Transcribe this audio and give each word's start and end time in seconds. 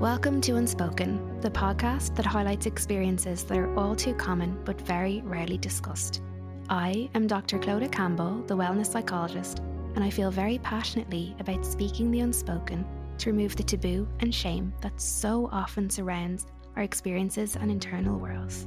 Welcome 0.00 0.40
to 0.42 0.56
Unspoken, 0.56 1.42
the 1.42 1.50
podcast 1.50 2.16
that 2.16 2.24
highlights 2.24 2.64
experiences 2.64 3.44
that 3.44 3.58
are 3.58 3.78
all 3.78 3.94
too 3.94 4.14
common 4.14 4.58
but 4.64 4.80
very 4.80 5.20
rarely 5.26 5.58
discussed. 5.58 6.22
I 6.70 7.10
am 7.14 7.26
Dr. 7.26 7.58
Clodagh 7.58 7.92
Campbell, 7.92 8.42
the 8.46 8.56
wellness 8.56 8.86
psychologist, 8.86 9.58
and 9.94 10.02
I 10.02 10.08
feel 10.08 10.30
very 10.30 10.56
passionately 10.60 11.36
about 11.38 11.66
speaking 11.66 12.10
the 12.10 12.20
unspoken 12.20 12.86
to 13.18 13.30
remove 13.30 13.56
the 13.56 13.62
taboo 13.62 14.08
and 14.20 14.34
shame 14.34 14.72
that 14.80 14.98
so 14.98 15.50
often 15.52 15.90
surrounds 15.90 16.46
our 16.76 16.82
experiences 16.82 17.56
and 17.56 17.70
internal 17.70 18.18
worlds. 18.18 18.66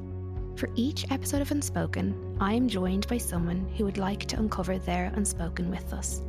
For 0.55 0.69
each 0.75 1.09
episode 1.09 1.41
of 1.41 1.49
Unspoken, 1.49 2.37
I 2.39 2.53
am 2.53 2.69
joined 2.69 3.07
by 3.07 3.17
someone 3.17 3.67
who 3.75 3.85
would 3.85 3.97
like 3.97 4.27
to 4.27 4.37
uncover 4.37 4.77
their 4.77 5.11
unspoken 5.15 5.71
with 5.71 5.93
us 5.93 6.21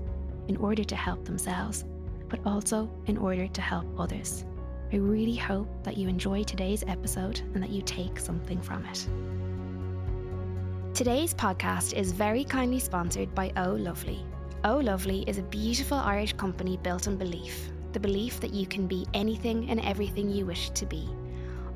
in 0.48 0.56
order 0.56 0.82
to 0.82 0.96
help 0.96 1.26
themselves, 1.26 1.84
but 2.30 2.40
also 2.46 2.90
in 3.04 3.18
order 3.18 3.46
to 3.48 3.60
help 3.60 3.84
others. 4.00 4.46
I 4.94 4.98
really 4.98 5.34
hope 5.34 5.66
that 5.82 5.96
you 5.96 6.08
enjoy 6.08 6.44
today's 6.44 6.84
episode 6.86 7.40
and 7.52 7.60
that 7.60 7.70
you 7.70 7.82
take 7.82 8.16
something 8.16 8.62
from 8.62 8.86
it. 8.86 9.08
Today's 10.94 11.34
podcast 11.34 11.94
is 11.94 12.12
very 12.12 12.44
kindly 12.44 12.78
sponsored 12.78 13.34
by 13.34 13.50
Oh 13.56 13.72
Lovely. 13.72 14.24
Oh 14.62 14.76
Lovely 14.76 15.24
is 15.26 15.38
a 15.38 15.42
beautiful 15.42 15.98
Irish 15.98 16.34
company 16.34 16.76
built 16.76 17.08
on 17.08 17.16
belief 17.16 17.72
the 17.92 17.98
belief 17.98 18.38
that 18.38 18.54
you 18.54 18.68
can 18.68 18.86
be 18.86 19.04
anything 19.14 19.68
and 19.68 19.80
everything 19.80 20.30
you 20.30 20.46
wish 20.46 20.70
to 20.70 20.86
be. 20.86 21.08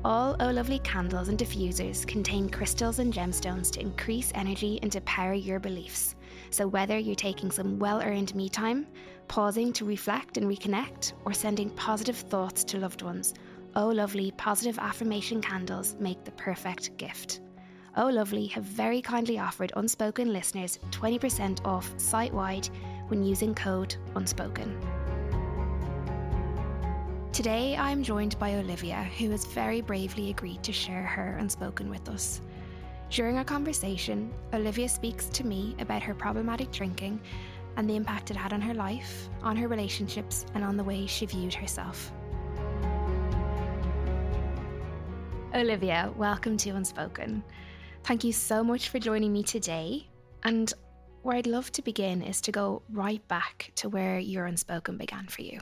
All 0.05 0.37
Oh 0.39 0.51
Lovely 0.51 0.79
candles 0.79 1.27
and 1.27 1.37
diffusers 1.37 2.07
contain 2.07 2.49
crystals 2.49 2.99
and 2.99 3.13
gemstones 3.13 3.69
to 3.71 3.81
increase 3.81 4.31
energy 4.33 4.79
and 4.81 4.89
to 4.93 5.01
power 5.01 5.33
your 5.33 5.59
beliefs. 5.59 6.15
So, 6.51 6.65
whether 6.67 6.97
you're 6.97 7.15
taking 7.15 7.51
some 7.51 7.79
well 7.79 8.01
earned 8.01 8.33
me 8.33 8.47
time, 8.47 8.87
pausing 9.29 9.71
to 9.71 9.85
reflect 9.85 10.37
and 10.37 10.47
reconnect, 10.47 11.13
or 11.23 11.31
sending 11.31 11.69
positive 11.69 12.17
thoughts 12.17 12.63
to 12.65 12.79
loved 12.79 13.03
ones, 13.03 13.35
Oh 13.75 13.87
Lovely 13.87 14.31
positive 14.31 14.79
affirmation 14.79 15.39
candles 15.39 15.95
make 15.99 16.25
the 16.25 16.31
perfect 16.31 16.97
gift. 16.97 17.39
Oh 17.95 18.07
Lovely 18.07 18.47
have 18.47 18.63
very 18.63 19.01
kindly 19.01 19.37
offered 19.37 19.71
unspoken 19.77 20.33
listeners 20.33 20.79
20% 20.89 21.63
off 21.63 21.93
site 21.97 22.33
wide 22.33 22.67
when 23.09 23.23
using 23.23 23.53
code 23.53 23.95
unspoken. 24.15 24.75
Today 27.31 27.77
I'm 27.77 28.01
joined 28.01 28.37
by 28.39 28.55
Olivia, 28.55 29.03
who 29.19 29.29
has 29.29 29.45
very 29.45 29.81
bravely 29.81 30.31
agreed 30.31 30.63
to 30.63 30.73
share 30.73 31.03
her 31.03 31.37
unspoken 31.37 31.89
with 31.91 32.09
us. 32.09 32.41
During 33.11 33.37
our 33.37 33.43
conversation, 33.43 34.33
Olivia 34.53 34.89
speaks 34.89 35.27
to 35.29 35.45
me 35.45 35.75
about 35.79 36.03
her 36.03 36.15
problematic 36.15 36.71
drinking 36.71 37.21
and 37.79 37.89
the 37.89 37.95
impact 37.95 38.29
it 38.29 38.35
had 38.35 38.51
on 38.51 38.59
her 38.59 38.73
life, 38.73 39.29
on 39.41 39.55
her 39.55 39.69
relationships, 39.69 40.45
and 40.53 40.65
on 40.65 40.75
the 40.75 40.83
way 40.83 41.07
she 41.07 41.25
viewed 41.25 41.53
herself. 41.53 42.11
Olivia, 45.55 46.13
welcome 46.17 46.57
to 46.57 46.71
Unspoken. 46.71 47.41
Thank 48.03 48.25
you 48.25 48.33
so 48.33 48.65
much 48.65 48.89
for 48.89 48.99
joining 48.99 49.31
me 49.31 49.43
today. 49.43 50.09
And 50.43 50.73
where 51.21 51.37
I'd 51.37 51.47
love 51.47 51.71
to 51.71 51.81
begin 51.81 52.21
is 52.21 52.41
to 52.41 52.51
go 52.51 52.81
right 52.91 53.25
back 53.29 53.71
to 53.75 53.87
where 53.87 54.19
your 54.19 54.45
Unspoken 54.45 54.97
began 54.97 55.27
for 55.27 55.41
you. 55.41 55.61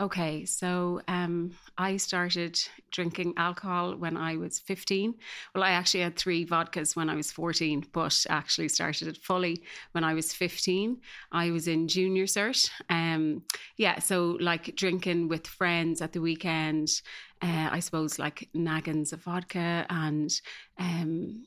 Okay, 0.00 0.44
so 0.44 1.00
um, 1.06 1.52
I 1.78 1.98
started 1.98 2.58
drinking 2.90 3.34
alcohol 3.36 3.94
when 3.94 4.16
I 4.16 4.36
was 4.36 4.58
15. 4.58 5.14
Well, 5.54 5.62
I 5.62 5.70
actually 5.70 6.00
had 6.00 6.16
three 6.16 6.44
vodkas 6.44 6.96
when 6.96 7.08
I 7.08 7.14
was 7.14 7.30
14, 7.30 7.86
but 7.92 8.26
actually 8.28 8.68
started 8.70 9.06
it 9.06 9.18
fully 9.18 9.62
when 9.92 10.02
I 10.02 10.14
was 10.14 10.32
15. 10.32 10.96
I 11.30 11.52
was 11.52 11.68
in 11.68 11.86
junior 11.86 12.24
cert. 12.24 12.68
Um, 12.90 13.42
yeah, 13.76 14.00
so 14.00 14.36
like 14.40 14.74
drinking 14.74 15.28
with 15.28 15.46
friends 15.46 16.02
at 16.02 16.12
the 16.12 16.20
weekend, 16.20 17.00
uh, 17.40 17.68
I 17.70 17.78
suppose 17.78 18.18
like 18.18 18.48
naggins 18.52 19.12
of 19.12 19.22
vodka 19.22 19.86
and 19.88 20.30
um, 20.76 21.46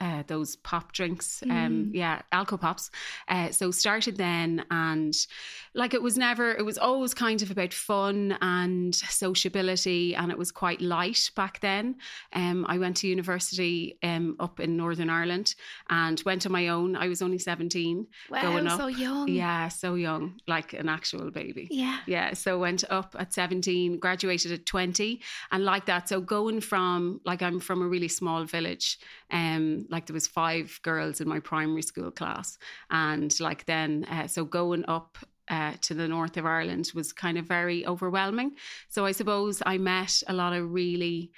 uh, 0.00 0.22
those 0.26 0.56
pop 0.56 0.92
drinks, 0.92 1.42
um, 1.44 1.50
mm. 1.50 1.90
yeah, 1.92 2.22
alco 2.32 2.60
pops. 2.60 2.90
Uh, 3.28 3.50
so 3.50 3.70
started 3.70 4.16
then, 4.16 4.64
and 4.70 5.14
like 5.74 5.94
it 5.94 6.02
was 6.02 6.16
never, 6.16 6.52
it 6.52 6.64
was 6.64 6.78
always 6.78 7.14
kind 7.14 7.42
of 7.42 7.50
about 7.50 7.72
fun 7.72 8.36
and 8.40 8.94
sociability, 8.94 10.14
and 10.14 10.30
it 10.30 10.38
was 10.38 10.50
quite 10.50 10.80
light 10.80 11.30
back 11.36 11.60
then. 11.60 11.96
Um, 12.32 12.64
I 12.68 12.78
went 12.78 12.96
to 12.98 13.08
university 13.08 13.98
um, 14.02 14.36
up 14.40 14.60
in 14.60 14.76
Northern 14.76 15.10
Ireland 15.10 15.54
and 15.90 16.22
went 16.24 16.46
on 16.46 16.52
my 16.52 16.68
own. 16.68 16.96
I 16.96 17.08
was 17.08 17.20
only 17.22 17.38
seventeen. 17.38 18.06
Wow, 18.30 18.42
going 18.42 18.66
up. 18.66 18.80
so 18.80 18.86
young. 18.86 19.28
Yeah, 19.28 19.68
so 19.68 19.94
young, 19.94 20.40
like 20.46 20.72
an 20.72 20.88
actual 20.88 21.30
baby. 21.30 21.68
Yeah, 21.70 21.98
yeah. 22.06 22.34
So 22.34 22.58
went 22.58 22.84
up 22.90 23.14
at 23.18 23.32
seventeen, 23.32 23.98
graduated 23.98 24.52
at 24.52 24.66
twenty, 24.66 25.20
and 25.50 25.64
like 25.64 25.86
that. 25.86 26.08
So 26.08 26.20
going 26.20 26.60
from 26.60 27.20
like 27.24 27.42
I'm 27.42 27.60
from 27.60 27.82
a 27.82 27.86
really 27.86 28.08
small 28.08 28.44
village. 28.44 28.98
Um, 29.30 29.63
like 29.90 30.06
there 30.06 30.14
was 30.14 30.26
five 30.26 30.78
girls 30.82 31.20
in 31.20 31.28
my 31.28 31.40
primary 31.40 31.82
school 31.82 32.10
class, 32.10 32.58
and 32.90 33.38
like 33.40 33.64
then 33.66 34.04
uh, 34.04 34.26
so 34.26 34.44
going 34.44 34.84
up 34.88 35.18
uh, 35.48 35.72
to 35.82 35.94
the 35.94 36.08
north 36.08 36.36
of 36.36 36.46
Ireland 36.46 36.90
was 36.94 37.12
kind 37.12 37.38
of 37.38 37.46
very 37.46 37.86
overwhelming. 37.86 38.52
So 38.88 39.04
I 39.04 39.12
suppose 39.12 39.62
I 39.64 39.78
met 39.78 40.22
a 40.26 40.32
lot 40.32 40.52
of 40.52 40.72
really 40.72 41.32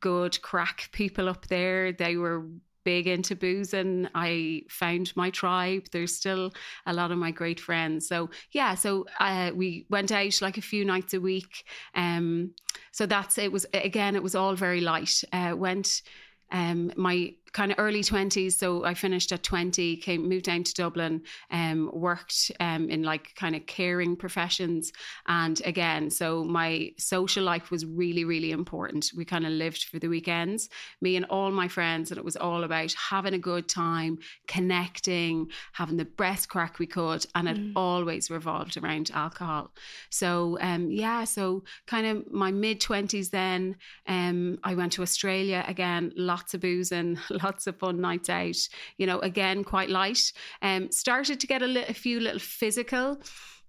good 0.00 0.40
crack 0.42 0.88
people 0.92 1.28
up 1.28 1.46
there. 1.46 1.92
They 1.92 2.16
were 2.16 2.46
big 2.84 3.06
into 3.06 3.36
booze 3.36 3.74
and 3.74 4.10
I 4.14 4.62
found 4.68 5.12
my 5.16 5.30
tribe. 5.30 5.86
There's 5.92 6.14
still 6.14 6.52
a 6.86 6.92
lot 6.92 7.10
of 7.10 7.18
my 7.18 7.30
great 7.30 7.60
friends. 7.60 8.08
So 8.08 8.30
yeah, 8.50 8.74
so 8.74 9.06
uh, 9.20 9.52
we 9.54 9.86
went 9.88 10.12
out 10.12 10.42
like 10.42 10.58
a 10.58 10.62
few 10.62 10.84
nights 10.84 11.14
a 11.14 11.20
week. 11.20 11.64
Um, 11.94 12.54
so 12.90 13.06
that's 13.06 13.38
it 13.38 13.52
was 13.52 13.66
again 13.72 14.16
it 14.16 14.22
was 14.22 14.34
all 14.34 14.54
very 14.54 14.80
light. 14.80 15.22
Uh, 15.32 15.54
went 15.56 16.02
um, 16.50 16.92
my 16.96 17.34
kind 17.52 17.70
of 17.70 17.78
early 17.78 18.02
20s 18.02 18.52
so 18.52 18.84
i 18.84 18.94
finished 18.94 19.32
at 19.32 19.42
20 19.42 19.96
came 19.98 20.28
moved 20.28 20.44
down 20.44 20.62
to 20.62 20.74
dublin 20.74 21.22
um, 21.50 21.90
worked 21.92 22.50
um, 22.60 22.88
in 22.90 23.02
like 23.02 23.34
kind 23.36 23.54
of 23.54 23.66
caring 23.66 24.16
professions. 24.16 24.92
And 25.26 25.60
again 25.64 26.10
so 26.10 26.44
my 26.44 26.92
social 26.98 27.44
life 27.44 27.70
was 27.70 27.84
really 27.84 28.24
really 28.24 28.50
important. 28.50 29.10
We 29.16 29.24
kind 29.24 29.46
of 29.46 29.52
lived 29.52 29.84
for 29.84 29.98
the 29.98 30.08
weekends 30.08 30.68
me 31.00 31.16
and 31.16 31.26
all 31.26 31.50
my 31.50 31.68
friends 31.68 32.10
and 32.10 32.18
it 32.18 32.24
was 32.24 32.36
all 32.36 32.64
about 32.64 32.92
having 33.10 33.34
a 33.34 33.38
good 33.38 33.68
time 33.68 34.18
connecting 34.46 35.50
having 35.72 35.96
the 35.96 36.04
best 36.04 36.48
crack 36.48 36.78
we 36.78 36.86
could 36.86 37.26
and 37.34 37.48
it 37.48 37.56
mm. 37.56 37.72
always 37.76 38.30
revolved 38.30 38.76
around 38.76 39.10
alcohol. 39.14 39.72
So 40.10 40.58
um, 40.60 40.90
yeah 40.90 41.24
so 41.24 41.64
kind 41.86 42.06
of 42.06 42.32
my 42.32 42.50
mid 42.50 42.80
20s 42.80 43.30
then 43.30 43.76
um, 44.06 44.58
i 44.64 44.74
went 44.74 44.92
to 44.92 45.02
australia 45.02 45.64
again 45.66 46.12
lots 46.16 46.54
of 46.54 46.60
booze 46.60 46.92
and 46.92 47.18
lots 47.42 47.66
of 47.66 47.78
fun 47.78 48.00
nights 48.00 48.28
out. 48.28 48.56
You 48.96 49.06
know, 49.06 49.18
again, 49.20 49.64
quite 49.64 49.90
light. 49.90 50.32
Um, 50.60 50.90
started 50.90 51.40
to 51.40 51.46
get 51.46 51.62
a, 51.62 51.66
li- 51.66 51.84
a 51.88 51.94
few 51.94 52.20
little 52.20 52.40
physical. 52.40 53.18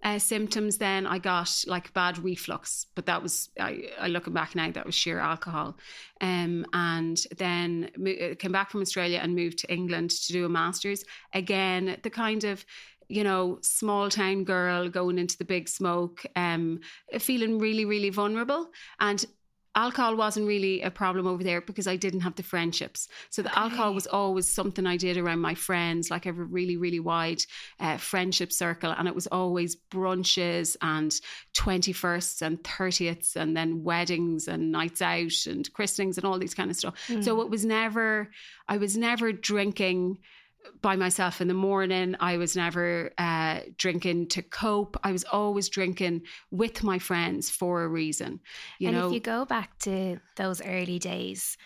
Uh, 0.04 0.20
symptoms 0.20 0.78
then 0.78 1.08
I 1.08 1.18
got 1.18 1.64
like 1.66 1.94
bad 1.94 2.18
reflux, 2.18 2.88
but 2.94 3.06
that 3.06 3.24
was 3.24 3.50
I, 3.58 3.90
I 3.98 4.10
looking 4.10 4.34
back 4.34 4.54
now 4.54 4.70
that 4.70 4.86
was 4.86 4.96
sheer 4.96 5.18
alcohol. 5.18 5.78
Um, 6.20 6.66
and 6.74 7.18
then 7.38 7.90
mo- 7.96 8.12
uh, 8.12 8.36
came 8.36 8.52
back 8.52 8.70
from 8.70 8.82
Australia 8.82 9.22
and 9.24 9.34
moved 9.34 9.60
to 9.60 9.74
England 9.74 10.10
to 10.10 10.34
do 10.34 10.46
a 10.46 10.50
master's. 10.50 11.06
Again, 11.34 11.98
the 12.04 12.10
kind 12.10 12.44
of 12.44 12.66
you 13.08 13.24
know, 13.24 13.60
small 13.62 14.10
town 14.10 14.44
girl 14.44 14.90
going 14.90 15.20
into 15.20 15.38
the 15.38 15.46
big 15.46 15.70
smoke, 15.70 16.26
um, 16.36 16.80
feeling 17.20 17.60
really, 17.60 17.86
really 17.86 18.10
vulnerable. 18.10 18.72
And 19.00 19.24
alcohol 19.76 20.16
wasn't 20.16 20.48
really 20.48 20.82
a 20.82 20.92
problem 20.92 21.26
over 21.28 21.44
there 21.44 21.62
because 21.62 21.88
I 21.88 21.96
didn't 21.96 22.22
have 22.22 22.36
the 22.36 22.44
friendships. 22.44 23.08
So 23.30 23.42
the 23.42 23.50
okay. 23.52 23.60
alcohol 23.60 23.94
was 23.94 24.08
always 24.08 24.48
something 24.48 24.86
I 24.86 24.98
did 24.98 25.18
around 25.18 25.40
my 25.40 25.56
friends. 25.56 26.12
Like 26.12 26.26
I 26.26 26.30
have 26.30 26.40
a 26.40 26.44
really, 26.44 26.78
really 26.78 27.00
wide 27.00 27.44
uh, 27.80 27.98
friendship 27.98 28.52
circle, 28.52 28.94
and 28.98 29.08
it 29.08 29.16
was 29.16 29.28
always 29.28 29.76
brunches 29.76 30.76
and 30.82 31.14
twenty 31.54 31.94
firsts 31.94 32.42
and 32.42 32.62
thirtieths, 32.64 33.36
and 33.36 33.56
then 33.56 33.84
weddings 33.84 34.48
and 34.48 34.72
nights 34.72 35.02
out 35.02 35.46
and 35.48 35.72
christenings 35.74 36.18
and 36.18 36.26
all 36.26 36.40
these 36.40 36.54
kind 36.54 36.70
of 36.70 36.78
stuff. 36.78 36.96
Mm. 37.08 37.24
So 37.24 37.42
it 37.42 37.50
was 37.50 37.66
never. 37.66 38.30
I 38.68 38.78
was 38.78 38.96
never 38.96 39.32
drinking 39.34 40.20
by 40.82 40.96
myself 40.96 41.42
in 41.42 41.48
the 41.48 41.54
morning. 41.54 42.16
I 42.20 42.38
was 42.38 42.56
never 42.56 43.12
uh, 43.18 43.62
drinking 43.78 44.30
to 44.30 44.42
cope. 44.42 44.98
I 45.04 45.12
was 45.12 45.24
always 45.24 45.70
drinking 45.70 46.24
with 46.52 46.84
my 46.84 47.00
friends 47.00 47.50
for 47.50 47.84
a 47.84 47.88
reason. 47.88 48.40
You 48.80 48.90
and 48.90 48.98
know, 48.98 49.08
if 49.08 49.14
you 49.14 49.20
go 49.20 49.46
back 49.46 49.78
to 49.80 50.20
those 50.36 50.62
early 50.62 51.00
days, 51.00 51.58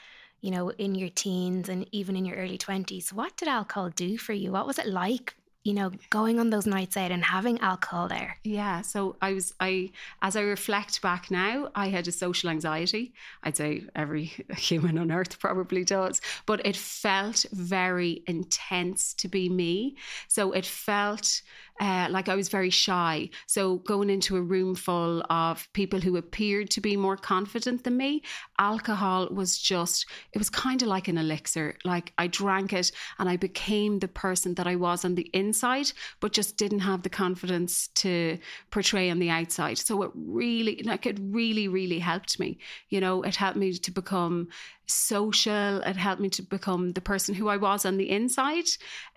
you 0.41 0.51
know, 0.51 0.69
in 0.69 0.95
your 0.95 1.09
teens 1.09 1.69
and 1.69 1.87
even 1.91 2.15
in 2.15 2.25
your 2.25 2.37
early 2.37 2.57
twenties, 2.57 3.11
what 3.11 3.35
did 3.37 3.47
alcohol 3.47 3.89
do 3.89 4.17
for 4.17 4.33
you? 4.33 4.51
What 4.51 4.67
was 4.67 4.79
it 4.79 4.87
like 4.87 5.35
you 5.67 5.73
know, 5.73 5.91
going 6.09 6.39
on 6.39 6.49
those 6.49 6.65
nights 6.65 6.95
out 6.95 7.11
and 7.11 7.25
having 7.25 7.59
alcohol 7.59 8.07
there? 8.07 8.37
Yeah. 8.45 8.81
So 8.81 9.17
I 9.21 9.33
was, 9.33 9.53
I, 9.59 9.91
as 10.21 10.37
I 10.37 10.41
reflect 10.41 11.01
back 11.01 11.29
now, 11.29 11.69
I 11.75 11.89
had 11.89 12.07
a 12.07 12.11
social 12.13 12.49
anxiety. 12.49 13.13
I'd 13.43 13.57
say 13.57 13.83
every 13.93 14.31
human 14.57 14.97
on 14.97 15.11
earth 15.11 15.39
probably 15.39 15.83
does, 15.83 16.21
but 16.45 16.65
it 16.65 16.77
felt 16.77 17.45
very 17.51 18.23
intense 18.27 19.13
to 19.15 19.27
be 19.27 19.49
me. 19.49 19.97
So 20.29 20.53
it 20.53 20.65
felt 20.65 21.41
uh, 21.79 22.07
like 22.09 22.29
I 22.29 22.35
was 22.35 22.49
very 22.49 22.69
shy. 22.69 23.29
So 23.45 23.77
going 23.77 24.09
into 24.09 24.35
a 24.35 24.41
room 24.41 24.75
full 24.75 25.23
of 25.29 25.67
people 25.73 25.99
who 25.99 26.17
appeared 26.17 26.69
to 26.71 26.81
be 26.81 26.97
more 26.97 27.17
confident 27.17 27.83
than 27.83 27.97
me, 27.97 28.23
alcohol 28.59 29.27
was 29.31 29.57
just, 29.57 30.05
it 30.33 30.39
was 30.39 30.49
kind 30.49 30.81
of 30.81 30.87
like 30.87 31.07
an 31.07 31.17
elixir. 31.17 31.77
Like 31.85 32.13
I 32.17 32.27
drank 32.27 32.73
it 32.73 32.91
and 33.19 33.29
I 33.29 33.37
became 33.37 33.99
the 33.99 34.07
person 34.07 34.55
that 34.55 34.67
I 34.67 34.75
was 34.75 35.05
on 35.05 35.15
the 35.15 35.29
inside, 35.33 35.91
but 36.19 36.33
just 36.33 36.57
didn't 36.57 36.79
have 36.79 37.03
the 37.03 37.09
confidence 37.09 37.87
to 37.95 38.37
portray 38.71 39.09
on 39.09 39.19
the 39.19 39.29
outside. 39.29 39.77
So 39.77 40.01
it 40.03 40.11
really, 40.15 40.81
like 40.83 41.05
it 41.05 41.19
really, 41.21 41.67
really 41.67 41.99
helped 41.99 42.39
me. 42.39 42.59
You 42.89 43.01
know, 43.01 43.21
it 43.21 43.35
helped 43.35 43.57
me 43.57 43.73
to 43.73 43.91
become 43.91 44.47
social. 44.87 45.81
It 45.81 45.95
helped 45.97 46.21
me 46.21 46.29
to 46.29 46.41
become 46.41 46.93
the 46.93 47.01
person 47.01 47.35
who 47.35 47.49
I 47.49 47.57
was 47.57 47.85
on 47.85 47.97
the 47.97 48.09
inside. 48.09 48.65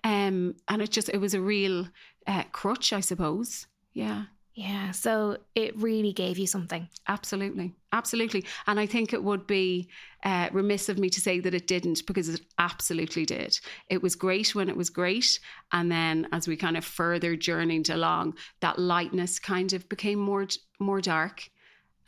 Um, 0.03 0.55
and 0.67 0.81
it 0.81 0.91
just, 0.91 1.09
it 1.09 1.19
was 1.19 1.33
a 1.33 1.41
real 1.41 1.87
uh, 2.27 2.43
crutch, 2.51 2.93
I 2.93 2.99
suppose. 2.99 3.67
Yeah. 3.93 4.25
Yeah. 4.53 4.91
So 4.91 5.37
it 5.55 5.77
really 5.77 6.11
gave 6.11 6.37
you 6.37 6.45
something. 6.45 6.89
Absolutely. 7.07 7.73
Absolutely. 7.93 8.45
And 8.67 8.79
I 8.79 8.85
think 8.85 9.13
it 9.13 9.23
would 9.23 9.47
be 9.47 9.87
uh, 10.23 10.49
remiss 10.51 10.89
of 10.89 10.99
me 10.99 11.09
to 11.09 11.21
say 11.21 11.39
that 11.39 11.53
it 11.53 11.67
didn't 11.67 12.05
because 12.05 12.27
it 12.27 12.41
absolutely 12.59 13.25
did. 13.25 13.57
It 13.89 14.03
was 14.03 14.15
great 14.15 14.53
when 14.53 14.67
it 14.67 14.75
was 14.75 14.89
great. 14.89 15.39
And 15.71 15.89
then 15.89 16.27
as 16.33 16.47
we 16.47 16.57
kind 16.57 16.75
of 16.75 16.83
further 16.83 17.35
journeyed 17.35 17.89
along, 17.89 18.35
that 18.59 18.77
lightness 18.77 19.39
kind 19.39 19.71
of 19.71 19.87
became 19.87 20.19
more, 20.19 20.47
more 20.79 21.01
dark 21.01 21.49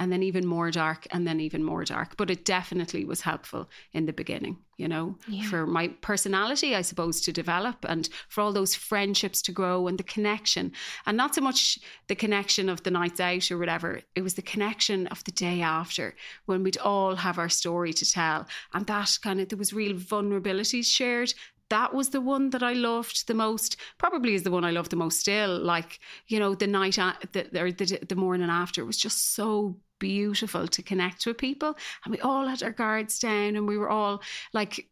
and 0.04 0.12
then 0.12 0.22
even 0.22 0.46
more 0.46 0.70
dark 0.70 1.08
and 1.12 1.26
then 1.26 1.40
even 1.40 1.64
more 1.64 1.86
dark 1.86 2.18
but 2.18 2.30
it 2.30 2.44
definitely 2.44 3.06
was 3.06 3.22
helpful 3.22 3.70
in 3.94 4.06
the 4.06 4.12
beginning 4.12 4.58
you 4.76 4.86
know 4.86 5.18
yeah. 5.30 5.48
for 5.50 5.66
my 5.66 5.88
personality 6.02 6.76
i 6.76 6.82
suppose 6.82 7.22
to 7.22 7.32
develop 7.32 7.78
and 7.88 8.10
for 8.28 8.42
all 8.42 8.52
those 8.52 8.76
friendships 8.76 9.42
to 9.42 9.54
grow 9.54 9.88
and 9.88 9.98
the 9.98 10.04
connection 10.04 10.74
and 11.06 11.16
not 11.16 11.34
so 11.34 11.40
much 11.40 11.80
the 12.08 12.16
connection 12.16 12.68
of 12.68 12.84
the 12.84 12.92
nights 12.92 13.22
out 13.22 13.50
or 13.50 13.58
whatever 13.58 14.02
it 14.14 14.22
was 14.22 14.34
the 14.34 14.42
connection 14.42 15.08
of 15.08 15.24
the 15.24 15.32
day 15.32 15.62
after 15.62 16.14
when 16.48 16.64
we'd 16.64 16.78
all 16.80 17.16
have 17.16 17.40
our 17.40 17.50
story 17.50 17.94
to 17.94 18.06
tell 18.12 18.46
and 18.74 18.86
that 18.88 19.18
kind 19.24 19.40
of 19.40 19.48
there 19.48 19.58
was 19.58 19.72
real 19.72 19.96
vulnerabilities 19.96 20.86
shared 20.86 21.34
that 21.70 21.94
was 21.94 22.10
the 22.10 22.22
one 22.22 22.52
that 22.52 22.62
I 22.62 22.74
loved 22.74 23.28
the 23.28 23.34
most. 23.34 23.78
Probably 23.98 24.36
is 24.36 24.44
the 24.44 24.52
one 24.52 24.64
I 24.64 24.70
love 24.70 24.90
the 24.90 24.96
most 24.96 25.20
still. 25.20 25.58
Like 25.58 26.00
you 26.28 26.38
know, 26.40 26.54
the 26.54 26.68
night 26.68 26.96
the, 27.32 27.50
or 27.60 27.72
the 27.72 28.00
the 28.08 28.16
morning 28.16 28.50
after 28.50 28.86
was 28.86 28.98
just 28.98 29.34
so 29.34 29.78
beautiful 30.04 30.68
to 30.68 30.84
connect 30.84 31.26
with 31.26 31.38
people, 31.38 31.78
and 32.04 32.12
we 32.12 32.20
all 32.20 32.46
had 32.46 32.62
our 32.62 32.72
guards 32.72 33.20
down, 33.20 33.56
and 33.56 33.66
we 33.66 33.78
were 33.78 33.90
all 33.90 34.22
like 34.52 34.86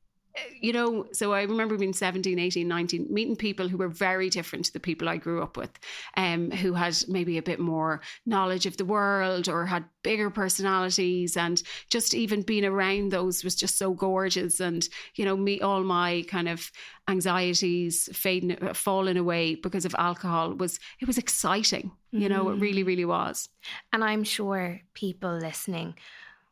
you 0.60 0.74
know, 0.74 1.08
so 1.12 1.34
I 1.34 1.44
remember 1.44 1.78
being 1.78 1.94
17, 1.94 2.40
18, 2.40 2.68
19, 2.68 3.08
meeting 3.10 3.36
people 3.36 3.68
who 3.68 3.78
were 3.78 3.88
very 3.88 4.30
different 4.30 4.66
to 4.66 4.74
the 4.74 4.80
people 4.80 5.10
I 5.10 5.18
grew 5.18 5.42
up 5.42 5.58
with, 5.58 5.72
um, 6.16 6.52
who 6.52 6.74
had 6.74 6.96
maybe 7.08 7.38
a 7.38 7.44
bit 7.44 7.60
more 7.60 8.02
knowledge 8.26 8.66
of 8.66 8.78
the 8.78 8.86
world 8.86 9.50
or 9.50 9.66
had 9.66 9.86
bigger 10.04 10.30
personalities. 10.30 11.36
And 11.36 11.62
just 11.90 12.14
even 12.14 12.42
being 12.42 12.66
around 12.66 13.12
those 13.12 13.44
was 13.44 13.56
just 13.56 13.78
so 13.78 13.94
gorgeous. 13.94 14.60
And, 14.60 14.88
you 15.16 15.26
know, 15.26 15.36
me, 15.36 15.60
all 15.62 15.84
my 15.84 16.24
kind 16.28 16.48
of 16.48 16.72
anxieties 17.08 18.10
fading, 18.14 18.58
falling 18.74 19.18
away 19.18 19.56
because 19.56 19.86
of 19.86 19.96
alcohol 19.98 20.54
was, 20.54 20.80
it 21.00 21.08
was 21.08 21.18
exciting. 21.18 21.92
You 22.14 22.28
know, 22.28 22.46
mm-hmm. 22.46 22.58
it 22.58 22.62
really, 22.62 22.84
really 22.84 23.06
was. 23.06 23.48
And 23.94 24.04
I'm 24.04 24.26
sure 24.26 24.82
people 24.94 25.38
listening 25.38 25.96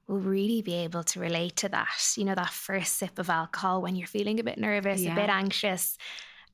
will 0.10 0.20
really 0.20 0.62
be 0.64 0.74
able 0.74 1.04
to 1.04 1.20
relate 1.20 1.56
to 1.58 1.70
that. 1.70 2.14
You 2.18 2.26
know, 2.26 2.36
that 2.36 2.50
first 2.50 2.98
sip 2.98 3.20
of 3.20 3.30
alcohol 3.30 3.82
when 3.82 3.96
you're 3.96 4.08
feeling 4.08 4.40
a 4.40 4.44
bit 4.44 4.58
nervous, 4.58 5.02
yeah. 5.02 5.14
a 5.14 5.16
bit 5.16 5.30
anxious, 5.30 5.98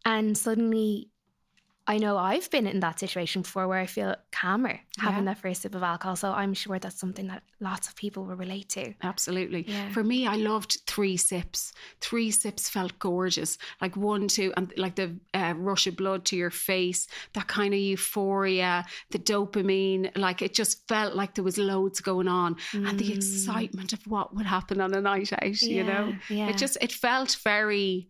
and 0.03 0.37
suddenly 0.37 1.09
I 1.87 1.99
know 1.99 2.17
I've 2.17 2.49
been 2.49 2.65
in 2.65 2.79
that 2.79 2.99
situation 2.99 3.43
before 3.43 3.67
where 3.67 3.79
I 3.79 3.85
feel 3.85 4.15
calmer 4.31 4.79
having 4.97 5.25
yeah. 5.25 5.33
that 5.33 5.41
first 5.41 5.61
sip 5.61 5.75
of 5.75 5.83
alcohol. 5.83 6.15
So 6.15 6.31
I'm 6.31 6.53
sure 6.53 6.79
that's 6.79 6.99
something 6.99 7.27
that 7.27 7.43
lots 7.59 7.87
of 7.87 7.95
people 7.95 8.25
will 8.25 8.35
relate 8.35 8.69
to. 8.69 8.93
Absolutely. 9.03 9.65
Yeah. 9.67 9.89
For 9.89 10.03
me, 10.03 10.25
I 10.25 10.35
loved 10.35 10.79
three 10.87 11.15
sips. 11.15 11.73
Three 12.01 12.31
sips 12.31 12.69
felt 12.69 12.97
gorgeous. 12.97 13.59
Like 13.81 13.95
one, 13.95 14.27
two, 14.27 14.51
and 14.57 14.73
like 14.77 14.95
the 14.95 15.15
uh, 15.35 15.53
rush 15.57 15.85
of 15.85 15.95
blood 15.95 16.25
to 16.25 16.35
your 16.35 16.49
face, 16.49 17.07
that 17.33 17.47
kind 17.47 17.73
of 17.73 17.79
euphoria, 17.79 18.85
the 19.11 19.19
dopamine. 19.19 20.15
Like 20.17 20.41
it 20.41 20.55
just 20.55 20.87
felt 20.87 21.15
like 21.15 21.35
there 21.35 21.43
was 21.43 21.59
loads 21.59 21.99
going 22.01 22.27
on, 22.27 22.55
mm. 22.71 22.89
and 22.89 22.97
the 22.97 23.11
mm. 23.11 23.15
excitement 23.15 23.93
of 23.93 24.05
what 24.07 24.35
would 24.35 24.47
happen 24.47 24.81
on 24.81 24.93
a 24.95 25.01
night 25.01 25.31
out. 25.33 25.61
Yeah. 25.61 25.75
You 25.75 25.83
know, 25.83 26.15
yeah. 26.29 26.49
it 26.49 26.57
just 26.57 26.77
it 26.81 26.91
felt 26.91 27.37
very. 27.43 28.07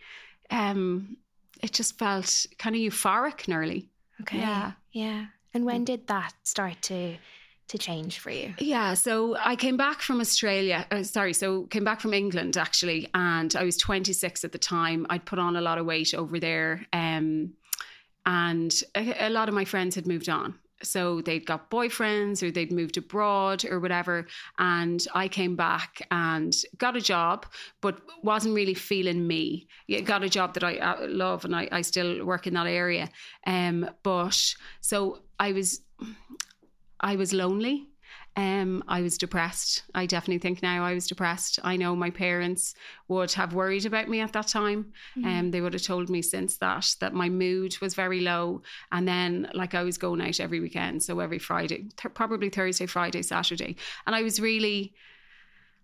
Um, 0.51 1.17
it 1.61 1.71
just 1.73 1.97
felt 1.97 2.45
kind 2.57 2.75
of 2.75 2.81
euphoric 2.81 3.47
nearly. 3.47 3.89
Okay. 4.21 4.39
Yeah. 4.39 4.73
Yeah. 4.91 5.25
And 5.53 5.65
when 5.65 5.85
did 5.85 6.07
that 6.07 6.33
start 6.43 6.81
to 6.83 7.17
to 7.67 7.77
change 7.79 8.19
for 8.19 8.29
you? 8.29 8.53
Yeah, 8.59 8.93
so 8.93 9.35
I 9.37 9.55
came 9.55 9.75
back 9.75 10.01
from 10.01 10.19
Australia. 10.21 10.85
Uh, 10.91 11.01
sorry, 11.01 11.33
so 11.33 11.63
came 11.63 11.83
back 11.83 11.99
from 11.99 12.13
England 12.13 12.57
actually, 12.57 13.09
and 13.15 13.55
I 13.55 13.63
was 13.63 13.77
26 13.77 14.43
at 14.43 14.51
the 14.51 14.59
time. 14.59 15.07
I'd 15.09 15.25
put 15.25 15.39
on 15.39 15.55
a 15.55 15.61
lot 15.61 15.79
of 15.79 15.85
weight 15.85 16.13
over 16.13 16.39
there, 16.39 16.85
um, 16.93 17.53
and 18.25 18.73
a, 18.95 19.27
a 19.27 19.29
lot 19.29 19.49
of 19.49 19.55
my 19.55 19.65
friends 19.65 19.95
had 19.95 20.05
moved 20.05 20.29
on 20.29 20.55
so 20.83 21.21
they'd 21.21 21.45
got 21.45 21.69
boyfriends 21.71 22.43
or 22.43 22.51
they'd 22.51 22.71
moved 22.71 22.97
abroad 22.97 23.65
or 23.65 23.79
whatever. 23.79 24.27
And 24.59 25.05
i 25.13 25.27
came 25.27 25.55
back 25.55 26.01
and 26.11 26.55
got 26.77 26.95
a 26.95 27.01
job 27.01 27.45
but 27.81 27.99
wasn't 28.23 28.55
really 28.55 28.73
feeling 28.73 29.25
me. 29.25 29.67
Got 30.05 30.23
a 30.23 30.29
job 30.29 30.53
that 30.55 30.63
i 30.63 30.77
uh, 30.77 31.07
love 31.07 31.45
and 31.45 31.55
i, 31.55 31.67
I 31.71 31.81
still 31.81 32.25
work 32.25 32.47
in 32.47 32.53
that 32.53 32.67
area. 32.67 33.09
Um, 33.47 33.89
but 34.03 34.55
so 34.81 35.19
i 35.39 35.51
was 35.51 35.81
i 36.99 37.15
was 37.15 37.33
lonely 37.33 37.89
um, 38.37 38.83
I 38.87 39.01
was 39.01 39.17
depressed. 39.17 39.83
I 39.93 40.05
definitely 40.05 40.39
think 40.39 40.61
now 40.61 40.83
I 40.83 40.93
was 40.93 41.07
depressed. 41.07 41.59
I 41.63 41.77
know 41.77 41.95
my 41.95 42.09
parents 42.09 42.75
would 43.07 43.31
have 43.33 43.53
worried 43.53 43.85
about 43.85 44.09
me 44.09 44.19
at 44.19 44.33
that 44.33 44.47
time. 44.47 44.91
and 45.15 45.23
mm-hmm. 45.25 45.39
um, 45.39 45.51
they 45.51 45.61
would 45.61 45.73
have 45.73 45.81
told 45.81 46.09
me 46.09 46.21
since 46.21 46.57
that 46.57 46.95
that 46.99 47.13
my 47.13 47.29
mood 47.29 47.77
was 47.79 47.95
very 47.95 48.19
low. 48.19 48.61
And 48.91 49.07
then, 49.07 49.49
like, 49.53 49.73
I 49.73 49.83
was 49.83 49.97
going 49.97 50.21
out 50.21 50.39
every 50.41 50.59
weekend. 50.59 51.03
So 51.03 51.19
every 51.19 51.39
Friday, 51.39 51.87
th- 51.95 52.13
probably 52.13 52.49
Thursday, 52.49 52.87
Friday, 52.87 53.21
Saturday. 53.21 53.77
And 54.05 54.15
I 54.15 54.21
was 54.21 54.39
really 54.39 54.93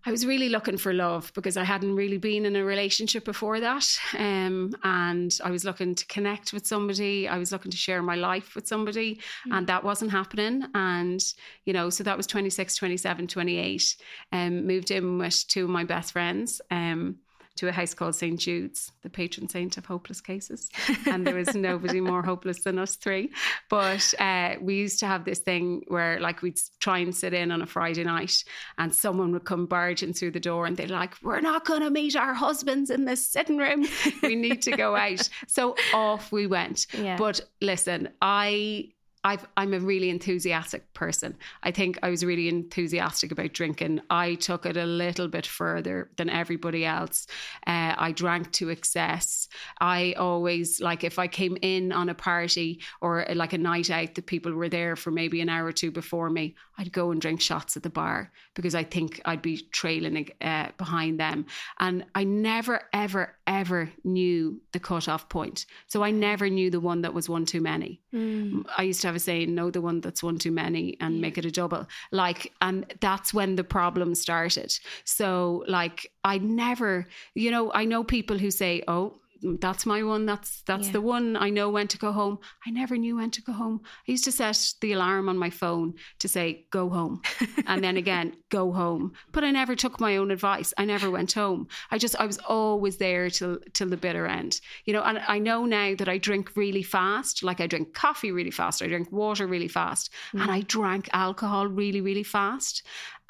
I 0.04 0.10
was 0.10 0.26
really 0.26 0.48
looking 0.48 0.76
for 0.76 0.92
love 0.92 1.32
because 1.34 1.56
I 1.56 1.62
hadn't 1.62 1.94
really 1.94 2.18
been 2.18 2.44
in 2.44 2.56
a 2.56 2.64
relationship 2.64 3.24
before 3.24 3.60
that. 3.60 3.86
Um, 4.18 4.74
and 4.82 5.38
I 5.44 5.50
was 5.50 5.64
looking 5.64 5.94
to 5.94 6.06
connect 6.06 6.52
with 6.52 6.66
somebody. 6.66 7.28
I 7.28 7.38
was 7.38 7.52
looking 7.52 7.70
to 7.70 7.76
share 7.76 8.02
my 8.02 8.16
life 8.16 8.54
with 8.56 8.66
somebody, 8.66 9.20
mm. 9.46 9.56
and 9.56 9.66
that 9.68 9.84
wasn't 9.84 10.10
happening. 10.10 10.64
And, 10.74 11.22
you 11.64 11.72
know, 11.72 11.88
so 11.88 12.02
that 12.04 12.16
was 12.16 12.26
26, 12.26 12.74
27, 12.76 13.28
28. 13.28 13.96
Um, 14.32 14.66
moved 14.66 14.90
in 14.90 15.18
with 15.18 15.46
two 15.46 15.64
of 15.64 15.70
my 15.70 15.84
best 15.84 16.12
friends. 16.12 16.60
Um, 16.70 17.18
to 17.56 17.68
a 17.68 17.72
house 17.72 17.94
called 17.94 18.14
St. 18.14 18.38
Jude's, 18.38 18.92
the 19.02 19.10
patron 19.10 19.48
saint 19.48 19.76
of 19.76 19.86
hopeless 19.86 20.20
cases. 20.20 20.70
And 21.06 21.26
there 21.26 21.34
was 21.34 21.54
nobody 21.54 22.00
more 22.00 22.22
hopeless 22.22 22.64
than 22.64 22.78
us 22.78 22.96
three. 22.96 23.30
But 23.68 24.12
uh, 24.18 24.54
we 24.60 24.76
used 24.76 24.98
to 25.00 25.06
have 25.06 25.24
this 25.24 25.40
thing 25.40 25.84
where, 25.88 26.18
like, 26.20 26.42
we'd 26.42 26.58
try 26.80 26.98
and 26.98 27.14
sit 27.14 27.34
in 27.34 27.50
on 27.50 27.62
a 27.62 27.66
Friday 27.66 28.04
night 28.04 28.44
and 28.78 28.94
someone 28.94 29.32
would 29.32 29.44
come 29.44 29.66
barging 29.66 30.12
through 30.12 30.30
the 30.30 30.40
door 30.40 30.66
and 30.66 30.76
they're 30.76 30.88
like, 30.88 31.14
We're 31.22 31.40
not 31.40 31.64
going 31.64 31.82
to 31.82 31.90
meet 31.90 32.16
our 32.16 32.34
husbands 32.34 32.90
in 32.90 33.04
the 33.04 33.16
sitting 33.16 33.58
room. 33.58 33.86
We 34.22 34.36
need 34.36 34.62
to 34.62 34.76
go 34.76 34.96
out. 34.96 35.28
so 35.46 35.76
off 35.92 36.32
we 36.32 36.46
went. 36.46 36.86
Yeah. 36.92 37.16
But 37.16 37.40
listen, 37.60 38.08
I 38.20 38.92
i 39.24 39.38
am 39.56 39.72
a 39.72 39.78
really 39.78 40.10
enthusiastic 40.10 40.92
person. 40.94 41.36
I 41.62 41.70
think 41.70 41.98
I 42.02 42.10
was 42.10 42.24
really 42.24 42.48
enthusiastic 42.48 43.32
about 43.32 43.52
drinking. 43.52 44.00
I 44.10 44.34
took 44.36 44.66
it 44.66 44.76
a 44.76 44.84
little 44.84 45.28
bit 45.28 45.46
further 45.46 46.10
than 46.16 46.30
everybody 46.30 46.84
else. 46.84 47.26
Uh, 47.66 47.94
I 47.96 48.12
drank 48.12 48.52
to 48.52 48.70
excess. 48.70 49.48
I 49.80 50.14
always, 50.16 50.80
like, 50.80 51.04
if 51.04 51.18
I 51.18 51.28
came 51.28 51.56
in 51.62 51.92
on 51.92 52.08
a 52.08 52.14
party 52.14 52.80
or 53.00 53.28
uh, 53.28 53.34
like 53.34 53.52
a 53.52 53.58
night 53.58 53.90
out, 53.90 54.14
that 54.14 54.26
people 54.26 54.52
were 54.52 54.68
there 54.68 54.96
for 54.96 55.10
maybe 55.10 55.40
an 55.40 55.48
hour 55.48 55.66
or 55.66 55.72
two 55.72 55.90
before 55.90 56.30
me, 56.30 56.54
I'd 56.78 56.92
go 56.92 57.10
and 57.10 57.20
drink 57.20 57.40
shots 57.40 57.76
at 57.76 57.82
the 57.82 57.90
bar 57.90 58.32
because 58.54 58.74
I 58.74 58.84
think 58.84 59.20
I'd 59.24 59.42
be 59.42 59.66
trailing 59.72 60.30
uh, 60.40 60.68
behind 60.78 61.20
them. 61.20 61.46
And 61.78 62.04
I 62.14 62.24
never, 62.24 62.82
ever, 62.92 63.34
ever 63.46 63.90
knew 64.04 64.60
the 64.72 64.80
cutoff 64.80 65.28
point. 65.28 65.66
So 65.86 66.02
I 66.02 66.10
never 66.10 66.48
knew 66.48 66.70
the 66.70 66.80
one 66.80 67.02
that 67.02 67.14
was 67.14 67.28
one 67.28 67.44
too 67.44 67.60
many. 67.60 68.00
Mm. 68.14 68.64
I 68.76 68.82
used 68.82 69.02
to 69.02 69.08
a 69.14 69.20
saying, 69.20 69.54
know 69.54 69.70
the 69.70 69.80
one 69.80 70.00
that's 70.00 70.22
one 70.22 70.38
too 70.38 70.52
many 70.52 70.96
and 71.00 71.20
make 71.20 71.38
it 71.38 71.44
a 71.44 71.50
double. 71.50 71.86
Like, 72.10 72.52
and 72.60 72.86
that's 73.00 73.32
when 73.32 73.56
the 73.56 73.64
problem 73.64 74.14
started. 74.14 74.78
So, 75.04 75.64
like, 75.66 76.10
I 76.24 76.38
never, 76.38 77.06
you 77.34 77.50
know, 77.50 77.72
I 77.72 77.84
know 77.84 78.04
people 78.04 78.38
who 78.38 78.50
say, 78.50 78.82
oh, 78.88 79.14
that's 79.42 79.86
my 79.86 80.02
one. 80.02 80.26
That's 80.26 80.62
that's 80.62 80.86
Yeah. 80.86 80.92
the 80.92 81.00
one. 81.00 81.36
I 81.36 81.50
know 81.50 81.70
when 81.70 81.88
to 81.88 81.98
go 81.98 82.12
home. 82.12 82.38
I 82.66 82.70
never 82.70 82.96
knew 82.96 83.16
when 83.16 83.30
to 83.32 83.42
go 83.42 83.52
home. 83.52 83.80
I 83.84 84.12
used 84.12 84.24
to 84.24 84.32
set 84.32 84.74
the 84.80 84.92
alarm 84.92 85.28
on 85.28 85.36
my 85.36 85.50
phone 85.50 85.94
to 86.20 86.28
say 86.28 86.66
go 86.70 86.88
home, 86.88 87.22
and 87.66 87.82
then 87.82 87.96
again 87.96 88.36
go 88.50 88.72
home. 88.72 89.12
But 89.32 89.44
I 89.44 89.50
never 89.50 89.74
took 89.76 90.00
my 90.00 90.16
own 90.16 90.30
advice. 90.30 90.72
I 90.78 90.84
never 90.84 91.10
went 91.10 91.32
home. 91.32 91.68
I 91.90 91.98
just 91.98 92.16
I 92.20 92.26
was 92.26 92.38
always 92.38 92.98
there 92.98 93.30
till 93.30 93.58
till 93.72 93.88
the 93.88 93.96
bitter 93.96 94.26
end. 94.26 94.60
You 94.84 94.92
know, 94.92 95.02
and 95.02 95.18
I 95.26 95.38
know 95.38 95.64
now 95.64 95.94
that 95.96 96.08
I 96.08 96.18
drink 96.18 96.56
really 96.56 96.82
fast. 96.82 97.42
Like 97.42 97.60
I 97.60 97.66
drink 97.66 97.94
coffee 97.94 98.32
really 98.32 98.50
fast. 98.50 98.82
I 98.82 98.86
drink 98.86 99.10
water 99.10 99.46
really 99.46 99.68
fast, 99.68 100.10
mm. 100.32 100.40
and 100.42 100.50
I 100.50 100.60
drank 100.62 101.08
alcohol 101.12 101.66
really 101.66 102.00
really 102.00 102.24
fast. 102.24 102.82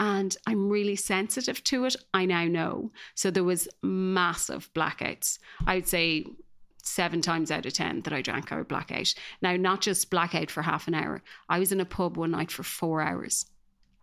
And 0.05 0.37
I'm 0.49 0.69
really 0.69 0.97
sensitive 0.97 1.63
to 1.65 1.85
it. 1.85 1.95
I 2.13 2.25
now 2.27 2.45
know. 2.47 2.91
So 3.15 3.31
there 3.31 3.45
was 3.45 3.69
massive 3.83 4.69
blackouts. 4.75 5.39
I 5.65 5.77
would 5.77 5.87
say 5.87 6.27
seven 6.83 7.21
times 7.23 7.53
out 7.53 7.67
of 7.67 7.73
ten 7.73 8.01
that 8.01 8.13
I 8.13 8.21
drank 8.21 8.51
I 8.51 8.57
would 8.57 8.67
blackout. 8.67 9.15
Now, 9.41 9.55
not 9.57 9.81
just 9.81 10.11
blackout 10.11 10.51
for 10.51 10.63
half 10.63 10.89
an 10.89 10.95
hour. 10.95 11.23
I 11.49 11.61
was 11.61 11.71
in 11.71 11.81
a 11.81 11.85
pub 11.85 12.17
one 12.17 12.33
night 12.33 12.51
for 12.51 12.65
four 12.65 13.01
hours, 13.01 13.47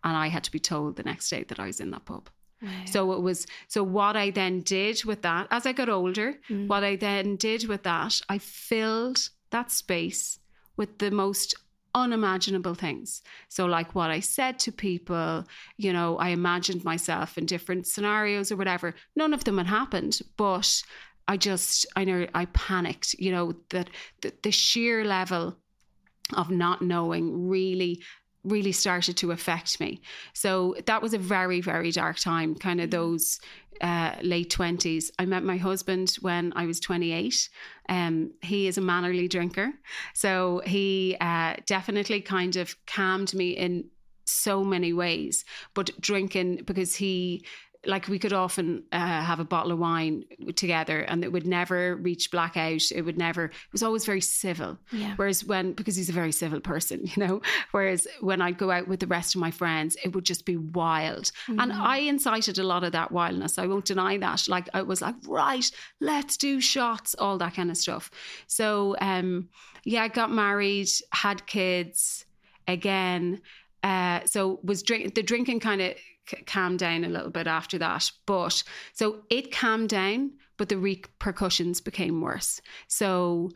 and 0.02 0.16
I 0.16 0.28
had 0.28 0.44
to 0.44 0.50
be 0.50 0.58
told 0.58 0.96
the 0.96 1.02
next 1.02 1.28
day 1.28 1.44
that 1.48 1.60
I 1.60 1.66
was 1.66 1.80
in 1.80 1.90
that 1.90 2.06
pub. 2.06 2.30
Wow. 2.62 2.70
So 2.86 3.12
it 3.12 3.20
was 3.20 3.46
so 3.68 3.82
what 3.82 4.16
I 4.16 4.30
then 4.30 4.60
did 4.62 5.04
with 5.04 5.20
that 5.22 5.48
as 5.50 5.66
I 5.66 5.72
got 5.72 5.90
older, 5.90 6.38
Mm. 6.48 6.66
what 6.68 6.82
I 6.82 6.96
then 6.96 7.36
did 7.36 7.68
with 7.68 7.82
that, 7.82 8.22
I 8.30 8.38
filled 8.38 9.28
that 9.50 9.70
space 9.70 10.38
with 10.78 10.96
the 10.98 11.10
most 11.10 11.54
unimaginable 11.94 12.74
things. 12.74 13.22
So 13.48 13.66
like 13.66 13.94
what 13.94 14.10
I 14.10 14.20
said 14.20 14.58
to 14.60 14.72
people, 14.72 15.44
you 15.76 15.92
know, 15.92 16.18
I 16.18 16.28
imagined 16.28 16.84
myself 16.84 17.36
in 17.38 17.46
different 17.46 17.86
scenarios 17.86 18.52
or 18.52 18.56
whatever. 18.56 18.94
None 19.16 19.34
of 19.34 19.44
them 19.44 19.58
had 19.58 19.66
happened, 19.66 20.20
but 20.36 20.82
I 21.28 21.36
just 21.36 21.86
I 21.96 22.04
know 22.04 22.26
I 22.34 22.46
panicked, 22.46 23.14
you 23.14 23.32
know, 23.32 23.54
that 23.70 23.90
the, 24.22 24.32
the 24.42 24.50
sheer 24.50 25.04
level 25.04 25.56
of 26.34 26.50
not 26.50 26.82
knowing 26.82 27.48
really 27.48 28.02
really 28.44 28.72
started 28.72 29.16
to 29.18 29.32
affect 29.32 29.80
me. 29.80 30.00
So 30.32 30.74
that 30.86 31.02
was 31.02 31.14
a 31.14 31.18
very, 31.18 31.60
very 31.60 31.90
dark 31.90 32.18
time, 32.18 32.54
kind 32.54 32.80
of 32.80 32.90
those 32.90 33.38
uh, 33.80 34.14
late 34.22 34.50
20s. 34.50 35.10
I 35.18 35.24
met 35.24 35.42
my 35.42 35.56
husband 35.56 36.16
when 36.20 36.52
I 36.56 36.66
was 36.66 36.80
28. 36.80 37.48
Um, 37.88 38.32
he 38.42 38.66
is 38.66 38.78
a 38.78 38.80
mannerly 38.80 39.28
drinker. 39.28 39.70
So 40.14 40.62
he 40.66 41.16
uh, 41.20 41.56
definitely 41.66 42.20
kind 42.20 42.56
of 42.56 42.76
calmed 42.86 43.34
me 43.34 43.50
in 43.50 43.84
so 44.26 44.64
many 44.64 44.92
ways. 44.92 45.44
But 45.74 45.98
drinking, 46.00 46.62
because 46.64 46.94
he, 46.94 47.44
like 47.86 48.08
we 48.08 48.18
could 48.18 48.32
often 48.32 48.84
uh, 48.92 48.98
have 48.98 49.40
a 49.40 49.44
bottle 49.44 49.72
of 49.72 49.78
wine 49.78 50.24
together 50.54 51.00
and 51.00 51.24
it 51.24 51.32
would 51.32 51.46
never 51.46 51.96
reach 51.96 52.30
blackout. 52.30 52.92
It 52.92 53.02
would 53.02 53.16
never, 53.16 53.46
it 53.46 53.72
was 53.72 53.82
always 53.82 54.04
very 54.04 54.20
civil. 54.20 54.78
Yeah. 54.92 55.14
Whereas 55.16 55.44
when, 55.44 55.72
because 55.72 55.96
he's 55.96 56.10
a 56.10 56.12
very 56.12 56.32
civil 56.32 56.60
person, 56.60 57.00
you 57.04 57.24
know, 57.24 57.40
whereas 57.70 58.06
when 58.20 58.42
I'd 58.42 58.58
go 58.58 58.70
out 58.70 58.86
with 58.86 59.00
the 59.00 59.06
rest 59.06 59.34
of 59.34 59.40
my 59.40 59.50
friends, 59.50 59.96
it 60.04 60.14
would 60.14 60.24
just 60.24 60.44
be 60.44 60.56
wild. 60.56 61.32
And 61.48 61.72
I 61.72 61.98
incited 61.98 62.58
a 62.58 62.64
lot 62.64 62.84
of 62.84 62.92
that 62.92 63.12
wildness. 63.12 63.58
I 63.58 63.66
won't 63.66 63.86
deny 63.86 64.18
that. 64.18 64.46
Like 64.46 64.68
I 64.74 64.82
was 64.82 65.00
like, 65.00 65.14
right, 65.26 65.68
let's 66.00 66.36
do 66.36 66.60
shots, 66.60 67.14
all 67.18 67.38
that 67.38 67.54
kind 67.54 67.70
of 67.70 67.76
stuff. 67.78 68.10
So, 68.46 68.94
um, 69.00 69.48
yeah, 69.84 70.02
I 70.02 70.08
got 70.08 70.30
married, 70.30 70.90
had 71.12 71.46
kids 71.46 72.26
again. 72.68 73.40
Uh, 73.82 74.20
so 74.26 74.60
was 74.62 74.82
drink 74.82 75.14
the 75.14 75.22
drinking 75.22 75.60
kind 75.60 75.80
of 75.80 75.94
c- 76.30 76.42
calmed 76.44 76.78
down 76.78 77.04
a 77.04 77.08
little 77.08 77.30
bit 77.30 77.46
after 77.46 77.78
that. 77.78 78.10
But 78.26 78.62
so 78.92 79.22
it 79.30 79.52
calmed 79.52 79.88
down, 79.88 80.32
but 80.56 80.68
the 80.68 80.78
repercussions 80.78 81.80
became 81.80 82.20
worse. 82.20 82.60
So 82.88 83.50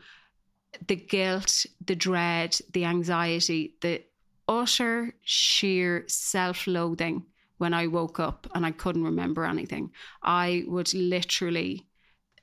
the 0.87 0.95
guilt, 0.95 1.65
the 1.83 1.95
dread, 1.95 2.57
the 2.73 2.85
anxiety, 2.85 3.75
the 3.81 4.03
utter 4.47 5.15
sheer 5.23 6.03
self 6.07 6.67
loathing 6.67 7.25
when 7.57 7.73
I 7.73 7.87
woke 7.87 8.19
up 8.19 8.47
and 8.53 8.65
I 8.65 8.71
couldn't 8.71 9.03
remember 9.03 9.45
anything. 9.45 9.91
I 10.21 10.63
would 10.67 10.93
literally, 10.93 11.87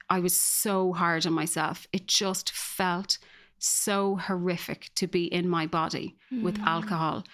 I 0.08 0.20
was 0.20 0.34
so 0.34 0.92
hard 0.92 1.26
on 1.26 1.34
myself. 1.34 1.86
It 1.92 2.06
just 2.06 2.50
felt 2.52 3.18
so 3.58 4.16
horrific 4.16 4.90
to 4.96 5.06
be 5.06 5.24
in 5.24 5.48
my 5.48 5.66
body 5.66 6.16
with 6.42 6.58
mm. 6.58 6.66
alcohol 6.66 7.24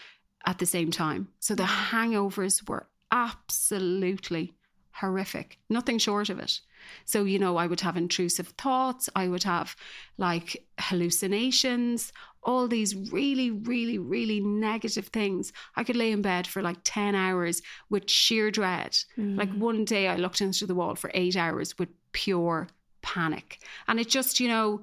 at 0.47 0.59
the 0.59 0.67
same 0.67 0.91
time. 0.91 1.29
So 1.41 1.55
the 1.55 1.65
mm. 1.65 1.91
hangovers 1.91 2.69
were 2.69 2.87
absolutely 3.11 4.55
horrific, 4.93 5.59
nothing 5.69 5.99
short 5.99 6.29
of 6.29 6.39
it. 6.39 6.61
So, 7.05 7.25
you 7.25 7.39
know, 7.39 7.57
I 7.57 7.67
would 7.67 7.81
have 7.81 7.97
intrusive 7.97 8.49
thoughts, 8.49 9.09
I 9.15 9.29
would 9.29 9.45
have 9.45 9.77
like 10.17 10.65
hallucinations, 10.79 12.13
all 12.43 12.67
these 12.67 12.95
really, 13.13 13.51
really, 13.51 13.99
really 13.99 14.41
negative 14.41 15.09
things. 15.09 15.53
I 15.77 15.85
could 15.85 15.97
lay 15.97 16.13
in 16.13 16.23
bed 16.23 16.47
for 16.47 16.63
like 16.63 16.79
10 16.85 17.15
hours 17.15 17.63
with 17.91 18.09
sheer 18.11 18.51
dread. 18.51 18.97
Like 19.17 19.51
mm. 19.51 19.59
one 19.59 19.85
day 19.85 20.09
I 20.09 20.17
looked 20.17 20.41
into 20.41 20.67
the 20.67 20.75
wall 20.75 20.95
for 20.95 21.11
eight 21.15 21.37
hours 21.37 21.79
with 21.79 21.89
pure 22.13 22.69
panic. 23.03 23.61
And 23.87 24.01
it 24.01 24.09
just, 24.09 24.41
you 24.41 24.49
know, 24.49 24.81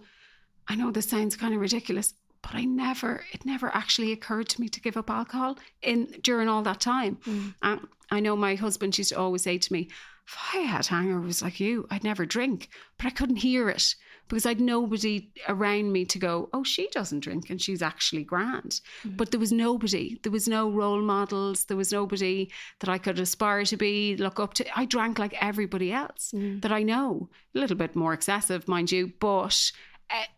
I 0.68 0.76
know 0.76 0.92
this 0.92 1.10
sounds 1.10 1.36
kind 1.36 1.54
of 1.54 1.62
ridiculous, 1.62 2.14
but 2.46 2.56
I 2.56 2.66
never, 2.66 3.24
it 3.32 3.44
never 3.44 3.74
actually 3.74 4.12
occurred 4.12 4.50
to 4.50 4.62
me 4.62 4.70
to 4.70 4.80
give 4.80 4.98
up 4.98 5.10
alcohol 5.10 5.58
in 5.82 6.06
during 6.22 6.48
all 6.48 6.62
that 6.62 6.80
time. 6.80 7.18
Hmm. 7.25 7.48
And 7.64 7.88
I 8.12 8.20
know 8.20 8.36
my 8.36 8.54
husband 8.54 8.96
used 8.96 9.10
to 9.10 9.18
always 9.18 9.42
say 9.42 9.58
to 9.58 9.74
me, 9.74 9.90
if 10.28 10.38
I 10.54 10.58
had 10.60 10.86
hangovers 10.86 11.42
like 11.42 11.60
you, 11.60 11.88
I'd 11.90 12.04
never 12.04 12.25
drink, 12.25 12.70
but 12.98 13.08
I 13.08 13.10
couldn't 13.10 13.38
hear 13.38 13.70
it 13.70 13.96
because 14.28 14.46
I'd 14.46 14.62
nobody 14.62 15.32
around 15.48 15.92
me 15.92 16.06
to 16.06 16.20
go, 16.20 16.50
oh, 16.54 16.64
she 16.64 16.88
doesn't 16.90 17.22
drink 17.22 17.50
and 17.50 17.60
she's 17.60 17.82
actually 17.82 18.24
grand. 18.24 18.80
Hmm. 19.02 19.16
But 19.16 19.32
there 19.32 19.40
was 19.40 19.52
nobody. 19.52 20.20
There 20.22 20.32
was 20.32 20.48
no 20.48 20.70
role 20.70 21.02
models. 21.02 21.66
There 21.66 21.78
was 21.78 21.92
nobody 21.92 22.52
that 22.80 22.90
I 22.90 23.00
could 23.00 23.20
aspire 23.20 23.66
to 23.66 23.78
be, 23.78 24.18
look 24.18 24.40
up 24.40 24.54
to. 24.56 24.80
I 24.80 24.86
drank 24.86 25.18
like 25.18 25.36
everybody 25.42 25.92
else 25.92 26.30
hmm. 26.30 26.60
that 26.60 26.72
I 26.72 26.84
know. 26.84 27.30
A 27.56 27.60
little 27.60 27.78
bit 27.78 27.96
more 27.96 28.14
excessive, 28.14 28.68
mind 28.68 28.92
you, 28.92 29.14
but 29.20 29.72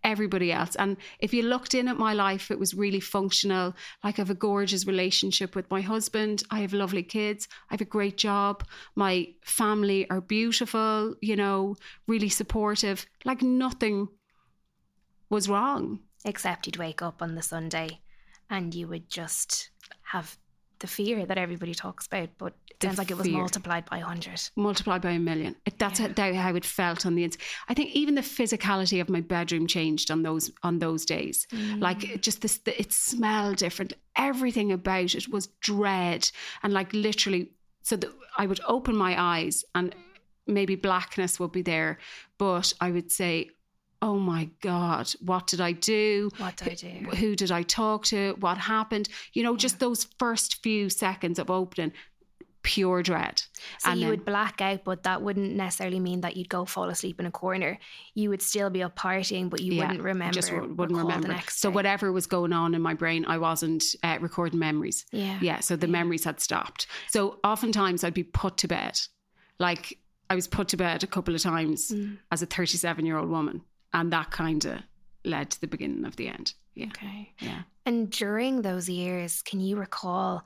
everybody 0.03 0.51
else. 0.51 0.75
And 0.75 0.97
if 1.19 1.33
you 1.33 1.43
looked 1.43 1.73
in 1.73 1.87
at 1.87 1.97
my 1.97 2.13
life, 2.13 2.51
it 2.51 2.59
was 2.59 2.73
really 2.73 2.99
functional. 2.99 3.75
Like 4.03 4.17
I 4.17 4.21
have 4.21 4.29
a 4.29 4.35
gorgeous 4.35 4.85
relationship 4.85 5.55
with 5.55 5.69
my 5.69 5.81
husband. 5.81 6.43
I 6.49 6.59
have 6.59 6.73
lovely 6.73 7.03
kids. 7.03 7.47
I 7.69 7.73
have 7.73 7.81
a 7.81 7.85
great 7.85 8.17
job. 8.17 8.63
My 8.95 9.27
family 9.43 10.09
are 10.09 10.21
beautiful, 10.21 11.15
you 11.21 11.35
know, 11.35 11.75
really 12.07 12.29
supportive. 12.29 13.05
Like 13.25 13.41
nothing 13.41 14.07
was 15.29 15.49
wrong. 15.49 15.99
Except 16.25 16.65
you'd 16.65 16.77
wake 16.77 17.01
up 17.01 17.21
on 17.21 17.35
the 17.35 17.41
Sunday 17.41 17.99
and 18.49 18.73
you 18.73 18.87
would 18.87 19.09
just 19.09 19.69
have 20.03 20.37
the 20.79 20.87
fear 20.87 21.25
that 21.25 21.37
everybody 21.37 21.73
talks 21.73 22.07
about, 22.07 22.29
but 22.37 22.53
it 22.69 22.79
The 22.79 22.87
sounds 22.87 22.97
like 22.97 23.11
it 23.11 23.17
was 23.17 23.25
fear. 23.27 23.37
multiplied 23.37 23.85
by 23.89 23.97
100. 23.97 24.49
multiplied 24.55 25.01
by 25.01 25.11
a 25.11 25.19
million. 25.19 25.55
It, 25.65 25.79
that's 25.79 25.99
Yeah. 25.99 26.13
how, 26.17 26.33
how 26.33 26.55
it 26.55 26.65
felt 26.65 27.05
on 27.05 27.15
the 27.15 27.23
inside. 27.23 27.41
I 27.67 27.73
think 27.73 27.91
even 27.91 28.15
the 28.15 28.21
physicality 28.21 29.01
of 29.01 29.09
my 29.09 29.21
bedroom 29.21 29.67
changed 29.67 30.11
on 30.11 30.23
those 30.23 30.51
on 30.63 30.79
those 30.79 31.05
days. 31.05 31.47
Like 31.77 31.99
mm. 31.99 32.21
just 32.21 32.41
this, 32.41 32.57
the, 32.59 32.79
it 32.79 32.93
smelled 32.93 33.57
different. 33.57 33.93
Everything 34.15 34.71
about 34.71 35.15
it 35.15 35.27
was 35.29 35.47
dread 35.61 36.29
and 36.63 36.73
like 36.73 36.93
literally. 36.93 37.51
So 37.83 37.95
that 37.95 38.11
I 38.37 38.45
would 38.45 38.59
open 38.67 38.95
my 38.97 39.15
eyes 39.19 39.63
and 39.73 39.95
maybe 40.45 40.75
blackness 40.75 41.39
would 41.39 41.51
be 41.51 41.61
there, 41.61 41.97
but 42.37 42.73
I 42.81 42.91
would 42.91 43.11
say, 43.11 43.49
"Oh 44.01 44.17
my 44.19 44.49
God, 44.61 45.09
what 45.21 45.47
did 45.47 45.61
I 45.61 45.71
do? 45.71 46.29
What 46.37 46.55
did 46.57 46.67
I 46.69 46.73
do? 46.75 47.09
who 47.17 47.35
did 47.35 47.51
I 47.51 47.63
talk 47.63 48.05
to? 48.05 48.35
What 48.39 48.57
happened? 48.57 49.09
You 49.33 49.43
know, 49.43 49.55
just 49.57 49.79
those 49.79 50.05
first 50.19 50.61
few 50.63 50.89
seconds 50.89 51.39
of 51.39 51.49
opening, 51.49 51.93
pure 52.63 53.01
dread. 53.01 53.41
So 53.79 53.91
And 53.91 53.99
you 53.99 54.05
then- 54.05 54.09
would 54.09 54.25
black 54.25 54.59
out, 54.61 54.83
but 54.83 55.03
that 55.03 55.21
wouldn't 55.21 55.53
necessarily 55.55 55.99
mean 56.01 56.21
that 56.21 56.35
you'd 56.35 56.49
go 56.49 56.65
fall 56.65 56.89
asleep 56.89 57.17
in 57.19 57.25
a 57.25 57.31
corner. 57.31 57.79
You 58.13 58.29
would 58.29 58.41
still 58.41 58.69
be 58.69 58.83
up 58.83 58.95
partying, 58.97 59.49
but 59.49 59.61
you 59.61 59.77
wouldn't 59.77 60.01
remember. 60.01 60.33
just 60.33 60.51
wouldn't 60.51 60.77
remember. 60.97 61.27
the 61.29 61.33
next 61.33 61.59
so 61.61 61.69
whatever 61.69 62.11
was 62.11 62.27
going 62.27 62.51
on 62.51 62.75
in 62.75 62.81
my 62.81 62.93
brain, 62.93 63.23
I 63.25 63.37
wasn't 63.37 63.83
uh, 64.03 64.17
recording 64.19 64.59
memories. 64.59 65.05
Yeah. 65.11 65.39
Yeah, 65.41 65.59
so 65.61 65.75
the 65.77 65.87
memories 65.87 66.25
had 66.25 66.41
stopped. 66.41 66.87
So 67.09 67.39
oftentimes 67.43 68.03
I'd 68.03 68.13
be 68.13 68.23
put 68.23 68.57
to 68.57 68.67
bed. 68.67 68.99
Like 69.59 69.97
I 70.29 70.35
was 70.35 70.45
put 70.47 70.67
to 70.69 70.77
bed 70.77 71.03
a 71.03 71.07
couple 71.07 71.33
of 71.33 71.41
times 71.41 71.89
Mm. 71.91 72.17
as 72.31 72.41
a 72.41 72.45
37 72.45 73.05
year 73.05 73.17
old 73.17 73.29
woman, 73.29 73.61
and 73.99 74.11
that 74.13 74.31
kind 74.31 74.63
of 74.65 74.79
led 75.25 75.49
to 75.51 75.61
the 75.61 75.67
beginning 75.67 76.05
of 76.05 76.15
the 76.15 76.27
end. 76.27 76.53
Yeah, 76.75 76.87
Okay. 76.87 77.33
yeah. 77.39 77.61
And 77.85 78.09
during 78.09 78.61
those 78.61 78.87
years, 78.87 79.41
can 79.41 79.59
you 79.59 79.75
recall 79.77 80.45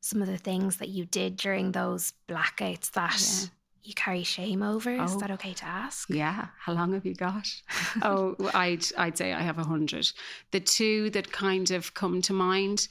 some 0.00 0.22
of 0.22 0.28
the 0.28 0.38
things 0.38 0.76
that 0.78 0.88
you 0.88 1.04
did 1.04 1.36
during 1.36 1.72
those 1.72 2.12
blackouts 2.28 2.90
that 2.92 3.20
Yeah. 3.20 3.48
you 3.82 3.94
carry 3.94 4.22
shame 4.24 4.62
over? 4.62 4.90
Is 5.04 5.14
Oh. 5.14 5.18
that 5.20 5.30
okay 5.32 5.52
to 5.54 5.64
ask? 5.66 6.08
Yeah, 6.08 6.48
how 6.64 6.72
long 6.72 6.92
have 6.94 7.04
you 7.04 7.14
got? 7.14 7.46
oh, 8.02 8.36
I'd 8.54 8.84
I'd 8.96 9.18
say 9.18 9.32
I 9.32 9.42
have 9.42 9.58
a 9.58 9.64
hundred. 9.64 10.06
The 10.52 10.60
two 10.60 11.10
that 11.10 11.30
kind 11.32 11.70
of 11.70 11.92
come 11.94 12.22
to 12.22 12.32
mind 12.32 12.88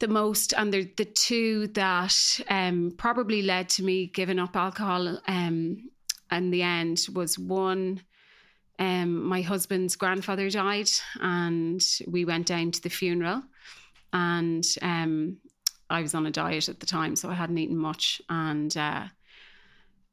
the 0.00 0.08
most, 0.08 0.52
and 0.54 0.72
they're 0.72 0.90
the 0.96 1.04
two 1.04 1.66
that 1.68 2.14
um, 2.48 2.92
probably 2.96 3.42
led 3.42 3.68
to 3.70 3.82
me 3.82 4.06
giving 4.06 4.38
up 4.38 4.56
alcohol. 4.56 5.20
Um, 5.26 5.90
in 6.32 6.50
the 6.50 6.62
end, 6.62 7.06
was 7.12 7.38
one. 7.38 8.02
Um, 8.80 9.22
my 9.22 9.42
husband's 9.42 9.94
grandfather 9.94 10.48
died, 10.48 10.88
and 11.20 11.86
we 12.08 12.24
went 12.24 12.46
down 12.46 12.70
to 12.72 12.82
the 12.82 12.88
funeral. 12.88 13.42
And 14.12 14.66
um, 14.80 15.36
I 15.90 16.00
was 16.00 16.14
on 16.14 16.26
a 16.26 16.30
diet 16.30 16.70
at 16.70 16.80
the 16.80 16.86
time, 16.86 17.14
so 17.14 17.28
I 17.28 17.34
hadn't 17.34 17.58
eaten 17.58 17.76
much. 17.76 18.22
And 18.30 18.74
uh, 18.76 19.04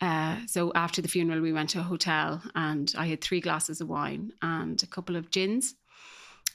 uh, 0.01 0.39
so 0.47 0.73
after 0.75 1.01
the 1.01 1.07
funeral, 1.07 1.39
we 1.39 1.53
went 1.53 1.69
to 1.71 1.79
a 1.79 1.83
hotel, 1.83 2.43
and 2.55 2.93
I 2.97 3.07
had 3.07 3.21
three 3.21 3.39
glasses 3.39 3.79
of 3.79 3.87
wine 3.87 4.33
and 4.41 4.83
a 4.83 4.87
couple 4.87 5.15
of 5.15 5.31
gins. 5.31 5.73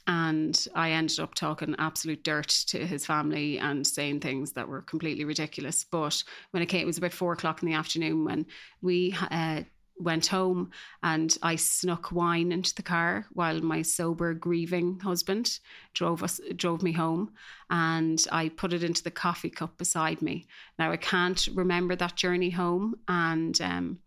And 0.06 0.66
I 0.74 0.90
ended 0.90 1.20
up 1.20 1.34
talking 1.34 1.76
absolute 1.78 2.24
dirt 2.24 2.48
to 2.68 2.86
his 2.86 3.06
family 3.06 3.58
and 3.58 3.86
saying 3.86 4.20
things 4.20 4.52
that 4.52 4.68
were 4.68 4.82
completely 4.82 5.24
ridiculous. 5.24 5.84
But 5.84 6.22
when 6.50 6.62
it 6.62 6.66
came, 6.66 6.82
it 6.82 6.86
was 6.86 6.98
about 6.98 7.12
four 7.12 7.32
o'clock 7.32 7.62
in 7.62 7.68
the 7.68 7.74
afternoon 7.74 8.24
when 8.24 8.46
we 8.82 9.16
uh, 9.30 9.62
went 10.02 10.26
home 10.26 10.70
and 11.02 11.36
I 11.42 11.56
snuck 11.56 12.12
wine 12.12 12.52
into 12.52 12.74
the 12.74 12.82
car 12.82 13.26
while 13.32 13.60
my 13.60 13.82
sober, 13.82 14.34
grieving 14.34 15.00
husband 15.00 15.58
drove 15.94 16.22
us 16.22 16.40
drove 16.56 16.82
me 16.82 16.92
home, 16.92 17.32
and 17.70 18.22
I 18.30 18.48
put 18.48 18.72
it 18.72 18.82
into 18.82 19.02
the 19.02 19.10
coffee 19.10 19.50
cup 19.50 19.78
beside 19.78 20.22
me. 20.22 20.46
Now 20.78 20.92
I 20.92 20.96
can't 20.96 21.46
remember 21.54 21.96
that 21.96 22.16
journey 22.16 22.50
home, 22.50 22.96
and 23.08 23.60
um, 23.60 23.98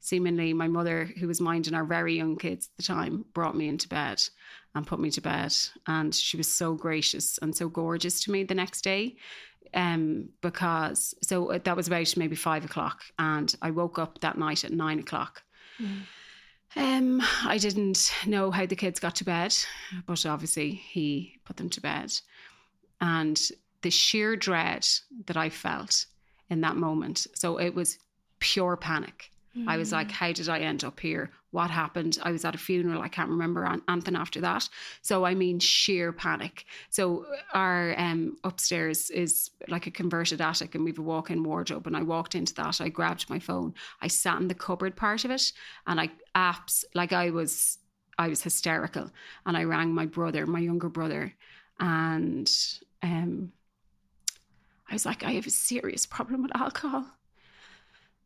seemingly 0.00 0.52
my 0.52 0.68
mother, 0.68 1.10
who 1.18 1.28
was 1.28 1.40
minding 1.40 1.74
our 1.74 1.84
very 1.84 2.16
young 2.16 2.36
kids 2.36 2.66
at 2.66 2.76
the 2.76 2.82
time, 2.82 3.24
brought 3.32 3.56
me 3.56 3.68
into 3.68 3.88
bed 3.88 4.22
and 4.74 4.86
put 4.86 5.00
me 5.00 5.10
to 5.10 5.20
bed. 5.20 5.54
And 5.86 6.14
she 6.14 6.36
was 6.36 6.48
so 6.48 6.74
gracious 6.74 7.38
and 7.40 7.54
so 7.54 7.68
gorgeous 7.68 8.22
to 8.24 8.32
me 8.32 8.42
the 8.44 8.54
next 8.54 8.82
day. 8.82 9.16
Um, 9.74 10.28
because 10.42 11.14
so 11.22 11.58
that 11.64 11.76
was 11.76 11.86
about 11.86 12.16
maybe 12.16 12.36
five 12.36 12.64
o'clock, 12.64 13.02
and 13.18 13.54
I 13.62 13.70
woke 13.70 13.98
up 13.98 14.20
that 14.20 14.36
night 14.36 14.64
at 14.64 14.72
nine 14.72 14.98
o'clock. 14.98 15.42
Mm. 15.80 16.02
Um, 16.74 17.22
I 17.44 17.58
didn't 17.58 18.12
know 18.26 18.50
how 18.50 18.66
the 18.66 18.76
kids 18.76 19.00
got 19.00 19.16
to 19.16 19.24
bed, 19.24 19.54
but 20.06 20.24
obviously 20.24 20.70
he 20.70 21.38
put 21.44 21.56
them 21.56 21.68
to 21.70 21.80
bed. 21.80 22.12
And 23.00 23.40
the 23.82 23.90
sheer 23.90 24.36
dread 24.36 24.86
that 25.26 25.36
I 25.36 25.50
felt 25.50 26.06
in 26.48 26.60
that 26.62 26.76
moment, 26.76 27.26
so 27.34 27.58
it 27.58 27.74
was 27.74 27.98
pure 28.38 28.76
panic. 28.76 29.31
Mm. 29.56 29.68
I 29.68 29.76
was 29.76 29.92
like, 29.92 30.08
mm. 30.08 30.12
how 30.12 30.32
did 30.32 30.48
I 30.48 30.60
end 30.60 30.84
up 30.84 30.98
here? 31.00 31.30
What 31.50 31.70
happened? 31.70 32.18
I 32.22 32.32
was 32.32 32.44
at 32.44 32.54
a 32.54 32.58
funeral. 32.58 33.02
I 33.02 33.08
can't 33.08 33.28
remember 33.28 33.66
anything 33.88 34.16
after 34.16 34.40
that. 34.40 34.68
So, 35.02 35.24
I 35.24 35.34
mean, 35.34 35.58
sheer 35.58 36.12
panic. 36.12 36.64
So, 36.88 37.26
our 37.52 37.94
um, 37.98 38.38
upstairs 38.44 39.10
is 39.10 39.50
like 39.68 39.86
a 39.86 39.90
converted 39.90 40.40
attic, 40.40 40.74
and 40.74 40.84
we 40.84 40.90
have 40.90 40.98
a 40.98 41.02
walk 41.02 41.30
in 41.30 41.44
wardrobe. 41.44 41.86
And 41.86 41.96
I 41.96 42.02
walked 42.02 42.34
into 42.34 42.54
that. 42.54 42.80
I 42.80 42.88
grabbed 42.88 43.28
my 43.28 43.38
phone. 43.38 43.74
I 44.00 44.08
sat 44.08 44.40
in 44.40 44.48
the 44.48 44.54
cupboard 44.54 44.96
part 44.96 45.24
of 45.24 45.30
it, 45.30 45.52
and 45.86 46.00
I 46.00 46.10
apps 46.34 46.84
like 46.94 47.12
I 47.12 47.30
was, 47.30 47.78
I 48.18 48.28
was 48.28 48.42
hysterical. 48.42 49.10
And 49.44 49.56
I 49.56 49.64
rang 49.64 49.92
my 49.92 50.06
brother, 50.06 50.46
my 50.46 50.60
younger 50.60 50.88
brother, 50.88 51.34
and 51.78 52.50
um, 53.02 53.52
I 54.88 54.94
was 54.94 55.04
like, 55.04 55.22
I 55.24 55.32
have 55.32 55.46
a 55.46 55.50
serious 55.50 56.06
problem 56.06 56.42
with 56.42 56.56
alcohol 56.56 57.06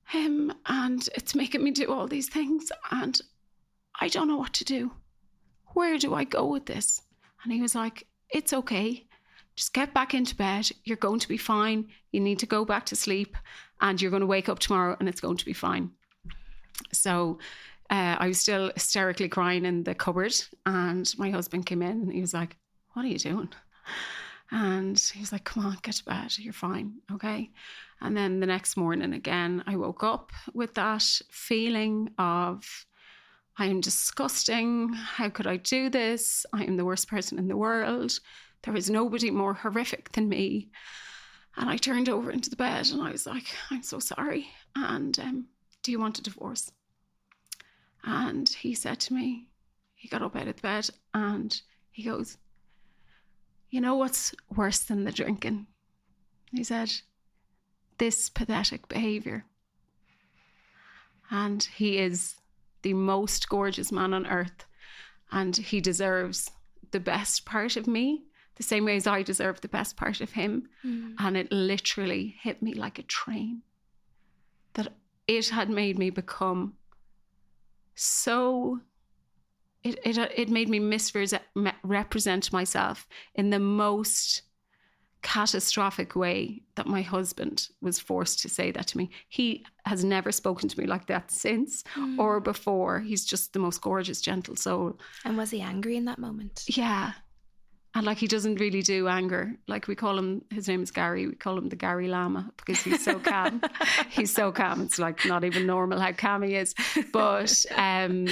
him 0.07 0.53
and 0.67 1.09
it's 1.15 1.35
making 1.35 1.63
me 1.63 1.71
do 1.71 1.93
all 1.93 2.07
these 2.07 2.29
things 2.29 2.71
and 2.91 3.21
I 4.01 4.09
don't 4.09 4.29
know 4.29 4.37
what 4.37 4.53
to 4.55 4.65
do. 4.65 4.93
Where 5.75 5.99
do 5.99 6.15
I 6.15 6.25
go 6.25 6.47
with 6.47 6.67
this? 6.67 7.03
And 7.43 7.53
he 7.53 7.61
was 7.61 7.75
like, 7.75 8.07
It's 8.31 8.53
okay. 8.53 9.07
Just 9.57 9.73
get 9.73 9.95
back 9.95 10.15
into 10.15 10.37
bed. 10.37 10.69
You're 10.85 10.99
going 10.99 11.21
to 11.21 11.29
be 11.29 11.39
fine. 11.39 11.89
You 12.13 12.21
need 12.21 12.39
to 12.41 12.47
go 12.47 12.65
back 12.65 12.87
to 12.87 12.97
sleep 12.97 13.37
and 13.81 14.01
you're 14.01 14.11
going 14.11 14.21
to 14.21 14.27
wake 14.27 14.49
up 14.49 14.59
tomorrow 14.59 14.97
and 15.01 15.09
it's 15.09 15.21
going 15.21 15.39
to 15.39 15.45
be 15.45 15.55
fine. 15.55 15.91
So 16.93 17.39
uh, 17.89 18.17
I 18.19 18.29
was 18.29 18.39
still 18.39 18.71
hysterically 18.75 19.29
crying 19.29 19.65
in 19.65 19.85
the 19.85 19.95
cupboard 19.95 20.35
and 20.67 21.13
my 21.17 21.31
husband 21.31 21.67
came 21.67 21.83
in 21.83 22.03
and 22.03 22.13
he 22.13 22.21
was 22.21 22.35
like, 22.35 22.57
What 22.93 23.05
are 23.05 23.09
you 23.09 23.19
doing? 23.19 23.49
And 24.51 24.99
he 24.99 25.21
was 25.21 25.33
like, 25.33 25.45
Come 25.45 25.67
on, 25.67 25.79
get 25.83 25.97
to 25.97 26.05
bed. 26.05 26.39
You're 26.39 26.53
fine. 26.53 26.95
Okay. 27.13 27.51
And 28.01 28.17
then 28.17 28.41
the 28.41 28.47
next 28.47 28.77
morning, 28.77 29.13
again, 29.13 29.65
I 29.67 29.77
woke 29.77 30.05
up 30.05 30.31
with 30.55 30.75
that 30.75 31.05
feeling 31.31 32.11
of, 32.19 32.87
I 33.59 33.67
am 33.67 33.81
disgusting. 33.81 34.93
How 34.93 35.31
could 35.31 35.47
I 35.47 35.57
do 35.57 35.89
this? 35.89 36.45
I 36.53 36.65
am 36.65 36.77
the 36.77 36.85
worst 36.85 37.09
person 37.09 37.39
in 37.39 37.49
the 37.49 37.57
world. 37.57 38.19
There 38.63 38.77
is 38.77 38.91
nobody 38.91 39.31
more 39.31 39.55
horrific 39.55 40.13
than 40.13 40.29
me. 40.29 40.71
And 41.57 41.71
I 41.71 41.79
turned 41.79 42.11
over 42.11 42.31
into 42.31 42.51
the 42.51 42.57
bed 42.57 42.91
and 42.91 43.01
I 43.01 43.11
was 43.11 43.27
like, 43.27 43.47
I'm 43.71 43.83
so 43.83 43.99
sorry. 43.99 44.49
And 44.75 45.19
um, 45.19 45.47
do 45.83 45.91
you 45.91 45.99
want 45.99 46.19
a 46.19 46.23
divorce? 46.23 46.71
And 48.05 48.49
he 48.49 48.75
said 48.75 49.01
to 49.01 49.15
me, 49.15 49.49
he 49.95 50.09
got 50.09 50.23
up 50.23 50.37
out 50.37 50.49
of 50.49 50.57
the 50.57 50.63
bed 50.63 50.91
and 51.15 51.59
he 51.91 52.03
goes, 52.03 52.37
You 53.77 53.83
know 53.83 53.97
what's 53.97 54.35
worse 54.57 54.79
than 54.79 55.05
the 55.05 55.13
drinking? 55.13 55.67
He 56.51 56.65
said, 56.65 56.91
this 57.99 58.31
pathetic 58.31 58.89
behavior. 58.89 59.45
And 61.31 61.63
he 61.63 61.99
is 61.99 62.37
the 62.81 62.95
most 62.95 63.51
gorgeous 63.51 63.93
man 63.93 64.15
on 64.15 64.27
earth. 64.27 64.65
And 65.31 65.55
he 65.55 65.83
deserves 65.83 66.51
the 66.91 67.01
best 67.01 67.45
part 67.45 67.77
of 67.77 67.87
me, 67.87 68.23
the 68.55 68.63
same 68.63 68.87
way 68.87 68.97
as 68.97 69.07
I 69.07 69.21
deserve 69.21 69.61
the 69.61 69.69
best 69.69 69.95
part 69.95 70.23
of 70.23 70.31
him. 70.31 70.71
Mm. 70.83 71.17
And 71.19 71.37
it 71.37 71.53
literally 71.53 72.35
hit 72.41 72.63
me 72.63 72.73
like 72.73 72.99
a 72.99 73.03
train 73.03 73.61
that 74.73 74.95
it 75.29 75.51
had 75.51 75.69
made 75.69 75.99
me 75.99 76.09
become 76.09 76.77
so. 77.95 78.81
It, 79.87 79.99
it, 80.05 80.19
it 80.35 80.49
made 80.49 80.69
me 80.69 80.81
misrepresent 80.81 82.53
myself 82.53 83.07
in 83.35 83.51
the 83.51 83.61
most 83.61 84.43
catastrophic 85.23 86.15
way 86.15 86.63
that 86.77 86.87
my 86.87 87.03
husband 87.03 87.69
was 87.81 87.99
forced 87.99 88.41
to 88.41 88.49
say 88.49 88.71
that 88.71 88.87
to 88.89 88.99
me. 88.99 89.11
He 89.29 89.65
has 89.85 90.05
never 90.05 90.33
spoken 90.33 90.69
to 90.69 90.81
me 90.81 90.87
like 90.87 91.07
that 91.07 91.31
since 91.31 91.83
mm. 91.95 92.19
or 92.19 92.41
before. 92.41 93.01
He's 93.01 93.25
just 93.25 93.53
the 93.53 93.59
most 93.59 93.81
gorgeous, 93.81 94.21
gentle 94.21 94.57
soul. 94.57 94.99
And 95.25 95.37
was 95.37 95.51
he 95.51 95.61
angry 95.61 95.97
in 95.97 96.05
that 96.07 96.19
moment? 96.19 96.65
Yeah. 96.69 97.13
And 97.95 98.05
like 98.05 98.19
he 98.19 98.27
doesn't 98.27 98.61
really 98.61 98.83
do 98.83 99.09
anger. 99.09 99.57
Like 99.67 99.89
we 99.89 99.95
call 99.95 100.19
him, 100.19 100.43
his 100.51 100.69
name 100.69 100.83
is 100.83 100.91
Gary. 100.91 101.27
We 101.27 101.35
call 101.35 101.57
him 101.57 101.71
the 101.71 101.77
Gary 101.77 102.09
Lama 102.09 102.51
because 102.59 102.83
he's 102.83 103.03
so 103.03 103.19
calm. 103.19 103.63
he's 104.11 104.33
so 104.33 104.53
calm. 104.53 104.83
It's 104.83 104.99
like 104.99 105.25
not 105.25 105.45
even 105.45 105.67
normal 105.67 105.99
how 105.99 106.13
calm 106.13 106.43
he 106.43 106.57
is. 106.57 106.75
But 107.13 107.65
um, 107.75 108.29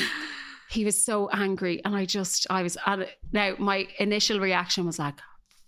he 0.75 0.85
was 0.85 1.01
so 1.01 1.29
angry, 1.31 1.83
and 1.85 1.95
I 1.95 2.05
just, 2.05 2.47
I 2.51 2.63
was 2.63 2.77
at 2.85 2.99
it. 2.99 3.19
Now 3.33 3.55
my 3.59 3.87
initial 3.99 4.41
reaction 4.41 4.85
was 4.85 4.99
like, 4.99 5.15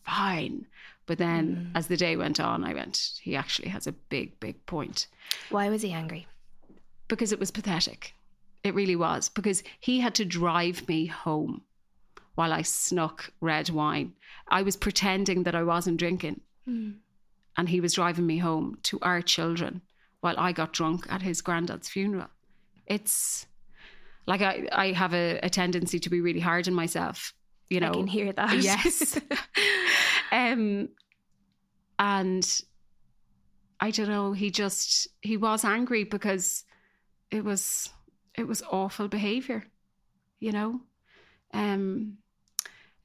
fine. 0.04 0.66
But 1.06 1.18
then 1.18 1.70
mm. 1.72 1.78
as 1.78 1.86
the 1.86 1.96
day 1.96 2.16
went 2.16 2.40
on, 2.40 2.64
I 2.64 2.74
went, 2.74 3.12
he 3.22 3.36
actually 3.36 3.68
has 3.68 3.86
a 3.86 3.92
big, 3.92 4.38
big 4.40 4.66
point. 4.66 5.06
Why 5.50 5.68
was 5.68 5.82
he 5.82 5.92
angry? 5.92 6.26
Because 7.06 7.30
it 7.32 7.38
was 7.38 7.52
pathetic. 7.52 8.14
It 8.64 8.74
really 8.74 8.96
was. 8.96 9.28
Because 9.28 9.62
he 9.78 10.00
had 10.00 10.16
to 10.16 10.24
drive 10.24 10.88
me 10.88 11.06
home 11.06 11.62
while 12.34 12.52
I 12.52 12.62
snuck 12.62 13.30
red 13.40 13.70
wine. 13.70 14.12
I 14.48 14.62
was 14.62 14.76
pretending 14.76 15.44
that 15.44 15.54
I 15.54 15.62
wasn't 15.62 15.98
drinking. 15.98 16.40
Mm. 16.68 16.96
And 17.56 17.68
he 17.68 17.80
was 17.80 17.94
driving 17.94 18.26
me 18.26 18.38
home 18.38 18.78
to 18.82 18.98
our 19.02 19.22
children 19.22 19.82
while 20.20 20.34
I 20.36 20.50
got 20.50 20.72
drunk 20.72 21.06
at 21.08 21.22
his 21.22 21.40
granddad's 21.40 21.88
funeral. 21.88 22.28
It's 22.86 23.46
like 24.26 24.42
I, 24.42 24.66
I 24.72 24.92
have 24.92 25.14
a, 25.14 25.38
a 25.42 25.50
tendency 25.50 25.98
to 26.00 26.10
be 26.10 26.20
really 26.20 26.40
hard 26.40 26.68
on 26.68 26.74
myself. 26.74 27.32
You 27.68 27.80
know, 27.80 27.90
I 27.90 27.94
can 27.94 28.06
hear 28.06 28.32
that. 28.32 28.56
Yes. 28.62 29.18
Um, 30.32 30.88
and 32.00 32.62
I 33.80 33.90
don't 33.90 34.08
know, 34.08 34.32
he 34.32 34.50
just 34.50 35.08
he 35.22 35.36
was 35.36 35.64
angry 35.64 36.04
because 36.04 36.64
it 37.30 37.44
was 37.44 37.90
it 38.34 38.46
was 38.46 38.62
awful 38.70 39.08
behavior, 39.08 39.64
you 40.40 40.52
know. 40.52 40.80
Um, 41.54 42.18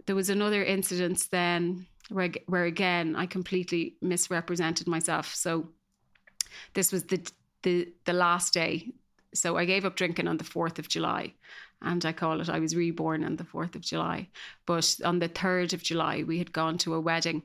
there 0.05 0.15
was 0.15 0.29
another 0.29 0.63
incident 0.63 1.27
then 1.31 1.87
where 2.09 2.31
where 2.47 2.65
again 2.65 3.15
I 3.15 3.25
completely 3.25 3.95
misrepresented 4.01 4.87
myself. 4.87 5.33
So 5.33 5.69
this 6.73 6.91
was 6.91 7.03
the 7.03 7.25
the 7.63 7.93
the 8.05 8.13
last 8.13 8.53
day. 8.53 8.91
So 9.33 9.57
I 9.57 9.65
gave 9.65 9.85
up 9.85 9.95
drinking 9.95 10.27
on 10.27 10.37
the 10.37 10.43
4th 10.43 10.79
of 10.79 10.87
July 10.87 11.33
and 11.81 12.05
I 12.05 12.11
call 12.11 12.41
it 12.41 12.49
I 12.49 12.59
was 12.59 12.75
reborn 12.75 13.23
on 13.23 13.37
the 13.37 13.43
4th 13.43 13.75
of 13.75 13.81
July. 13.81 14.27
But 14.65 14.97
on 15.03 15.19
the 15.19 15.29
3rd 15.29 15.73
of 15.73 15.83
July, 15.83 16.23
we 16.23 16.37
had 16.37 16.53
gone 16.53 16.77
to 16.79 16.93
a 16.93 17.01
wedding 17.01 17.43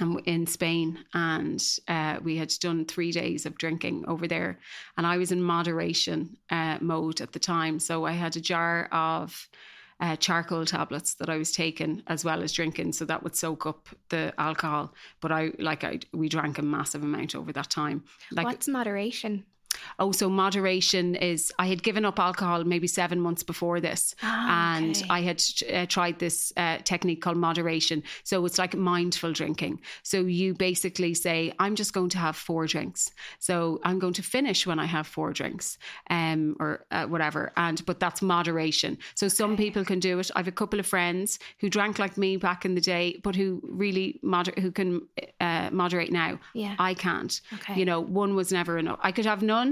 um, 0.00 0.20
in 0.24 0.46
Spain, 0.46 1.04
and 1.14 1.62
uh, 1.88 2.18
we 2.22 2.36
had 2.36 2.52
done 2.60 2.84
three 2.84 3.12
days 3.12 3.46
of 3.46 3.58
drinking 3.58 4.04
over 4.08 4.26
there. 4.26 4.58
And 4.96 5.06
I 5.06 5.18
was 5.18 5.32
in 5.32 5.42
moderation 5.42 6.36
uh, 6.50 6.78
mode 6.80 7.20
at 7.20 7.32
the 7.32 7.38
time, 7.38 7.78
so 7.78 8.04
I 8.04 8.12
had 8.12 8.36
a 8.36 8.40
jar 8.40 8.88
of 8.90 9.48
uh, 10.00 10.16
charcoal 10.16 10.64
tablets 10.64 11.14
that 11.14 11.28
I 11.28 11.36
was 11.36 11.52
taking 11.52 12.02
as 12.08 12.24
well 12.24 12.42
as 12.42 12.52
drinking, 12.52 12.92
so 12.92 13.04
that 13.04 13.22
would 13.22 13.36
soak 13.36 13.66
up 13.66 13.88
the 14.08 14.32
alcohol. 14.38 14.94
But 15.20 15.30
I 15.30 15.52
like 15.58 15.84
I 15.84 16.00
we 16.12 16.28
drank 16.28 16.58
a 16.58 16.62
massive 16.62 17.04
amount 17.04 17.36
over 17.36 17.52
that 17.52 17.70
time. 17.70 18.02
Like 18.32 18.46
what's 18.46 18.66
moderation? 18.66 19.44
Oh, 19.98 20.12
so 20.12 20.28
moderation 20.28 21.14
is. 21.16 21.52
I 21.58 21.66
had 21.66 21.82
given 21.82 22.04
up 22.04 22.18
alcohol 22.18 22.64
maybe 22.64 22.86
seven 22.86 23.20
months 23.20 23.42
before 23.42 23.80
this, 23.80 24.14
Ah, 24.22 24.74
and 24.74 24.96
okay. 24.96 25.06
I 25.10 25.20
had 25.22 25.42
uh, 25.72 25.86
tried 25.86 26.18
this 26.18 26.52
uh, 26.56 26.78
technique 26.78 27.20
called 27.22 27.36
moderation. 27.36 28.02
So 28.24 28.44
it's 28.46 28.58
like 28.58 28.74
mindful 28.74 29.32
drinking. 29.32 29.80
So 30.02 30.20
you 30.20 30.54
basically 30.54 31.14
say, 31.14 31.52
"I'm 31.58 31.74
just 31.74 31.92
going 31.92 32.10
to 32.10 32.18
have 32.18 32.36
four 32.36 32.66
drinks." 32.66 33.10
So 33.38 33.80
I'm 33.84 33.98
going 33.98 34.14
to 34.14 34.22
finish 34.22 34.66
when 34.66 34.78
I 34.78 34.86
have 34.86 35.06
four 35.06 35.32
drinks, 35.32 35.78
um, 36.10 36.56
or 36.60 36.84
uh, 36.90 37.06
whatever. 37.06 37.52
And 37.56 37.84
but 37.86 38.00
that's 38.00 38.22
moderation. 38.22 38.98
So 39.14 39.28
some 39.28 39.56
people 39.56 39.84
can 39.84 40.00
do 40.00 40.18
it. 40.18 40.30
I 40.34 40.38
have 40.40 40.48
a 40.48 40.52
couple 40.52 40.80
of 40.80 40.86
friends 40.86 41.38
who 41.60 41.68
drank 41.68 41.98
like 41.98 42.16
me 42.16 42.36
back 42.36 42.64
in 42.64 42.74
the 42.74 42.80
day, 42.80 43.20
but 43.22 43.36
who 43.36 43.60
really 43.62 44.18
moder- 44.22 44.60
who 44.60 44.70
can 44.70 45.02
uh, 45.40 45.70
moderate 45.72 46.12
now. 46.12 46.38
Yeah. 46.54 46.74
I 46.78 46.94
can't. 46.94 47.40
Okay. 47.54 47.78
You 47.78 47.84
know, 47.84 48.00
one 48.00 48.34
was 48.34 48.52
never 48.52 48.78
enough. 48.78 48.98
I 49.02 49.12
could 49.12 49.26
have 49.26 49.42
none, 49.42 49.71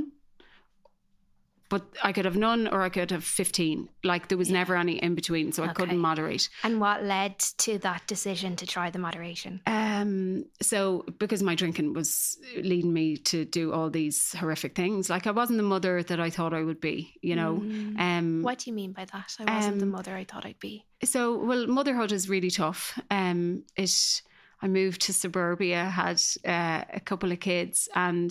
but 1.71 1.83
I 2.03 2.13
could 2.13 2.27
have 2.27 2.37
none 2.37 2.69
or 2.69 2.83
I 2.83 2.91
could 2.91 3.11
have 3.11 3.25
15. 3.25 3.89
Like 4.05 4.29
there 4.29 4.37
was 4.37 4.51
never 4.51 4.77
any 4.77 4.97
in 5.03 5.15
between. 5.15 5.53
So 5.53 5.65
I 5.65 5.69
couldn't 5.73 5.99
moderate. 5.99 6.49
And 6.63 6.81
what 6.81 7.03
led 7.05 7.39
to 7.65 7.79
that 7.79 8.07
decision 8.07 8.57
to 8.57 8.67
try 8.67 8.91
the 8.91 8.99
moderation? 8.99 9.63
Um, 9.67 10.45
so 10.61 11.05
because 11.19 11.43
my 11.43 11.55
drinking 11.55 11.95
was 11.95 12.37
leading 12.57 12.93
me 12.93 13.17
to 13.33 13.45
do 13.45 13.73
all 13.73 13.89
these 13.89 14.35
horrific 14.39 14.75
things, 14.75 15.09
like 15.09 15.27
I 15.27 15.31
wasn't 15.31 15.57
the 15.57 15.63
mother 15.75 16.03
that 16.03 16.21
I 16.21 16.29
thought 16.29 16.53
I 16.53 16.63
would 16.63 16.81
be, 16.81 17.15
you 17.23 17.37
know. 17.37 17.63
Mm. 17.65 17.99
Um, 18.01 18.43
What 18.43 18.59
do 18.59 18.71
you 18.71 18.75
mean 18.77 18.93
by 18.93 19.07
that? 19.07 19.37
I 19.41 19.45
wasn't 19.57 19.79
the 19.79 19.87
Um, 19.87 19.93
mother 19.93 20.15
I 20.17 20.25
thought 20.25 20.45
I'd 20.45 20.59
be. 20.61 20.85
so 21.05 21.39
well 21.39 21.67
motherhood 21.67 22.13
is 22.13 22.29
really 22.29 22.51
tough 22.51 22.99
um 23.11 23.63
it 23.77 24.23
i 24.61 24.69
moved 24.69 25.01
to 25.07 25.13
suburbia 25.15 25.85
had 26.01 26.21
uh, 26.45 26.85
a 26.93 27.01
couple 27.01 27.33
of 27.33 27.41
kids 27.41 27.89
and 27.95 28.31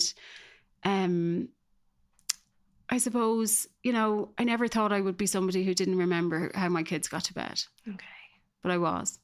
um 0.84 1.48
i 2.90 2.98
suppose 2.98 3.66
you 3.82 3.92
know 3.92 4.30
i 4.38 4.44
never 4.44 4.68
thought 4.68 4.92
i 4.92 5.00
would 5.00 5.16
be 5.16 5.26
somebody 5.26 5.64
who 5.64 5.74
didn't 5.74 5.96
remember 5.98 6.50
how 6.54 6.68
my 6.68 6.82
kids 6.82 7.08
got 7.08 7.24
to 7.24 7.34
bed 7.34 7.62
Okay. 7.88 8.06
but 8.62 8.70
i 8.72 8.78
was 8.78 9.18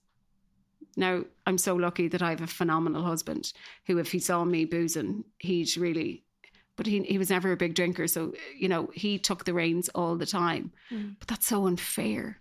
now 0.97 1.25
i'm 1.47 1.59
so 1.59 1.75
lucky 1.75 2.09
that 2.09 2.23
i 2.23 2.31
have 2.31 2.41
a 2.43 2.47
phenomenal 2.47 3.03
husband 3.05 3.53
who 3.87 3.99
if 3.99 4.13
he 4.13 4.19
saw 4.19 4.45
me 4.45 4.65
boozing 4.65 5.25
he'd 5.39 5.77
really 5.77 6.23
but 6.77 6.87
he, 6.87 7.03
he 7.05 7.17
was 7.19 7.31
never 7.31 7.53
a 7.53 7.57
big 7.57 7.75
drinker 7.75 8.07
so 8.07 8.33
you 8.57 8.69
know 8.69 8.91
he 8.95 9.19
took 9.19 9.45
the 9.45 9.55
reins 9.55 9.89
all 9.91 10.17
the 10.17 10.27
time 10.27 10.73
Mm. 10.91 11.17
but 11.19 11.29
that's 11.29 11.47
so 11.47 11.67
unfair 11.67 12.39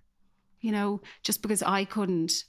you 0.62 0.72
know 0.72 1.02
just 1.24 1.42
because 1.42 1.64
i 1.64 1.84
couldn't 1.86 2.44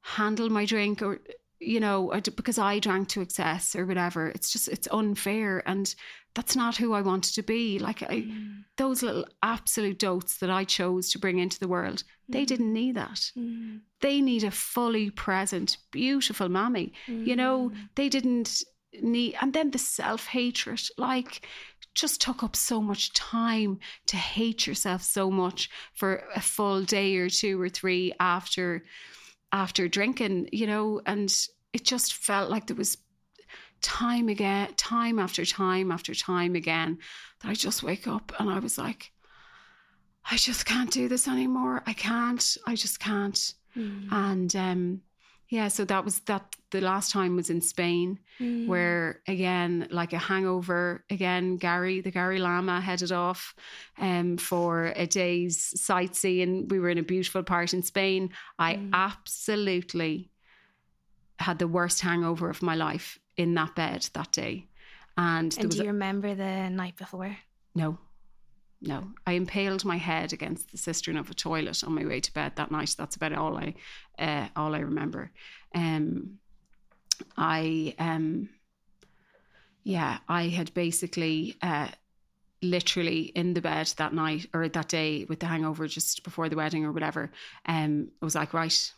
handle 0.00 0.48
my 0.50 0.64
drink 0.64 1.02
or 1.02 1.18
you 1.58 1.80
know 1.80 2.12
because 2.36 2.58
i 2.58 2.78
drank 2.78 3.08
to 3.08 3.20
excess 3.22 3.74
or 3.74 3.86
whatever 3.86 4.28
it's 4.28 4.52
just 4.52 4.68
it's 4.68 4.88
unfair 4.92 5.62
and 5.66 5.94
that's 6.34 6.54
not 6.54 6.76
who 6.76 6.92
i 6.92 7.00
wanted 7.00 7.34
to 7.34 7.42
be 7.42 7.78
like 7.78 8.02
i 8.02 8.16
Mm. 8.22 8.64
those 8.76 9.02
little 9.02 9.26
absolute 9.42 9.98
dotes 9.98 10.36
that 10.38 10.50
i 10.50 10.64
chose 10.64 11.10
to 11.10 11.18
bring 11.18 11.38
into 11.38 11.58
the 11.58 11.68
world 11.68 12.02
they 12.28 12.44
didn't 12.44 12.72
need 12.72 12.94
that 12.96 13.30
Mm. 13.36 13.80
they 14.00 14.20
need 14.20 14.44
a 14.44 14.50
fully 14.50 15.10
present 15.10 15.78
beautiful 15.92 16.48
mammy 16.48 16.92
you 17.06 17.36
know 17.36 17.70
Mm. 17.70 17.88
they 17.94 18.08
didn't 18.08 18.62
need 19.02 19.34
and 19.40 19.52
then 19.52 19.70
the 19.70 19.78
self-hatred 19.78 20.80
like 20.98 21.46
just 21.94 22.20
took 22.20 22.42
up 22.42 22.54
so 22.56 22.82
much 22.82 23.12
time 23.14 23.78
to 24.06 24.16
hate 24.18 24.66
yourself 24.66 25.02
so 25.02 25.30
much 25.30 25.70
for 25.94 26.22
a 26.34 26.40
full 26.42 26.82
day 26.82 27.16
or 27.16 27.30
two 27.30 27.58
or 27.60 27.70
three 27.70 28.12
after 28.20 28.84
after 29.56 29.88
drinking 29.88 30.48
you 30.52 30.66
know 30.66 31.00
and 31.06 31.46
it 31.72 31.84
just 31.84 32.14
felt 32.14 32.50
like 32.50 32.66
there 32.66 32.76
was 32.76 32.98
time 33.80 34.28
again 34.28 34.68
time 34.76 35.18
after 35.18 35.44
time 35.44 35.90
after 35.90 36.14
time 36.14 36.54
again 36.54 36.98
that 37.40 37.48
i 37.48 37.54
just 37.54 37.82
wake 37.82 38.06
up 38.06 38.32
and 38.38 38.50
i 38.50 38.58
was 38.58 38.76
like 38.78 39.12
i 40.30 40.36
just 40.36 40.66
can't 40.66 40.90
do 40.90 41.08
this 41.08 41.28
anymore. 41.28 41.82
I 41.86 41.92
can't. 41.92 42.56
I 42.66 42.74
just 42.74 42.98
can't. 42.98 43.54
Mm. 43.76 44.10
and 44.10 44.56
um 44.56 45.00
yeah 45.48 45.68
so 45.68 45.84
that 45.84 46.04
was 46.04 46.20
that 46.20 46.56
the 46.70 46.80
last 46.80 47.12
time 47.12 47.36
was 47.36 47.50
in 47.50 47.60
spain 47.60 48.18
Mm. 48.38 48.66
where 48.66 49.22
again 49.26 49.88
like 49.90 50.12
a 50.12 50.18
hangover 50.18 51.02
again 51.08 51.56
gary 51.56 52.02
the 52.02 52.10
gary 52.10 52.38
lama 52.38 52.80
headed 52.82 53.10
off 53.10 53.54
um 53.98 54.36
for 54.36 54.92
a 54.94 55.06
day's 55.06 55.72
sightseeing 55.80 56.68
we 56.68 56.78
were 56.78 56.90
in 56.90 56.98
a 56.98 57.02
beautiful 57.02 57.42
part 57.42 57.72
in 57.72 57.82
spain 57.82 58.30
i 58.58 58.74
Mm. 58.74 58.90
absolutely 58.92 60.30
had 61.38 61.58
the 61.58 61.68
worst 61.68 62.00
hangover 62.02 62.50
of 62.50 62.60
my 62.62 62.74
life 62.74 63.18
in 63.36 63.54
that 63.54 63.74
bed 63.74 64.08
that 64.12 64.32
day 64.32 64.66
and 65.16 65.56
And 65.58 65.70
do 65.70 65.80
a- 65.80 65.84
you 65.84 65.90
remember 65.92 66.34
the 66.34 66.68
night 66.70 66.96
before? 66.96 67.36
no. 67.74 67.98
No. 68.86 69.08
I 69.26 69.32
impaled 69.32 69.84
my 69.84 69.96
head 69.96 70.32
against 70.32 70.70
the 70.70 70.78
cistern 70.78 71.16
of 71.16 71.28
a 71.30 71.34
toilet 71.34 71.82
on 71.84 71.94
my 71.94 72.04
way 72.06 72.20
to 72.20 72.32
bed 72.32 72.52
that 72.56 72.70
night. 72.70 72.94
That's 72.96 73.16
about 73.16 73.32
all 73.32 73.56
I 73.56 73.74
uh, 74.18 74.48
all 74.56 74.74
I 74.74 74.78
remember. 74.80 75.30
Um 75.74 76.38
I 77.36 77.94
um 77.98 78.48
yeah, 79.84 80.18
I 80.28 80.48
had 80.48 80.72
basically 80.74 81.56
uh 81.62 81.88
literally 82.62 83.20
in 83.34 83.54
the 83.54 83.60
bed 83.60 83.92
that 83.96 84.14
night 84.14 84.46
or 84.54 84.68
that 84.68 84.88
day 84.88 85.24
with 85.28 85.40
the 85.40 85.46
hangover 85.46 85.86
just 85.86 86.24
before 86.24 86.48
the 86.48 86.56
wedding 86.56 86.84
or 86.84 86.92
whatever. 86.92 87.30
Um 87.66 88.08
I 88.20 88.24
was 88.24 88.34
like, 88.34 88.54
right, 88.54 88.92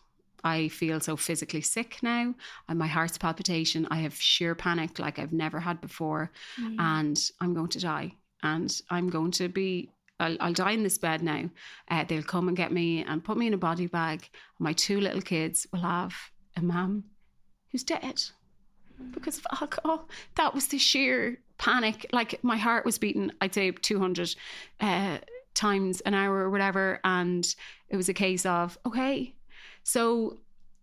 I 0.44 0.68
feel 0.68 1.00
so 1.00 1.16
physically 1.16 1.60
sick 1.62 1.98
now. 2.02 2.34
And 2.68 2.78
my 2.78 2.86
heart's 2.86 3.18
palpitation. 3.18 3.86
I 3.90 3.96
have 3.96 4.14
sheer 4.14 4.54
panic 4.54 4.98
like 4.98 5.18
I've 5.18 5.32
never 5.32 5.60
had 5.60 5.80
before 5.80 6.30
Mm. 6.60 6.76
and 6.78 7.30
I'm 7.40 7.54
going 7.54 7.68
to 7.68 7.80
die. 7.80 8.14
And 8.42 8.80
I'm 8.90 9.08
going 9.08 9.30
to 9.32 9.48
be, 9.48 9.90
I'll, 10.20 10.36
I'll 10.40 10.52
die 10.52 10.72
in 10.72 10.82
this 10.82 10.98
bed 10.98 11.22
now. 11.22 11.50
Uh, 11.90 12.04
they'll 12.04 12.22
come 12.22 12.48
and 12.48 12.56
get 12.56 12.72
me 12.72 13.04
and 13.04 13.24
put 13.24 13.36
me 13.36 13.46
in 13.46 13.54
a 13.54 13.58
body 13.58 13.86
bag. 13.86 14.28
My 14.58 14.72
two 14.72 15.00
little 15.00 15.22
kids 15.22 15.66
will 15.72 15.80
have 15.80 16.14
a 16.56 16.62
mum 16.62 17.04
who's 17.70 17.84
dead 17.84 18.22
because 19.12 19.38
of 19.38 19.46
alcohol. 19.60 20.08
That 20.36 20.54
was 20.54 20.68
the 20.68 20.78
sheer 20.78 21.38
panic. 21.58 22.06
Like 22.12 22.42
my 22.42 22.56
heart 22.56 22.84
was 22.84 22.98
beating, 22.98 23.30
I'd 23.40 23.54
say 23.54 23.70
200 23.70 24.34
uh, 24.80 25.18
times 25.54 26.00
an 26.02 26.14
hour 26.14 26.36
or 26.36 26.50
whatever. 26.50 27.00
And 27.04 27.46
it 27.88 27.96
was 27.96 28.08
a 28.08 28.14
case 28.14 28.46
of, 28.46 28.78
okay. 28.86 29.34
So 29.82 30.38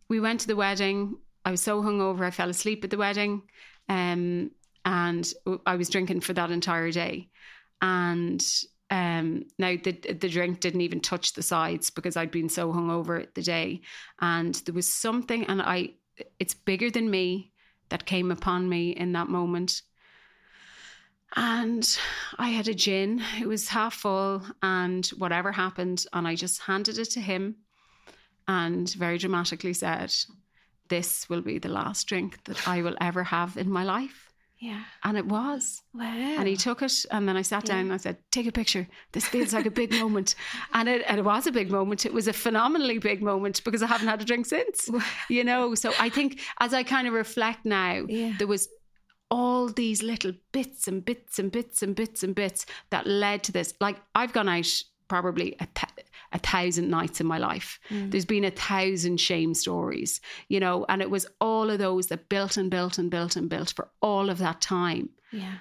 we 0.08 0.20
went 0.20 0.42
to 0.42 0.48
the 0.48 0.56
wedding. 0.56 1.18
I 1.44 1.52
was 1.52 1.62
so 1.62 1.82
hungover, 1.82 2.26
I 2.26 2.32
fell 2.32 2.50
asleep 2.50 2.84
at 2.84 2.90
the 2.90 2.98
wedding. 2.98 3.44
Um, 3.88 4.52
and 4.86 5.32
I 5.66 5.76
was 5.76 5.90
drinking 5.90 6.22
for 6.22 6.34
that 6.34 6.52
entire 6.52 6.92
day. 6.92 7.30
And 7.82 8.46
um, 8.90 9.46
now 9.58 9.76
the 9.84 9.92
the 9.92 10.30
drink 10.30 10.60
didn't 10.60 10.82
even 10.82 11.02
touch 11.02 11.34
the 11.34 11.44
sides 11.44 11.90
because 11.90 12.16
I'd 12.16 12.32
been 12.32 12.50
so 12.50 12.72
hungover 12.72 13.28
the 13.34 13.42
day, 13.42 13.82
and 14.20 14.56
there 14.56 14.76
was 14.76 14.88
something, 14.88 15.46
and 15.46 15.62
I 15.62 15.96
it's 16.40 16.54
bigger 16.54 16.90
than 16.90 17.10
me 17.10 17.52
that 17.90 18.06
came 18.06 18.32
upon 18.32 18.70
me 18.70 18.92
in 18.92 19.12
that 19.14 19.28
moment. 19.28 19.82
And 21.36 21.98
I 22.38 22.50
had 22.50 22.70
a 22.70 22.74
gin, 22.74 23.22
it 23.42 23.48
was 23.48 23.68
half 23.68 23.94
full, 23.96 24.42
and 24.64 25.06
whatever 25.18 25.52
happened, 25.52 26.06
and 26.14 26.26
I 26.26 26.36
just 26.36 26.62
handed 26.62 26.98
it 26.98 27.10
to 27.12 27.20
him 27.20 27.58
and 28.48 28.92
very 28.94 29.18
dramatically 29.18 29.74
said, 29.74 30.14
This 30.88 31.28
will 31.30 31.42
be 31.42 31.58
the 31.60 31.70
last 31.70 32.08
drink 32.08 32.44
that 32.46 32.68
I 32.68 32.82
will 32.82 32.96
ever 33.02 33.24
have 33.24 33.58
in 33.58 33.70
my 33.70 33.84
life. 33.84 34.25
Yeah. 34.66 34.84
And 35.04 35.18
it 35.18 35.26
was. 35.26 35.82
Wow. 35.94 36.06
And 36.40 36.48
he 36.48 36.56
took 36.58 36.82
it, 36.82 37.06
and 37.12 37.28
then 37.28 37.38
I 37.38 37.42
sat 37.44 37.66
down 37.66 37.78
Yeah. 37.78 37.84
and 37.84 37.94
I 37.94 37.98
said, 37.98 38.18
"Take 38.32 38.48
a 38.48 38.52
picture. 38.52 38.88
This 39.12 39.28
feels 39.28 39.54
like 39.54 39.66
a 39.66 39.72
big 39.72 39.92
moment." 39.92 40.34
And 40.74 40.90
it, 40.90 41.04
and 41.08 41.20
it 41.20 41.24
was 41.26 41.46
a 41.48 41.52
big 41.52 41.70
moment. 41.70 42.06
It 42.06 42.14
was 42.14 42.28
a 42.28 42.34
phenomenally 42.34 42.98
big 42.98 43.22
moment 43.22 43.64
because 43.64 43.84
I 43.84 43.88
haven't 43.88 44.08
had 44.08 44.22
a 44.22 44.26
drink 44.26 44.46
since. 44.48 44.90
You 45.30 45.44
know, 45.44 45.76
so 45.76 45.94
I 46.00 46.10
think 46.10 46.40
as 46.60 46.74
I 46.74 46.84
kind 46.84 47.08
of 47.08 47.14
reflect 47.14 47.66
now, 47.66 48.06
Yeah. 48.08 48.34
there 48.38 48.48
was 48.48 48.68
all 49.32 49.68
these 49.70 50.02
little 50.04 50.34
bits 50.52 50.88
and 50.88 51.04
bits 51.04 51.40
and 51.40 51.52
bits 51.52 51.82
and 51.84 51.96
bits 51.96 52.24
and 52.24 52.34
bits 52.36 52.66
that 52.92 53.06
led 53.08 53.44
to 53.44 53.52
this. 53.52 53.74
Like 53.80 53.98
I've 54.14 54.34
gone 54.34 54.50
out 54.50 54.72
probably 55.08 55.56
a, 55.60 55.68
a 56.34 56.40
thousand 56.40 56.90
nights 56.90 57.20
in 57.22 57.28
my 57.28 57.38
life. 57.38 57.80
Mm. 57.90 58.12
There's 58.12 58.26
been 58.26 58.44
a 58.46 58.52
thousand 58.52 59.20
shame 59.20 59.54
stories, 59.54 60.22
you 60.50 60.60
know, 60.60 60.86
and 60.90 61.02
it 61.02 61.10
was 61.10 61.26
all 61.40 61.70
of 61.70 61.80
those 61.80 62.08
that 62.08 62.30
built 62.30 62.58
and 62.58 62.70
built 62.72 62.98
and 62.98 63.10
built 63.12 63.36
and 63.36 63.50
built 63.50 63.74
for 63.76 63.90
all 64.02 64.30
of 64.30 64.38
that 64.40 64.62
time 64.62 65.10
Yeah. 65.32 65.56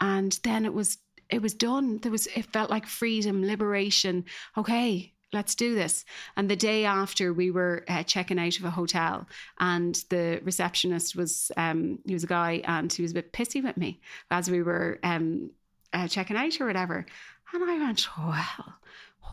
and 0.00 0.38
then 0.42 0.64
it 0.64 0.74
was 0.74 0.98
it 1.28 1.42
was 1.42 1.54
done 1.54 1.98
there 1.98 2.10
was 2.10 2.26
it 2.28 2.46
felt 2.52 2.70
like 2.70 2.86
freedom 2.86 3.44
liberation 3.46 4.24
okay 4.58 5.12
let's 5.32 5.54
do 5.54 5.74
this 5.76 6.04
and 6.36 6.50
the 6.50 6.56
day 6.56 6.84
after 6.84 7.32
we 7.32 7.50
were 7.52 7.84
uh, 7.86 8.02
checking 8.02 8.38
out 8.38 8.58
of 8.58 8.64
a 8.64 8.70
hotel 8.70 9.28
and 9.60 9.94
the 10.08 10.40
receptionist 10.42 11.14
was 11.14 11.52
um 11.56 11.98
he 12.06 12.14
was 12.14 12.24
a 12.24 12.26
guy 12.26 12.60
and 12.64 12.92
he 12.92 13.02
was 13.02 13.12
a 13.12 13.14
bit 13.14 13.32
pissy 13.32 13.62
with 13.62 13.76
me 13.76 14.00
as 14.30 14.50
we 14.50 14.60
were 14.62 14.98
um 15.04 15.50
uh, 15.92 16.08
checking 16.08 16.36
out 16.36 16.60
or 16.60 16.66
whatever 16.66 17.06
and 17.52 17.62
i 17.70 17.78
went 17.78 18.08
well 18.18 18.74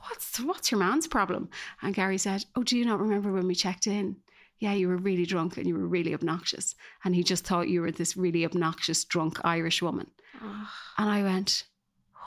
what's 0.03 0.39
what's 0.39 0.71
your 0.71 0.79
man's 0.79 1.07
problem 1.07 1.49
and 1.81 1.95
gary 1.95 2.17
said 2.17 2.43
oh 2.55 2.63
do 2.63 2.77
you 2.77 2.85
not 2.85 2.99
remember 2.99 3.31
when 3.31 3.47
we 3.47 3.55
checked 3.55 3.87
in 3.87 4.15
yeah, 4.59 4.73
you 4.73 4.87
were 4.87 4.97
really 4.97 5.25
drunk 5.25 5.57
and 5.57 5.67
you 5.67 5.75
were 5.75 5.87
really 5.87 6.13
obnoxious. 6.13 6.75
And 7.03 7.13
he 7.13 7.23
just 7.23 7.45
thought 7.45 7.69
you 7.69 7.81
were 7.81 7.91
this 7.91 8.17
really 8.17 8.43
obnoxious, 8.43 9.03
drunk 9.03 9.39
Irish 9.43 9.81
woman. 9.81 10.09
Oh. 10.41 10.69
And 10.97 11.09
I 11.09 11.21
went, 11.23 11.65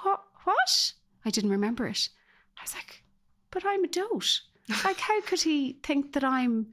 what? 0.03 0.23
What? 0.45 0.93
I 1.25 1.31
didn't 1.31 1.51
remember 1.51 1.87
it. 1.87 2.09
I 2.59 2.63
was 2.63 2.75
like, 2.75 3.03
but 3.51 3.65
I'm 3.67 3.85
a 3.85 3.89
dote. 3.89 4.41
Like, 4.85 5.01
how 5.01 5.21
could 5.23 5.41
he 5.43 5.81
think 5.83 6.13
that 6.13 6.23
I'm, 6.23 6.69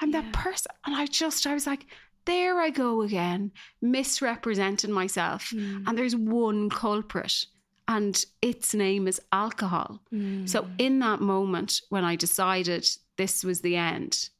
I'm 0.00 0.10
Yeah. 0.10 0.22
that 0.22 0.32
person? 0.32 0.72
And 0.86 0.94
I 0.96 1.04
just, 1.04 1.46
I 1.46 1.52
was 1.52 1.66
like, 1.66 1.84
there 2.24 2.58
I 2.58 2.70
go 2.70 3.02
again, 3.02 3.52
misrepresenting 3.82 4.90
myself. 4.90 5.50
Mm. 5.50 5.84
And 5.86 5.98
there's 5.98 6.16
one 6.16 6.70
culprit, 6.70 7.44
and 7.86 8.24
its 8.40 8.74
name 8.74 9.06
is 9.06 9.20
alcohol. 9.32 10.00
Mm. 10.12 10.48
So, 10.48 10.66
in 10.78 10.98
that 11.00 11.20
moment, 11.20 11.80
when 11.90 12.04
I 12.04 12.16
decided 12.16 12.88
this 13.16 13.44
was 13.44 13.60
the 13.60 13.76
end, 13.76 14.30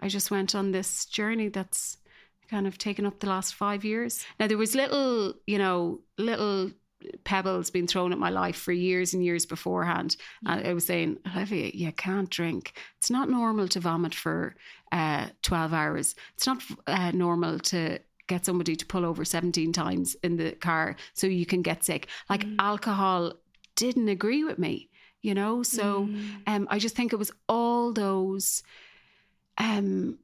I 0.00 0.08
just 0.08 0.30
went 0.30 0.54
on 0.54 0.72
this 0.72 1.06
journey 1.06 1.48
that's 1.48 1.98
kind 2.48 2.66
of 2.66 2.78
taken 2.78 3.06
up 3.06 3.20
the 3.20 3.28
last 3.28 3.54
five 3.54 3.84
years. 3.84 4.24
Now, 4.38 4.48
there 4.48 4.58
was 4.58 4.74
little, 4.74 5.34
you 5.46 5.58
know, 5.58 6.00
little 6.18 6.72
pebbles 7.24 7.70
being 7.70 7.86
thrown 7.86 8.12
at 8.12 8.18
my 8.18 8.30
life 8.30 8.56
for 8.56 8.72
years 8.72 9.14
and 9.14 9.24
years 9.24 9.46
beforehand. 9.46 10.16
And 10.46 10.66
I 10.66 10.74
was 10.74 10.86
saying, 10.86 11.18
Olivia, 11.34 11.70
you 11.72 11.92
can't 11.92 12.28
drink. 12.28 12.74
It's 12.98 13.10
not 13.10 13.30
normal 13.30 13.68
to 13.68 13.80
vomit 13.80 14.14
for 14.14 14.56
uh, 14.92 15.28
12 15.42 15.72
hours. 15.72 16.14
It's 16.34 16.46
not 16.46 16.62
uh, 16.86 17.12
normal 17.12 17.58
to 17.60 18.00
get 18.34 18.46
somebody 18.46 18.74
to 18.76 18.86
pull 18.92 19.04
over 19.04 19.24
17 19.24 19.72
times 19.72 20.16
in 20.22 20.36
the 20.36 20.52
car 20.68 20.96
so 21.14 21.26
you 21.26 21.44
can 21.52 21.62
get 21.62 21.84
sick. 21.84 22.02
Like 22.32 22.44
Mm. 22.46 22.56
alcohol 22.58 23.32
didn't 23.82 24.08
agree 24.08 24.44
with 24.48 24.58
me, 24.58 24.74
you 25.26 25.34
know? 25.34 25.62
So 25.62 25.84
Mm. 26.06 26.42
um, 26.52 26.62
I 26.70 26.78
just 26.78 26.94
think 26.96 27.12
it 27.12 27.18
was 27.24 27.32
all 27.48 27.92
those 27.92 28.62
um, 29.58 30.18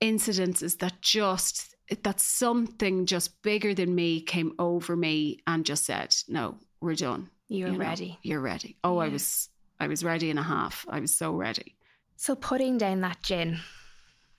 incidences 0.00 0.78
that 0.78 1.00
just, 1.00 1.74
that 2.02 2.20
something 2.20 3.06
just 3.06 3.42
bigger 3.42 3.74
than 3.74 3.94
me 3.94 4.20
came 4.20 4.52
over 4.58 4.96
me 4.96 5.38
and 5.46 5.64
just 5.64 5.84
said, 5.84 6.14
no, 6.28 6.44
we're 6.80 6.94
done. 6.94 7.30
you're 7.48 7.68
you 7.72 7.78
know, 7.78 7.84
ready. 7.88 8.18
You're 8.22 8.40
ready. 8.40 8.76
Oh, 8.84 8.98
I 8.98 9.08
was, 9.08 9.48
I 9.78 9.86
was 9.88 10.04
ready 10.04 10.30
and 10.30 10.38
a 10.38 10.42
half. 10.42 10.86
I 10.88 11.00
was 11.00 11.16
so 11.16 11.32
ready. 11.34 11.76
So 12.16 12.34
putting 12.34 12.78
down 12.78 13.00
that 13.00 13.22
gin 13.22 13.58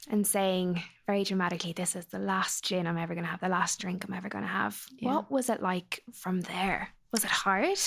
and 0.09 0.25
saying 0.25 0.83
very 1.05 1.23
dramatically, 1.23 1.73
"This 1.73 1.95
is 1.95 2.05
the 2.07 2.19
last 2.19 2.63
gin 2.63 2.87
I'm 2.87 2.97
ever 2.97 3.13
going 3.13 3.25
to 3.25 3.29
have, 3.29 3.41
the 3.41 3.49
last 3.49 3.79
drink 3.79 4.03
I'm 4.03 4.13
ever 4.13 4.29
going 4.29 4.43
to 4.43 4.49
have." 4.49 4.81
Yeah. 4.99 5.13
What 5.13 5.31
was 5.31 5.49
it 5.49 5.61
like 5.61 6.03
from 6.13 6.41
there? 6.41 6.89
Was 7.11 7.23
it 7.23 7.29
hard? 7.29 7.77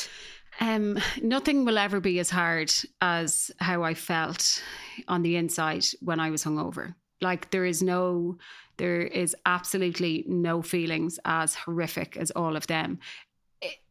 Um, 0.61 0.99
nothing 1.23 1.65
will 1.65 1.79
ever 1.79 2.01
be 2.01 2.19
as 2.19 2.31
hard 2.31 2.73
as 3.01 3.51
how 3.59 3.83
I 3.83 3.95
felt 3.95 4.63
on 5.09 5.23
the 5.23 5.37
inside 5.37 5.85
when 6.01 6.21
I 6.21 6.31
was 6.31 6.45
hungover. 6.45 6.95
Like 7.21 7.51
there 7.51 7.65
is 7.65 7.83
no, 7.83 8.39
there 8.77 9.01
is 9.01 9.35
absolutely 9.47 10.25
no 10.29 10.63
feelings 10.63 11.19
as 11.25 11.55
horrific 11.55 12.17
as 12.17 12.31
all 12.33 12.57
of 12.57 12.67
them. 12.67 12.99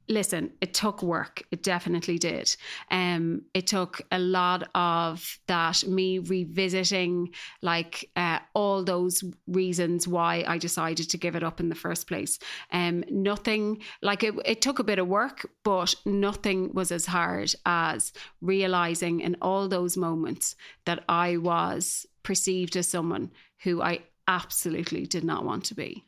Listen, 0.09 0.51
it 0.59 0.73
took 0.73 1.01
work. 1.01 1.43
It 1.51 1.63
definitely 1.63 2.17
did. 2.17 2.53
Um, 2.91 3.43
it 3.53 3.67
took 3.67 4.01
a 4.11 4.19
lot 4.19 4.69
of 4.75 5.39
that 5.47 5.87
me 5.87 6.19
revisiting 6.19 7.33
like 7.61 8.09
uh, 8.17 8.39
all 8.53 8.83
those 8.83 9.23
reasons 9.47 10.05
why 10.07 10.43
I 10.45 10.57
decided 10.57 11.09
to 11.09 11.17
give 11.17 11.35
it 11.35 11.43
up 11.43 11.61
in 11.61 11.69
the 11.69 11.75
first 11.75 12.07
place. 12.07 12.37
Um, 12.71 13.05
nothing 13.09 13.81
like 14.01 14.23
it, 14.23 14.33
it 14.43 14.61
took 14.61 14.79
a 14.79 14.83
bit 14.83 14.99
of 14.99 15.07
work, 15.07 15.49
but 15.63 15.95
nothing 16.05 16.73
was 16.73 16.91
as 16.91 17.05
hard 17.05 17.53
as 17.65 18.11
realizing 18.41 19.21
in 19.21 19.37
all 19.41 19.69
those 19.69 19.95
moments 19.95 20.55
that 20.85 21.03
I 21.07 21.37
was 21.37 22.05
perceived 22.23 22.75
as 22.75 22.87
someone 22.87 23.31
who 23.63 23.81
I 23.81 23.99
absolutely 24.27 25.05
did 25.05 25.23
not 25.23 25.45
want 25.45 25.65
to 25.65 25.75
be. 25.75 26.03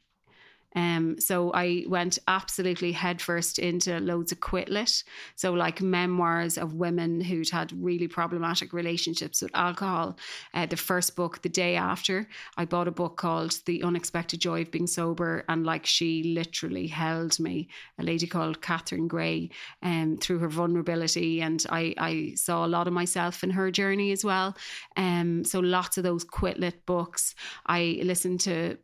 Um, 0.75 1.19
so 1.19 1.51
I 1.53 1.85
went 1.87 2.19
absolutely 2.27 2.91
headfirst 2.91 3.59
into 3.59 3.99
loads 3.99 4.31
of 4.31 4.39
quit 4.39 4.69
lit. 4.69 5.03
So 5.35 5.53
like 5.53 5.81
memoirs 5.81 6.57
of 6.57 6.73
women 6.73 7.21
who'd 7.21 7.49
had 7.49 7.71
really 7.81 8.07
problematic 8.07 8.73
relationships 8.73 9.41
with 9.41 9.51
alcohol. 9.55 10.17
Uh, 10.53 10.65
the 10.65 10.77
first 10.77 11.15
book, 11.15 11.41
the 11.41 11.49
day 11.49 11.75
after, 11.75 12.27
I 12.57 12.65
bought 12.65 12.87
a 12.87 12.91
book 12.91 13.17
called 13.17 13.59
The 13.65 13.83
Unexpected 13.83 14.41
Joy 14.41 14.61
of 14.61 14.71
Being 14.71 14.87
Sober, 14.87 15.43
and 15.47 15.65
like 15.65 15.85
she 15.85 16.23
literally 16.35 16.87
held 16.87 17.39
me. 17.39 17.69
A 17.99 18.03
lady 18.03 18.27
called 18.27 18.61
Catherine 18.61 19.07
Gray, 19.07 19.49
um, 19.81 20.17
through 20.17 20.39
her 20.39 20.49
vulnerability, 20.49 21.41
and 21.41 21.63
I 21.69 21.93
I 21.97 22.33
saw 22.35 22.65
a 22.65 22.67
lot 22.67 22.87
of 22.87 22.93
myself 22.93 23.43
in 23.43 23.51
her 23.51 23.71
journey 23.71 24.11
as 24.11 24.23
well. 24.23 24.55
Um, 24.97 25.43
so 25.43 25.59
lots 25.59 25.97
of 25.97 26.03
those 26.03 26.23
quit 26.23 26.59
lit 26.59 26.85
books. 26.85 27.35
I 27.65 27.99
listened 28.03 28.41
to 28.41 28.77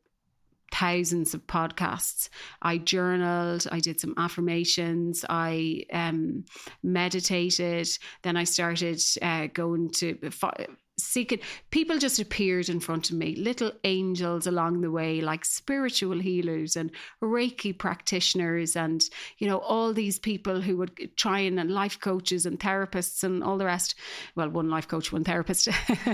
thousands 0.72 1.34
of 1.34 1.46
podcasts. 1.48 2.30
I 2.62 2.78
journaled, 2.78 3.68
I 3.72 3.80
did 3.80 4.00
some 4.00 4.14
affirmations, 4.18 5.26
I 5.30 5.84
um, 5.92 6.46
meditated. 6.82 7.90
Then 8.24 8.38
I 8.38 8.46
started 8.46 9.02
uh, 9.22 9.48
going 9.54 9.90
to 9.92 10.18
seeking. 11.12 11.40
People 11.70 11.98
just 11.98 12.20
appeared 12.20 12.70
in 12.70 12.80
front 12.80 13.10
of 13.10 13.16
me, 13.16 13.36
little 13.36 13.72
angels 13.84 14.48
along 14.48 14.82
the 14.82 14.92
way, 14.92 15.22
like 15.22 15.46
spiritual 15.46 16.20
healers 16.20 16.76
and 16.76 16.92
Reiki 17.22 17.78
practitioners, 17.78 18.76
and 18.76 19.04
you 19.38 19.48
know 19.48 19.60
all 19.60 19.94
these 19.94 20.20
people 20.20 20.62
who 20.62 20.78
would 20.78 21.18
try 21.18 21.40
and, 21.40 21.60
and 21.60 21.72
life 21.72 22.00
coaches 22.00 22.46
and 22.46 22.60
therapists 22.60 23.24
and 23.24 23.44
all 23.44 23.58
the 23.58 23.66
rest. 23.66 23.96
Well, 24.36 24.50
one 24.50 24.70
life 24.70 24.88
coach, 24.88 25.12
one 25.12 25.24
therapist. 25.24 25.68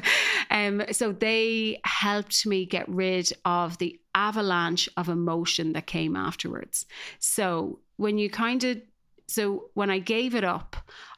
um, 0.51 0.83
so 0.91 1.11
they 1.11 1.79
helped 1.83 2.45
me 2.45 2.65
get 2.65 2.87
rid 2.89 3.31
of 3.45 3.77
the 3.77 3.99
avalanche 4.15 4.89
of 4.97 5.09
emotion 5.09 5.73
that 5.73 5.85
came 5.85 6.15
afterwards. 6.15 6.85
So 7.19 7.79
when 7.97 8.17
you 8.17 8.29
kind 8.29 8.63
of, 8.63 8.81
so 9.27 9.69
when 9.73 9.89
I 9.89 9.99
gave 9.99 10.35
it 10.35 10.43
up, 10.43 10.75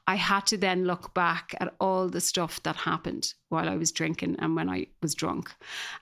I 0.07 0.15
had 0.15 0.47
to 0.47 0.57
then 0.57 0.85
look 0.85 1.13
back 1.13 1.53
at 1.59 1.75
all 1.79 2.09
the 2.09 2.21
stuff 2.21 2.63
that 2.63 2.75
happened 2.75 3.33
while 3.49 3.69
I 3.69 3.75
was 3.75 3.91
drinking 3.91 4.37
and 4.39 4.55
when 4.55 4.67
I 4.67 4.87
was 5.03 5.13
drunk. 5.13 5.53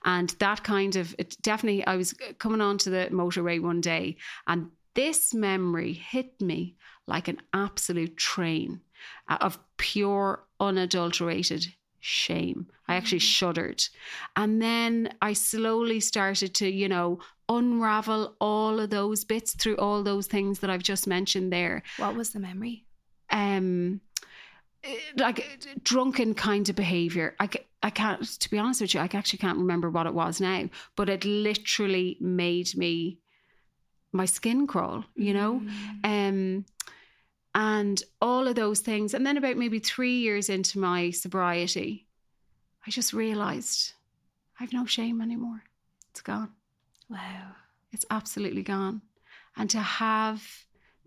And 0.04 0.30
that 0.38 0.64
kind 0.64 0.96
of, 0.96 1.14
it 1.18 1.36
definitely, 1.42 1.86
I 1.86 1.96
was 1.96 2.14
coming 2.38 2.62
onto 2.62 2.90
the 2.90 3.08
motorway 3.12 3.60
one 3.60 3.82
day 3.82 4.16
and 4.46 4.70
this 4.94 5.34
memory 5.34 5.92
hit 5.92 6.40
me 6.40 6.76
like 7.06 7.28
an 7.28 7.40
absolute 7.52 8.16
train 8.16 8.80
of 9.28 9.58
pure, 9.76 10.44
unadulterated 10.58 11.66
shame. 12.00 12.66
I 12.86 12.96
actually 12.96 13.18
shuddered. 13.18 13.84
And 14.36 14.62
then 14.62 15.10
I 15.20 15.32
slowly 15.32 16.00
started 16.00 16.54
to, 16.56 16.68
you 16.68 16.88
know, 16.88 17.20
unravel 17.48 18.36
all 18.40 18.78
of 18.80 18.90
those 18.90 19.24
bits 19.24 19.54
through 19.54 19.76
all 19.76 20.02
those 20.02 20.26
things 20.26 20.60
that 20.60 20.70
I've 20.70 20.82
just 20.82 21.06
mentioned 21.06 21.52
there. 21.52 21.82
What 21.96 22.14
was 22.14 22.30
the 22.30 22.40
memory? 22.40 22.84
Um, 23.30 24.00
eh, 24.84 24.96
like 25.16 25.66
drunken 25.82 26.34
kind 26.34 26.68
of 26.68 26.76
behavior. 26.76 27.34
I, 27.40 27.48
I 27.82 27.90
can't, 27.90 28.22
to 28.22 28.50
be 28.50 28.58
honest 28.58 28.80
with 28.80 28.94
you, 28.94 29.00
I 29.00 29.08
actually 29.12 29.38
can't 29.38 29.58
remember 29.58 29.90
what 29.90 30.06
it 30.06 30.14
was 30.14 30.40
now, 30.40 30.68
but 30.96 31.08
it 31.08 31.24
literally 31.24 32.16
made 32.20 32.76
me, 32.76 33.18
my 34.12 34.24
skin 34.24 34.66
crawl, 34.66 35.04
you 35.14 35.34
know? 35.34 35.62
Mm. 36.04 36.28
um, 36.28 36.64
and 37.54 38.02
all 38.20 38.46
of 38.46 38.54
those 38.54 38.80
things. 38.80 39.14
And 39.14 39.26
then 39.26 39.36
about 39.36 39.56
maybe 39.56 39.78
three 39.78 40.18
years 40.18 40.48
into 40.48 40.78
my 40.78 41.10
sobriety, 41.10 42.06
I 42.86 42.90
just 42.90 43.12
realized 43.12 43.92
I've 44.60 44.72
no 44.72 44.86
shame 44.86 45.20
anymore. 45.20 45.62
It's 46.10 46.20
gone. 46.20 46.50
Wow. 47.08 47.52
It's 47.92 48.06
absolutely 48.10 48.62
gone. 48.62 49.02
And 49.56 49.70
to 49.70 49.78
have 49.80 50.42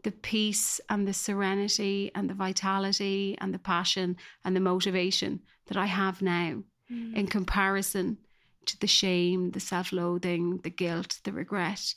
the 0.04 0.12
peace 0.12 0.82
and 0.90 1.08
the 1.08 1.14
serenity 1.14 2.12
and 2.16 2.30
the 2.30 2.34
vitality 2.34 3.38
and 3.40 3.54
the 3.54 3.60
passion 3.60 4.18
and 4.44 4.56
the 4.56 4.60
motivation 4.62 5.42
that 5.68 5.78
I 5.78 5.86
have 5.86 6.22
now 6.22 6.64
Mm. 6.92 7.16
in 7.16 7.28
comparison 7.28 8.18
to 8.66 8.78
the 8.80 8.88
shame, 8.88 9.52
the 9.52 9.60
self 9.60 9.92
loathing, 9.94 10.58
the 10.58 10.70
guilt, 10.70 11.20
the 11.24 11.32
regret. 11.32 11.96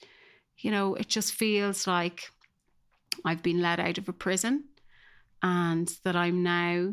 You 0.58 0.70
know, 0.70 0.94
it 0.94 1.08
just 1.08 1.32
feels 1.32 1.86
like 1.86 2.30
I've 3.24 3.42
been 3.42 3.60
let 3.60 3.80
out 3.80 3.98
of 3.98 4.08
a 4.08 4.12
prison 4.12 4.64
and 5.42 5.88
that 6.04 6.16
I'm 6.16 6.42
now, 6.42 6.92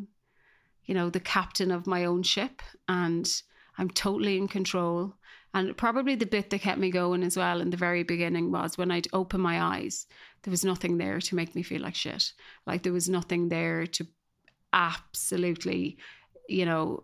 you 0.86 0.94
know, 0.94 1.10
the 1.10 1.20
captain 1.20 1.72
of 1.72 1.88
my 1.88 2.06
own 2.06 2.24
ship 2.24 2.62
and 2.88 3.30
I'm 3.78 3.90
totally 3.90 4.38
in 4.38 4.48
control. 4.48 5.16
And 5.54 5.76
probably 5.76 6.16
the 6.16 6.26
bit 6.26 6.50
that 6.50 6.62
kept 6.62 6.80
me 6.80 6.92
going 6.92 7.24
as 7.24 7.36
well 7.36 7.62
in 7.62 7.70
the 7.70 7.78
very 7.78 8.04
beginning 8.04 8.52
was 8.52 8.78
when 8.78 8.92
I'd 8.92 9.08
open 9.12 9.42
my 9.42 9.62
eyes, 9.62 10.08
there 10.44 10.52
was 10.52 10.64
nothing 10.64 10.98
there 10.98 11.20
to 11.20 11.36
make 11.36 11.56
me 11.56 11.64
feel 11.64 11.82
like 11.82 11.96
shit. 11.96 12.32
Like 12.66 12.84
there 12.84 12.94
was 12.94 13.10
nothing 13.10 13.50
there 13.50 13.86
to 13.86 14.08
absolutely, 14.74 15.98
you 16.48 16.66
know, 16.66 17.04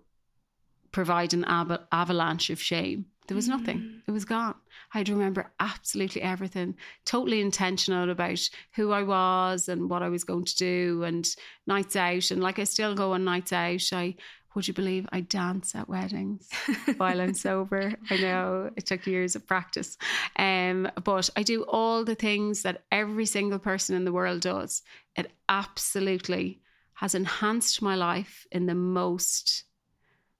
provide 0.92 1.34
an 1.34 1.46
av- 1.46 1.86
avalanche 1.92 2.50
of 2.50 2.62
shame. 2.62 3.06
There 3.28 3.36
was 3.36 3.48
nothing. 3.48 3.80
Mm. 3.80 4.02
It 4.08 4.12
was 4.12 4.26
gone. 4.26 4.56
I'd 4.94 5.10
remember 5.10 5.52
absolutely 5.60 6.22
everything, 6.22 6.76
totally 7.06 7.42
intentional 7.42 8.10
about 8.10 8.40
who 8.76 8.92
I 8.92 9.04
was 9.04 9.68
and 9.68 9.90
what 9.90 10.02
I 10.02 10.10
was 10.10 10.24
going 10.24 10.46
to 10.46 10.56
do 10.56 11.04
and 11.04 11.28
nights 11.66 11.96
out. 11.96 12.32
And 12.32 12.42
like 12.42 12.58
I 12.58 12.64
still 12.64 12.96
go 12.96 13.14
on 13.14 13.26
nights 13.26 13.52
out. 13.52 13.82
I 13.92 14.16
would 14.56 14.68
you 14.68 14.74
believe 14.74 15.08
I 15.12 15.22
dance 15.22 15.76
at 15.76 15.90
weddings 15.90 16.50
while 16.98 17.22
I'm 17.22 17.34
sober? 17.34 17.94
I 18.10 18.18
know 18.18 18.72
it 18.76 18.86
took 18.88 19.06
years 19.06 19.36
of 19.36 19.46
practice. 19.46 19.98
Um, 20.38 20.90
but 21.04 21.30
I 21.36 21.44
do 21.44 21.64
all 21.64 22.04
the 22.04 22.16
things 22.16 22.64
that 22.64 22.84
every 22.92 23.26
single 23.28 23.60
person 23.60 23.96
in 23.96 24.06
the 24.06 24.14
world 24.14 24.42
does. 24.42 24.82
It 25.16 25.32
absolutely 25.48 26.62
has 26.94 27.14
enhanced 27.14 27.84
my 27.84 27.96
life 27.96 28.48
in 28.52 28.66
the 28.66 28.74
most 28.74 29.66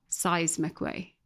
seismic 0.10 0.82
way. 0.82 1.17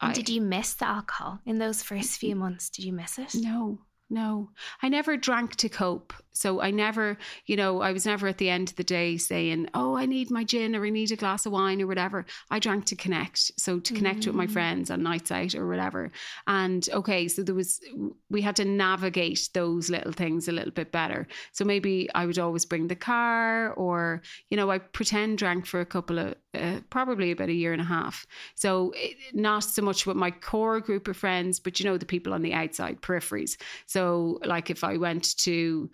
I, 0.00 0.12
did 0.12 0.28
you 0.28 0.40
miss 0.40 0.74
the 0.74 0.88
alcohol 0.88 1.40
in 1.44 1.58
those 1.58 1.82
first 1.82 2.18
few 2.18 2.34
months? 2.34 2.70
Did 2.70 2.84
you 2.84 2.92
miss 2.92 3.18
it? 3.18 3.34
No, 3.34 3.80
no, 4.08 4.50
I 4.82 4.88
never 4.88 5.16
drank 5.16 5.56
to 5.56 5.68
cope. 5.68 6.12
So 6.32 6.60
I 6.60 6.70
never, 6.70 7.18
you 7.46 7.56
know, 7.56 7.80
I 7.80 7.92
was 7.92 8.06
never 8.06 8.28
at 8.28 8.38
the 8.38 8.50
end 8.50 8.70
of 8.70 8.76
the 8.76 8.84
day 8.84 9.16
saying, 9.16 9.68
oh, 9.74 9.96
I 9.96 10.06
need 10.06 10.30
my 10.30 10.44
gin 10.44 10.76
or 10.76 10.86
I 10.86 10.90
need 10.90 11.10
a 11.10 11.16
glass 11.16 11.44
of 11.44 11.52
wine 11.52 11.82
or 11.82 11.86
whatever. 11.86 12.24
I 12.50 12.58
drank 12.58 12.86
to 12.86 12.96
connect. 12.96 13.52
So 13.58 13.80
to 13.80 13.94
connect 13.94 14.20
mm. 14.20 14.26
with 14.28 14.36
my 14.36 14.46
mm. 14.46 14.52
friends 14.52 14.90
on 14.90 15.02
nights 15.02 15.32
out 15.32 15.54
or 15.54 15.66
whatever. 15.68 16.10
And 16.46 16.88
okay, 16.92 17.28
so 17.28 17.42
there 17.42 17.54
was, 17.54 17.80
we 18.30 18.42
had 18.42 18.56
to 18.56 18.64
navigate 18.64 19.50
those 19.54 19.90
little 19.90 20.12
things 20.12 20.48
a 20.48 20.52
little 20.52 20.70
bit 20.70 20.92
better. 20.92 21.26
So 21.52 21.64
maybe 21.64 22.08
I 22.14 22.26
would 22.26 22.38
always 22.38 22.64
bring 22.64 22.88
the 22.88 22.96
car 22.96 23.72
or, 23.72 24.22
you 24.50 24.56
know, 24.56 24.70
I 24.70 24.78
pretend 24.78 25.38
drank 25.38 25.66
for 25.66 25.80
a 25.80 25.86
couple 25.86 26.18
of, 26.18 26.34
uh, 26.54 26.80
probably 26.90 27.30
about 27.30 27.48
a 27.48 27.52
year 27.52 27.72
and 27.72 27.82
a 27.82 27.84
half. 27.84 28.26
So 28.54 28.92
it, 28.96 29.16
not 29.34 29.64
so 29.64 29.82
much 29.82 30.06
with 30.06 30.16
my 30.16 30.30
core 30.30 30.80
group 30.80 31.08
of 31.08 31.16
friends, 31.16 31.60
but, 31.60 31.78
you 31.78 31.86
know, 31.86 31.96
the 31.96 32.06
people 32.06 32.32
on 32.34 32.42
the 32.42 32.54
outside 32.54 33.02
peripheries. 33.02 33.56
So 33.86 34.40
like 34.44 34.70
if 34.70 34.84
I 34.84 34.96
went 34.96 35.36
to, 35.38 35.90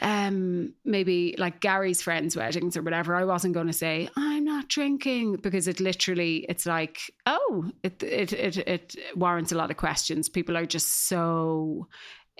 um, 0.00 0.72
maybe 0.84 1.34
like 1.38 1.60
Gary's 1.60 2.00
friends' 2.00 2.36
weddings 2.36 2.76
or 2.76 2.82
whatever, 2.82 3.14
I 3.14 3.24
wasn't 3.24 3.54
going 3.54 3.66
to 3.66 3.72
say 3.72 4.08
I'm 4.16 4.44
not 4.44 4.68
drinking 4.68 5.36
because 5.36 5.68
it 5.68 5.80
literally 5.80 6.46
it's 6.48 6.64
like 6.64 6.98
oh 7.26 7.70
it 7.82 8.02
it 8.02 8.32
it, 8.32 8.56
it 8.56 8.96
warrants 9.14 9.52
a 9.52 9.56
lot 9.56 9.70
of 9.70 9.76
questions. 9.76 10.28
People 10.28 10.56
are 10.56 10.66
just 10.66 11.08
so 11.08 11.88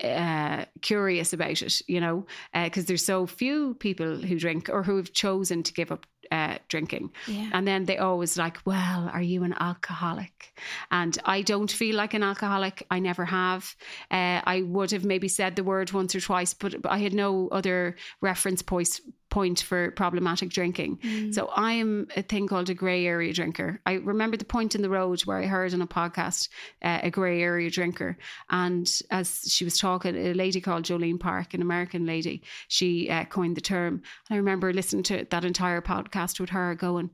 uh, 0.02 0.64
curious 0.80 1.32
about 1.32 1.62
it, 1.62 1.82
you 1.86 2.00
know, 2.00 2.26
because 2.52 2.84
uh, 2.84 2.88
there's 2.88 3.04
so 3.04 3.26
few 3.26 3.74
people 3.74 4.16
who 4.16 4.38
drink 4.38 4.68
or 4.68 4.82
who 4.82 4.96
have 4.96 5.12
chosen 5.12 5.62
to 5.62 5.72
give 5.72 5.92
up 5.92 6.06
uh, 6.30 6.56
drinking. 6.68 7.12
Yeah. 7.26 7.50
And 7.52 7.66
then 7.66 7.84
they 7.84 7.98
always 7.98 8.38
like, 8.38 8.58
well, 8.64 9.10
are 9.12 9.22
you 9.22 9.44
an 9.44 9.54
alcoholic? 9.60 10.54
And 10.90 11.16
I 11.24 11.42
don't 11.42 11.70
feel 11.70 11.94
like 11.94 12.14
an 12.14 12.22
alcoholic. 12.22 12.86
I 12.90 12.98
never 13.00 13.24
have. 13.26 13.76
Uh, 14.10 14.40
I 14.44 14.62
would 14.62 14.90
have 14.92 15.04
maybe 15.04 15.28
said 15.28 15.56
the 15.56 15.64
word 15.64 15.92
once 15.92 16.14
or 16.14 16.20
twice, 16.20 16.54
but 16.54 16.74
I 16.86 16.98
had 16.98 17.12
no 17.12 17.48
other 17.48 17.96
reference 18.20 18.62
points 18.62 19.00
point 19.32 19.60
for 19.62 19.90
problematic 19.92 20.50
drinking. 20.50 20.98
Mm. 20.98 21.34
So 21.34 21.46
I 21.46 21.72
am 21.72 22.06
a 22.16 22.22
thing 22.22 22.46
called 22.46 22.68
a 22.68 22.74
grey 22.74 23.06
area 23.06 23.32
drinker. 23.32 23.80
I 23.86 23.94
remember 23.94 24.36
the 24.36 24.44
point 24.44 24.74
in 24.74 24.82
the 24.82 24.90
road 24.90 25.22
where 25.22 25.38
I 25.38 25.46
heard 25.46 25.72
on 25.72 25.80
a 25.80 25.86
podcast 25.86 26.50
uh, 26.82 27.00
a 27.02 27.10
grey 27.10 27.40
area 27.40 27.70
drinker, 27.70 28.18
and 28.50 28.86
as 29.10 29.44
she 29.48 29.64
was 29.64 29.78
talking, 29.78 30.14
a 30.14 30.34
lady 30.34 30.60
called 30.60 30.84
Jolene 30.84 31.18
Park, 31.18 31.54
an 31.54 31.62
American 31.62 32.04
lady, 32.04 32.42
she 32.68 33.08
uh, 33.08 33.24
coined 33.24 33.56
the 33.56 33.62
term. 33.62 34.02
And 34.28 34.34
I 34.34 34.36
remember 34.36 34.70
listening 34.70 35.04
to 35.04 35.26
that 35.30 35.46
entire 35.46 35.80
podcast 35.80 36.38
with 36.38 36.50
her, 36.50 36.74
going. 36.74 37.10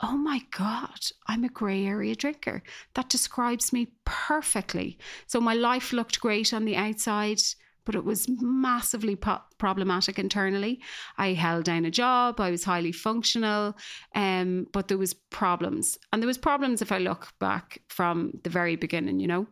Oh 0.00 0.16
my 0.16 0.42
God, 0.56 1.00
I'm 1.26 1.42
a 1.42 1.48
grey 1.48 1.86
area 1.86 2.14
drinker. 2.14 2.62
That 2.94 3.08
describes 3.08 3.72
me 3.72 3.88
perfectly. 4.04 4.98
So 5.26 5.40
my 5.40 5.54
life 5.54 5.92
looked 5.92 6.20
great 6.20 6.52
on 6.52 6.66
the 6.66 6.76
outside 6.76 7.40
but 7.86 7.94
it 7.94 8.04
was 8.04 8.28
massively 8.28 9.16
po- 9.16 9.40
problematic 9.56 10.18
internally. 10.18 10.80
I 11.16 11.32
held 11.32 11.64
down 11.64 11.86
a 11.86 11.90
job, 11.90 12.38
I 12.40 12.50
was 12.50 12.64
highly 12.64 12.92
functional, 12.92 13.74
um, 14.14 14.66
but 14.72 14.88
there 14.88 14.98
was 14.98 15.14
problems. 15.14 15.96
And 16.12 16.20
there 16.20 16.26
was 16.26 16.36
problems 16.36 16.82
if 16.82 16.92
I 16.92 16.98
look 16.98 17.32
back 17.38 17.80
from 17.88 18.32
the 18.44 18.50
very 18.50 18.76
beginning, 18.76 19.20
you 19.20 19.28
know. 19.28 19.46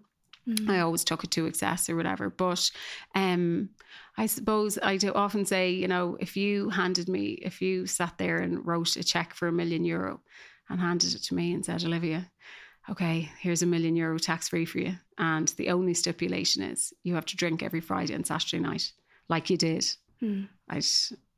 Mm. 0.46 0.68
I 0.68 0.80
always 0.80 1.04
took 1.04 1.24
it 1.24 1.30
to 1.30 1.46
excess 1.46 1.88
or 1.88 1.96
whatever. 1.96 2.28
But 2.28 2.70
um, 3.14 3.70
I 4.18 4.26
suppose 4.26 4.78
I 4.82 4.98
do 4.98 5.12
often 5.14 5.46
say, 5.46 5.70
you 5.70 5.88
know, 5.88 6.18
if 6.20 6.36
you 6.36 6.68
handed 6.68 7.08
me, 7.08 7.38
if 7.42 7.62
you 7.62 7.86
sat 7.86 8.18
there 8.18 8.38
and 8.38 8.66
wrote 8.66 8.96
a 8.96 9.04
check 9.04 9.32
for 9.32 9.48
a 9.48 9.52
million 9.52 9.84
euro 9.84 10.20
and 10.68 10.80
handed 10.80 11.14
it 11.14 11.22
to 11.24 11.34
me 11.34 11.54
and 11.54 11.64
said, 11.64 11.84
Olivia, 11.84 12.30
okay, 12.90 13.30
here's 13.40 13.62
a 13.62 13.66
million 13.66 13.96
euro 13.96 14.18
tax 14.18 14.48
free 14.48 14.64
for 14.64 14.78
you. 14.78 14.96
And 15.18 15.48
the 15.48 15.70
only 15.70 15.94
stipulation 15.94 16.62
is 16.62 16.92
you 17.02 17.14
have 17.14 17.26
to 17.26 17.36
drink 17.36 17.62
every 17.62 17.80
Friday 17.80 18.14
and 18.14 18.26
Saturday 18.26 18.62
night, 18.62 18.92
like 19.28 19.50
you 19.50 19.56
did. 19.56 19.86
Mm. 20.22 20.48
i 20.68 20.80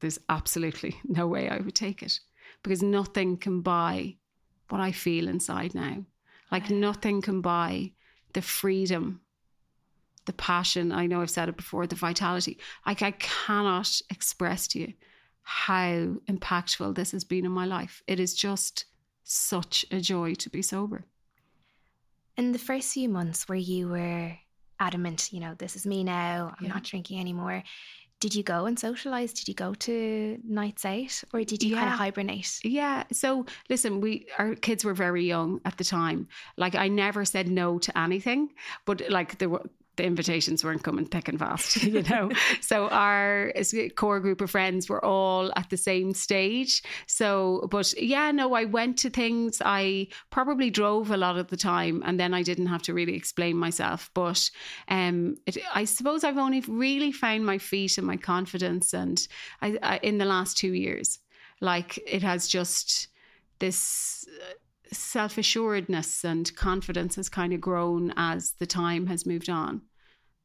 there's 0.00 0.18
absolutely 0.28 0.94
no 1.04 1.26
way 1.26 1.48
I 1.48 1.58
would 1.58 1.74
take 1.74 2.02
it 2.02 2.20
because 2.62 2.82
nothing 2.82 3.36
can 3.38 3.62
buy 3.62 4.16
what 4.68 4.80
I 4.80 4.92
feel 4.92 5.28
inside 5.28 5.74
now. 5.74 6.04
Like 6.52 6.70
nothing 6.70 7.22
can 7.22 7.40
buy 7.40 7.92
the 8.34 8.42
freedom, 8.42 9.22
the 10.26 10.32
passion. 10.32 10.92
I 10.92 11.06
know 11.06 11.22
I've 11.22 11.30
said 11.30 11.48
it 11.48 11.56
before, 11.56 11.86
the 11.86 11.96
vitality. 11.96 12.58
Like 12.84 13.02
I 13.02 13.12
cannot 13.12 14.00
express 14.10 14.68
to 14.68 14.80
you 14.80 14.92
how 15.42 16.16
impactful 16.28 16.94
this 16.94 17.12
has 17.12 17.24
been 17.24 17.46
in 17.46 17.52
my 17.52 17.66
life. 17.66 18.02
It 18.06 18.20
is 18.20 18.34
just 18.34 18.84
such 19.24 19.84
a 19.90 20.00
joy 20.00 20.34
to 20.34 20.50
be 20.50 20.62
sober 20.62 21.04
in 22.36 22.52
the 22.52 22.58
first 22.58 22.92
few 22.92 23.08
months 23.08 23.48
where 23.48 23.58
you 23.58 23.88
were 23.88 24.32
adamant, 24.78 25.32
you 25.32 25.40
know, 25.40 25.54
this 25.58 25.76
is 25.76 25.86
me 25.86 26.04
now, 26.04 26.54
I'm 26.58 26.66
yeah. 26.66 26.72
not 26.72 26.84
drinking 26.84 27.20
anymore, 27.20 27.62
did 28.20 28.34
you 28.34 28.42
go 28.42 28.64
and 28.64 28.78
socialize? 28.78 29.32
Did 29.32 29.48
you 29.48 29.54
go 29.54 29.74
to 29.74 30.38
nights 30.42 30.84
out 30.84 31.22
or 31.34 31.44
did 31.44 31.62
you 31.62 31.70
yeah. 31.70 31.80
kind 31.80 31.92
of 31.92 31.98
hibernate? 31.98 32.60
Yeah. 32.64 33.04
So 33.12 33.44
listen, 33.68 34.00
we 34.00 34.26
our 34.38 34.54
kids 34.54 34.84
were 34.84 34.94
very 34.94 35.24
young 35.24 35.60
at 35.64 35.76
the 35.76 35.84
time. 35.84 36.28
Like 36.56 36.74
I 36.74 36.88
never 36.88 37.24
said 37.24 37.48
no 37.48 37.78
to 37.78 37.98
anything, 37.98 38.50
but 38.86 39.02
like 39.10 39.38
there 39.38 39.50
were 39.50 39.62
the 39.96 40.04
invitations 40.04 40.62
weren't 40.62 40.82
coming 40.82 41.06
thick 41.06 41.28
and 41.28 41.38
fast, 41.38 41.76
you 41.82 42.02
know. 42.10 42.30
so 42.60 42.88
our 42.88 43.52
core 43.96 44.20
group 44.20 44.40
of 44.40 44.50
friends 44.50 44.88
were 44.88 45.04
all 45.04 45.52
at 45.56 45.70
the 45.70 45.76
same 45.76 46.14
stage. 46.14 46.82
So, 47.06 47.68
but 47.70 47.92
yeah, 48.00 48.30
no, 48.30 48.54
I 48.54 48.64
went 48.64 48.98
to 48.98 49.10
things. 49.10 49.60
I 49.64 50.08
probably 50.30 50.70
drove 50.70 51.10
a 51.10 51.16
lot 51.16 51.38
of 51.38 51.48
the 51.48 51.56
time, 51.56 52.02
and 52.04 52.18
then 52.20 52.34
I 52.34 52.42
didn't 52.42 52.66
have 52.66 52.82
to 52.82 52.94
really 52.94 53.14
explain 53.14 53.56
myself. 53.56 54.10
But 54.14 54.50
um, 54.88 55.36
it, 55.46 55.58
I 55.74 55.84
suppose 55.84 56.24
I've 56.24 56.38
only 56.38 56.60
really 56.60 57.12
found 57.12 57.46
my 57.46 57.58
feet 57.58 57.98
and 57.98 58.06
my 58.06 58.16
confidence, 58.16 58.94
and 58.94 59.26
I, 59.62 59.78
I 59.82 59.96
in 60.02 60.18
the 60.18 60.24
last 60.24 60.56
two 60.56 60.72
years, 60.72 61.18
like 61.60 61.98
it 62.06 62.22
has 62.22 62.48
just 62.48 63.08
this 63.58 64.26
self 64.92 65.38
assuredness 65.38 66.24
and 66.24 66.54
confidence 66.56 67.16
has 67.16 67.28
kind 67.28 67.52
of 67.52 67.60
grown 67.60 68.12
as 68.16 68.54
the 68.58 68.66
time 68.66 69.06
has 69.06 69.26
moved 69.26 69.48
on. 69.48 69.82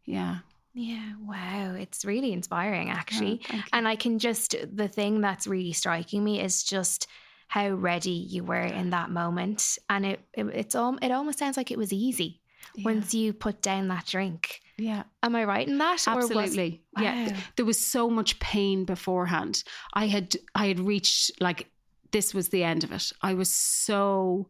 Yeah. 0.05 0.39
Yeah, 0.73 1.13
wow. 1.21 1.75
It's 1.77 2.05
really 2.05 2.31
inspiring, 2.31 2.89
actually. 2.89 3.41
Oh, 3.53 3.61
and 3.73 3.87
I 3.87 3.95
can 3.95 4.19
just, 4.19 4.55
the 4.73 4.87
thing 4.87 5.19
that's 5.21 5.47
really 5.47 5.73
striking 5.73 6.23
me 6.23 6.41
is 6.41 6.63
just 6.63 7.07
how 7.47 7.69
ready 7.71 8.11
you 8.11 8.45
were 8.45 8.55
in 8.55 8.91
that 8.91 9.09
moment. 9.09 9.77
And 9.89 10.05
it, 10.05 10.21
it 10.33 10.45
it's 10.53 10.75
all, 10.75 10.97
it 11.01 11.11
almost 11.11 11.39
sounds 11.39 11.57
like 11.57 11.71
it 11.71 11.77
was 11.77 11.91
easy 11.91 12.41
yeah. 12.75 12.85
once 12.85 13.13
you 13.13 13.33
put 13.33 13.61
down 13.61 13.89
that 13.89 14.05
drink. 14.05 14.61
Yeah. 14.77 15.03
Am 15.21 15.35
I 15.35 15.43
right 15.43 15.67
in 15.67 15.77
that? 15.77 16.07
Absolutely. 16.07 16.81
Was, 16.95 17.03
wow. 17.03 17.11
Yeah. 17.11 17.37
There 17.55 17.65
was 17.65 17.77
so 17.77 18.09
much 18.09 18.39
pain 18.39 18.85
beforehand. 18.85 19.63
I 19.93 20.07
had 20.07 20.35
I 20.55 20.67
had 20.67 20.79
reached 20.79 21.31
like 21.39 21.69
this 22.11 22.33
was 22.33 22.49
the 22.49 22.63
end 22.63 22.83
of 22.83 22.91
it. 22.91 23.11
I 23.21 23.33
was 23.33 23.49
so 23.49 24.47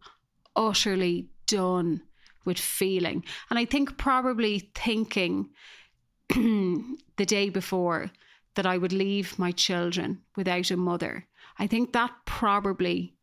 utterly 0.56 1.28
done 1.48 2.02
with 2.46 2.60
feeling. 2.60 3.24
And 3.50 3.60
I 3.60 3.66
think 3.66 3.98
probably 3.98 4.72
thinking 4.74 5.50
the 6.30 7.26
day 7.26 7.50
before 7.50 8.12
that 8.56 8.66
I 8.66 8.78
would 8.78 8.94
leave 8.94 9.40
my 9.40 9.52
children 9.52 10.22
without 10.36 10.72
a 10.72 10.78
mother, 10.78 11.28
I 11.60 11.68
think 11.68 11.94
that 11.94 12.12
probably 12.26 13.16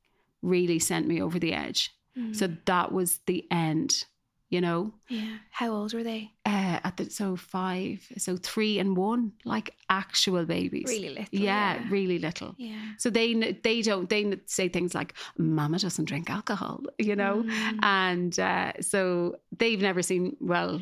really 0.42 0.78
sent 0.78 1.06
me 1.06 1.20
over 1.20 1.38
the 1.38 1.52
edge. 1.52 1.90
Mm. 2.16 2.34
So 2.34 2.48
that 2.66 2.92
was 2.92 3.20
the 3.26 3.44
end 3.50 4.04
you 4.50 4.60
know. 4.60 4.92
Yeah. 5.08 5.38
How 5.50 5.70
old 5.70 5.92
were 5.92 6.02
they? 6.02 6.32
Uh, 6.46 6.80
at 6.82 6.96
the 6.96 7.10
so 7.10 7.36
five, 7.36 8.06
so 8.16 8.36
three 8.36 8.78
and 8.78 8.96
one, 8.96 9.32
like 9.44 9.74
actual 9.90 10.44
babies. 10.44 10.86
Really 10.88 11.10
little. 11.10 11.28
Yeah, 11.30 11.74
yeah. 11.74 11.86
really 11.90 12.18
little. 12.18 12.54
Yeah. 12.56 12.92
So 12.98 13.10
they 13.10 13.34
they 13.34 13.82
don't 13.82 14.08
they 14.08 14.40
say 14.46 14.68
things 14.68 14.94
like 14.94 15.14
"Mama 15.36 15.78
doesn't 15.78 16.06
drink 16.06 16.30
alcohol," 16.30 16.82
you 16.98 17.16
know, 17.16 17.42
mm. 17.42 17.78
and 17.82 18.38
uh, 18.38 18.72
so 18.80 19.36
they've 19.56 19.80
never 19.80 20.02
seen 20.02 20.36
well. 20.40 20.80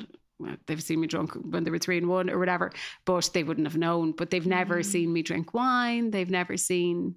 They've 0.67 0.83
seen 0.83 1.01
me 1.01 1.07
drunk 1.07 1.33
when 1.33 1.65
they 1.65 1.71
were 1.71 1.79
three 1.79 1.97
and 1.97 2.09
one 2.09 2.29
or 2.29 2.39
whatever, 2.39 2.71
but 3.07 3.31
they 3.33 3.43
wouldn't 3.43 3.67
have 3.67 3.79
known. 3.79 4.13
But 4.13 4.31
they've 4.31 4.47
never 4.47 4.81
mm. 4.81 4.85
seen 4.85 5.13
me 5.13 5.23
drink 5.23 5.55
wine. 5.55 6.11
They've 6.11 6.29
never 6.29 6.59
seen 6.59 7.17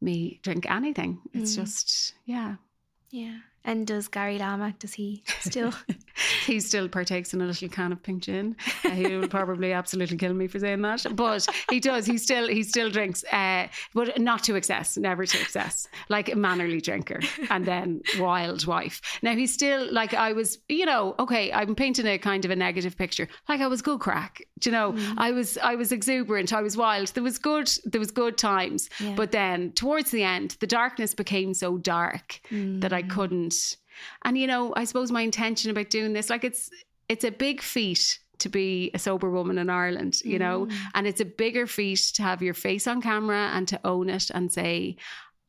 me 0.00 0.38
drink 0.42 0.70
anything. 0.70 1.20
It's 1.32 1.52
mm. 1.52 1.56
just, 1.56 2.14
yeah. 2.24 2.56
Yeah. 3.10 3.38
And 3.64 3.86
does 3.86 4.08
Gary 4.08 4.38
Lama, 4.38 4.74
does 4.78 4.94
he 4.94 5.22
still? 5.40 5.72
he 6.46 6.60
still 6.60 6.88
partakes 6.88 7.34
in 7.34 7.40
a 7.40 7.46
little 7.46 7.68
can 7.68 7.92
of 7.92 8.02
pink 8.02 8.24
gin. 8.24 8.56
Uh, 8.84 8.90
he 8.90 9.16
will 9.16 9.28
probably 9.28 9.72
absolutely 9.72 10.16
kill 10.16 10.34
me 10.34 10.46
for 10.46 10.58
saying 10.58 10.82
that, 10.82 11.06
but 11.14 11.46
he 11.70 11.80
does. 11.80 12.06
He 12.06 12.18
still 12.18 12.48
he 12.48 12.62
still 12.62 12.90
drinks, 12.90 13.24
uh, 13.32 13.68
but 13.94 14.20
not 14.20 14.42
to 14.44 14.54
excess, 14.54 14.96
never 14.96 15.26
to 15.26 15.40
excess, 15.40 15.86
like 16.08 16.32
a 16.32 16.36
mannerly 16.36 16.80
drinker, 16.80 17.20
and 17.50 17.64
then 17.64 18.02
wild 18.18 18.66
wife. 18.66 19.00
Now 19.22 19.34
he's 19.34 19.52
still 19.52 19.92
like 19.92 20.14
I 20.14 20.32
was, 20.32 20.58
you 20.68 20.86
know. 20.86 21.14
Okay, 21.18 21.52
I'm 21.52 21.74
painting 21.74 22.06
a 22.06 22.18
kind 22.18 22.44
of 22.44 22.50
a 22.50 22.56
negative 22.56 22.96
picture. 22.96 23.28
Like 23.48 23.60
I 23.60 23.66
was 23.66 23.82
good 23.82 24.00
crack, 24.00 24.42
Do 24.60 24.70
you 24.70 24.72
know. 24.72 24.92
Mm. 24.92 25.14
I 25.18 25.32
was 25.32 25.58
I 25.58 25.74
was 25.74 25.92
exuberant. 25.92 26.52
I 26.52 26.62
was 26.62 26.76
wild. 26.76 27.08
There 27.08 27.22
was 27.22 27.38
good. 27.38 27.70
There 27.84 28.00
was 28.00 28.10
good 28.10 28.38
times, 28.38 28.88
yeah. 29.00 29.14
but 29.14 29.32
then 29.32 29.72
towards 29.72 30.10
the 30.10 30.22
end, 30.22 30.56
the 30.60 30.66
darkness 30.66 31.14
became 31.14 31.54
so 31.54 31.78
dark 31.78 32.40
mm. 32.50 32.80
that 32.80 32.92
I 32.92 33.02
couldn't 33.02 33.76
and 34.24 34.36
you 34.38 34.46
know, 34.46 34.72
I 34.76 34.84
suppose 34.84 35.10
my 35.10 35.22
intention 35.22 35.70
about 35.70 35.90
doing 35.90 36.12
this, 36.12 36.30
like 36.30 36.44
it's 36.44 36.70
it's 37.08 37.24
a 37.24 37.30
big 37.30 37.60
feat 37.60 38.18
to 38.38 38.48
be 38.48 38.90
a 38.94 38.98
sober 38.98 39.30
woman 39.30 39.58
in 39.58 39.70
Ireland, 39.70 40.20
you 40.24 40.38
know, 40.38 40.66
mm. 40.66 40.72
and 40.94 41.06
it's 41.06 41.20
a 41.20 41.24
bigger 41.24 41.66
feat 41.66 42.00
to 42.14 42.22
have 42.22 42.42
your 42.42 42.54
face 42.54 42.86
on 42.86 43.00
camera 43.00 43.50
and 43.54 43.68
to 43.68 43.80
own 43.84 44.08
it 44.08 44.30
and 44.30 44.50
say, 44.50 44.96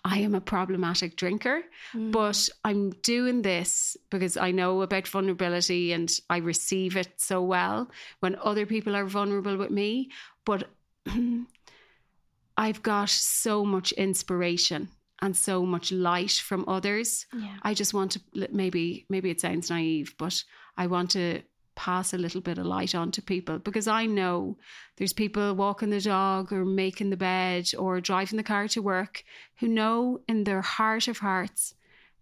I 0.06 0.20
am 0.20 0.36
a 0.36 0.42
problematic 0.42 1.16
drinker, 1.16 1.64
mm. 1.94 2.12
but 2.12 2.50
I'm 2.64 2.92
doing 3.02 3.42
this 3.42 3.98
because 4.10 4.36
I 4.36 4.52
know 4.52 4.82
about 4.82 5.08
vulnerability 5.08 5.94
and 5.94 6.12
I 6.30 6.38
receive 6.38 6.98
it 6.98 7.10
so 7.18 7.42
well 7.42 7.90
when 8.20 8.36
other 8.44 8.66
people 8.66 8.96
are 8.96 9.06
vulnerable 9.06 9.58
with 9.58 9.72
me. 9.72 10.12
But 10.46 10.70
I've 12.58 12.84
got 12.84 13.10
so 13.10 13.66
much 13.66 13.92
inspiration 13.94 14.90
and 15.24 15.38
so 15.38 15.66
much 15.66 15.92
light 15.92 16.34
from 16.34 16.66
others. 16.68 17.26
Yeah. 17.34 17.56
I 17.64 17.74
just 17.74 17.94
want 17.94 18.12
to 18.12 18.22
maybe 18.52 19.06
maybe 19.10 19.30
it 19.30 19.40
sounds 19.40 19.70
naive, 19.70 20.14
but 20.20 20.44
I 20.78 20.88
want 20.88 21.12
to 21.12 21.42
pass 21.76 22.14
a 22.14 22.18
little 22.18 22.42
bit 22.42 22.58
of 22.58 22.66
light 22.66 22.94
on 22.94 23.10
to 23.12 23.22
people 23.22 23.58
because 23.58 23.88
I 23.88 24.06
know 24.06 24.58
there's 24.98 25.14
people 25.14 25.56
walking 25.56 25.90
the 25.90 26.02
dog 26.02 26.52
or 26.52 26.66
making 26.66 27.10
the 27.10 27.18
bed 27.18 27.72
or 27.80 28.02
driving 28.02 28.38
the 28.38 28.44
car 28.44 28.68
to 28.68 28.82
work 28.82 29.24
who 29.60 29.68
know 29.70 30.20
in 30.28 30.44
their 30.44 30.62
heart 30.62 31.08
of 31.08 31.20
hearts 31.20 31.74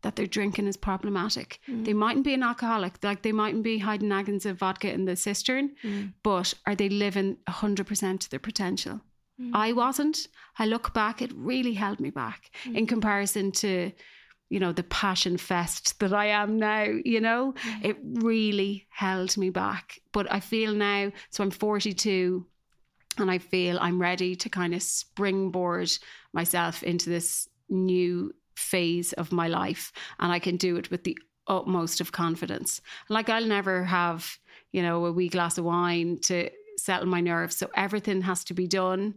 that 0.04 0.16
their 0.16 0.28
drinking 0.28 0.68
is 0.68 0.78
problematic. 0.78 1.60
Mm. 1.68 1.86
They 1.86 1.94
mightn't 1.94 2.26
be 2.26 2.34
an 2.34 2.44
alcoholic, 2.44 3.04
like 3.04 3.24
they 3.24 3.32
mightn't 3.32 3.64
be 3.64 3.80
hiding 3.80 4.10
naggins 4.10 4.46
of 4.46 4.58
vodka 4.60 4.92
in 4.92 5.06
the 5.06 5.16
cistern, 5.16 5.72
mm. 5.84 6.14
but 6.24 6.54
are 6.66 6.76
they 6.76 6.90
living 6.90 7.38
100% 7.48 8.20
to 8.20 8.30
their 8.30 8.40
potential? 8.40 9.02
Mm. 9.42 9.52
I 9.54 9.74
wasn't. 9.74 10.28
I 10.60 10.66
look 10.66 10.94
back, 10.94 11.22
it 11.22 11.32
really 11.36 11.74
held 11.74 12.00
me 12.00 12.10
back 12.10 12.52
mm. 12.64 12.76
in 12.76 12.86
comparison 12.88 13.52
to, 13.54 13.92
you 14.50 14.60
know, 14.60 14.72
the 14.72 14.84
passion 14.84 15.38
fest 15.38 16.00
that 16.00 16.14
I 16.14 16.28
am 16.28 16.60
now, 16.60 16.84
you 16.84 17.20
know, 17.20 17.54
mm. 17.54 17.86
it 17.86 17.98
really 18.02 18.88
held 18.90 19.38
me 19.38 19.50
back. 19.50 20.00
But 20.12 20.32
I 20.32 20.40
feel 20.40 20.74
now, 20.74 21.12
so 21.30 21.44
I'm 21.44 21.52
42 21.52 22.46
and 23.18 23.32
I 23.32 23.40
feel 23.40 23.78
I'm 23.80 24.00
ready 24.00 24.36
to 24.36 24.50
kind 24.50 24.74
of 24.74 24.84
springboard 24.84 25.92
myself 26.34 26.84
into 26.84 27.10
this 27.10 27.48
new 27.70 28.34
phase 28.56 29.14
of 29.14 29.32
my 29.32 29.48
life 29.48 29.92
and 30.20 30.32
I 30.32 30.40
can 30.40 30.58
do 30.58 30.76
it 30.78 30.92
with 30.92 31.04
the 31.04 31.18
utmost 31.48 32.00
of 32.00 32.12
confidence. 32.12 32.82
Like 33.10 33.30
I'll 33.30 33.46
never 33.46 33.84
have, 33.84 34.38
you 34.72 34.82
know, 34.82 35.06
a 35.06 35.12
wee 35.12 35.30
glass 35.30 35.58
of 35.58 35.66
wine 35.66 36.20
to 36.24 36.50
settle 36.78 37.08
my 37.08 37.22
nerves. 37.22 37.58
So 37.58 37.70
everything 37.76 38.22
has 38.22 38.44
to 38.46 38.54
be 38.54 38.68
done 38.68 39.16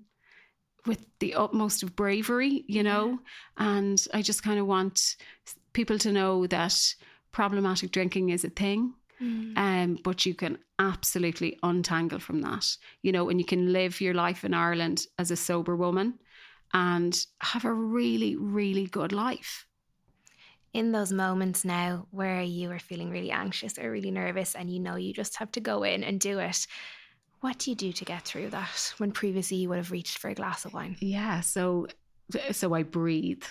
with 0.86 1.06
the 1.18 1.34
utmost 1.34 1.82
of 1.82 1.96
bravery, 1.96 2.64
you 2.68 2.82
know. 2.82 3.18
Yeah. 3.58 3.76
And 3.76 4.06
I 4.12 4.22
just 4.22 4.42
kind 4.42 4.58
of 4.58 4.66
want 4.66 5.16
people 5.72 5.98
to 5.98 6.12
know 6.12 6.46
that 6.46 6.94
problematic 7.32 7.90
drinking 7.90 8.30
is 8.30 8.44
a 8.44 8.50
thing. 8.50 8.94
Mm. 9.22 9.56
Um, 9.56 9.98
but 10.02 10.26
you 10.26 10.34
can 10.34 10.58
absolutely 10.78 11.58
untangle 11.62 12.18
from 12.18 12.42
that, 12.42 12.66
you 13.02 13.12
know, 13.12 13.28
and 13.28 13.38
you 13.38 13.46
can 13.46 13.72
live 13.72 14.00
your 14.00 14.14
life 14.14 14.44
in 14.44 14.54
Ireland 14.54 15.06
as 15.18 15.30
a 15.30 15.36
sober 15.36 15.76
woman 15.76 16.14
and 16.72 17.26
have 17.40 17.64
a 17.64 17.72
really, 17.72 18.36
really 18.36 18.86
good 18.86 19.12
life. 19.12 19.66
In 20.72 20.90
those 20.90 21.12
moments 21.12 21.64
now 21.64 22.08
where 22.10 22.42
you 22.42 22.72
are 22.72 22.80
feeling 22.80 23.10
really 23.10 23.30
anxious 23.30 23.78
or 23.78 23.92
really 23.92 24.10
nervous 24.10 24.56
and 24.56 24.68
you 24.68 24.80
know 24.80 24.96
you 24.96 25.12
just 25.12 25.36
have 25.36 25.52
to 25.52 25.60
go 25.60 25.84
in 25.84 26.02
and 26.02 26.18
do 26.18 26.40
it, 26.40 26.66
what 27.44 27.58
do 27.58 27.70
you 27.70 27.76
do 27.76 27.92
to 27.92 28.06
get 28.06 28.22
through 28.22 28.48
that 28.48 28.94
when 28.96 29.12
previously 29.12 29.58
you 29.58 29.68
would 29.68 29.76
have 29.76 29.90
reached 29.90 30.16
for 30.16 30.30
a 30.30 30.34
glass 30.34 30.64
of 30.64 30.72
wine? 30.72 30.96
Yeah, 31.00 31.42
so 31.42 31.88
so 32.52 32.72
I 32.72 32.84
breathe 32.84 33.42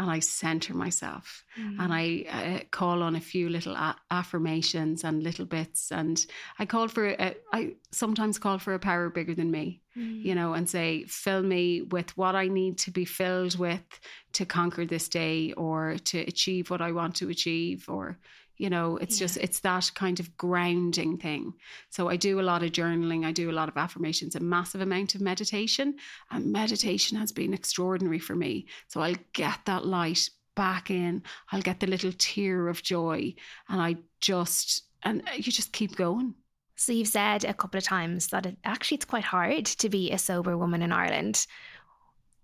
and 0.00 0.10
I 0.10 0.18
center 0.18 0.74
myself 0.74 1.44
mm. 1.56 1.76
and 1.78 1.94
I 1.94 2.24
uh, 2.28 2.64
call 2.72 3.04
on 3.04 3.14
a 3.14 3.20
few 3.20 3.48
little 3.48 3.76
a- 3.76 3.96
affirmations 4.10 5.04
and 5.04 5.22
little 5.22 5.46
bits 5.46 5.92
and 5.92 6.26
I 6.58 6.66
call 6.66 6.88
for 6.88 7.06
a, 7.06 7.36
I 7.52 7.76
sometimes 7.92 8.36
call 8.40 8.58
for 8.58 8.74
a 8.74 8.80
power 8.80 9.10
bigger 9.10 9.34
than 9.34 9.52
me 9.52 9.80
mm. 9.96 10.24
you 10.24 10.34
know 10.34 10.52
and 10.52 10.68
say 10.68 11.04
fill 11.04 11.42
me 11.42 11.82
with 11.82 12.16
what 12.16 12.34
I 12.34 12.48
need 12.48 12.78
to 12.78 12.90
be 12.90 13.04
filled 13.04 13.56
with 13.58 14.00
to 14.32 14.44
conquer 14.44 14.84
this 14.84 15.08
day 15.08 15.52
or 15.52 15.96
to 16.06 16.18
achieve 16.18 16.68
what 16.68 16.82
I 16.82 16.90
want 16.90 17.14
to 17.16 17.30
achieve 17.30 17.88
or 17.88 18.18
you 18.58 18.70
know 18.70 18.96
it's 18.96 19.20
yeah. 19.20 19.26
just 19.26 19.36
it's 19.38 19.60
that 19.60 19.90
kind 19.94 20.20
of 20.20 20.36
grounding 20.36 21.16
thing. 21.18 21.52
So 21.90 22.08
i 22.08 22.16
do 22.16 22.40
a 22.40 22.42
lot 22.42 22.62
of 22.62 22.72
journaling 22.72 23.24
i 23.24 23.32
do 23.32 23.50
a 23.50 23.52
lot 23.52 23.68
of 23.68 23.76
affirmations 23.76 24.34
a 24.34 24.40
massive 24.40 24.80
amount 24.80 25.14
of 25.14 25.20
meditation 25.20 25.96
and 26.30 26.52
meditation 26.52 27.18
has 27.18 27.32
been 27.32 27.54
extraordinary 27.54 28.18
for 28.18 28.34
me. 28.34 28.66
So 28.88 29.00
i'll 29.00 29.16
get 29.32 29.58
that 29.66 29.86
light 29.86 30.28
back 30.54 30.90
in 30.90 31.22
i'll 31.52 31.62
get 31.62 31.80
the 31.80 31.86
little 31.86 32.12
tear 32.16 32.68
of 32.68 32.82
joy 32.82 33.34
and 33.68 33.80
i 33.80 33.96
just 34.20 34.84
and 35.02 35.22
uh, 35.28 35.32
you 35.36 35.52
just 35.52 35.72
keep 35.72 35.94
going. 35.96 36.34
So 36.78 36.92
you've 36.92 37.08
said 37.08 37.44
a 37.44 37.54
couple 37.54 37.78
of 37.78 37.84
times 37.84 38.28
that 38.28 38.44
it 38.44 38.56
actually 38.64 38.96
it's 38.96 39.04
quite 39.04 39.24
hard 39.24 39.64
to 39.66 39.88
be 39.88 40.10
a 40.10 40.18
sober 40.18 40.56
woman 40.58 40.82
in 40.82 40.92
ireland. 40.92 41.46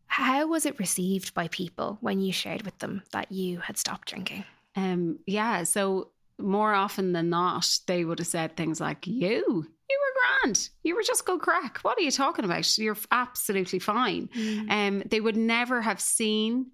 How 0.07 0.47
was 0.47 0.67
it 0.67 0.79
received 0.79 1.33
by 1.33 1.49
people 1.49 1.97
when 2.03 2.21
you 2.21 2.33
shared 2.33 2.63
with 2.63 2.79
them 2.79 3.03
that 3.13 3.33
you 3.33 3.61
had 3.61 3.79
stopped 3.79 4.09
drinking 4.09 4.45
um, 4.77 5.19
yeah, 5.27 5.65
so 5.65 6.11
more 6.39 6.75
often 6.75 7.13
than 7.13 7.31
not, 7.31 7.69
they 7.87 8.05
would 8.05 8.19
have 8.19 8.29
said 8.29 8.57
things 8.57 8.81
like, 8.81 9.07
You, 9.07 9.67
you 9.91 10.01
were 10.01 10.43
grand. 10.43 10.69
You 10.83 10.97
were 10.97 11.03
just 11.03 11.25
good 11.25 11.41
crack. 11.41 11.79
What 11.83 11.99
are 11.99 12.03
you 12.03 12.11
talking 12.11 12.45
about? 12.45 12.79
You're 12.79 12.97
absolutely 13.11 13.79
fine. 13.79 14.29
Mm. 14.37 14.71
Um, 14.71 15.03
they 15.07 15.21
would 15.21 15.37
never 15.37 15.81
have 15.83 16.01
seen 16.01 16.73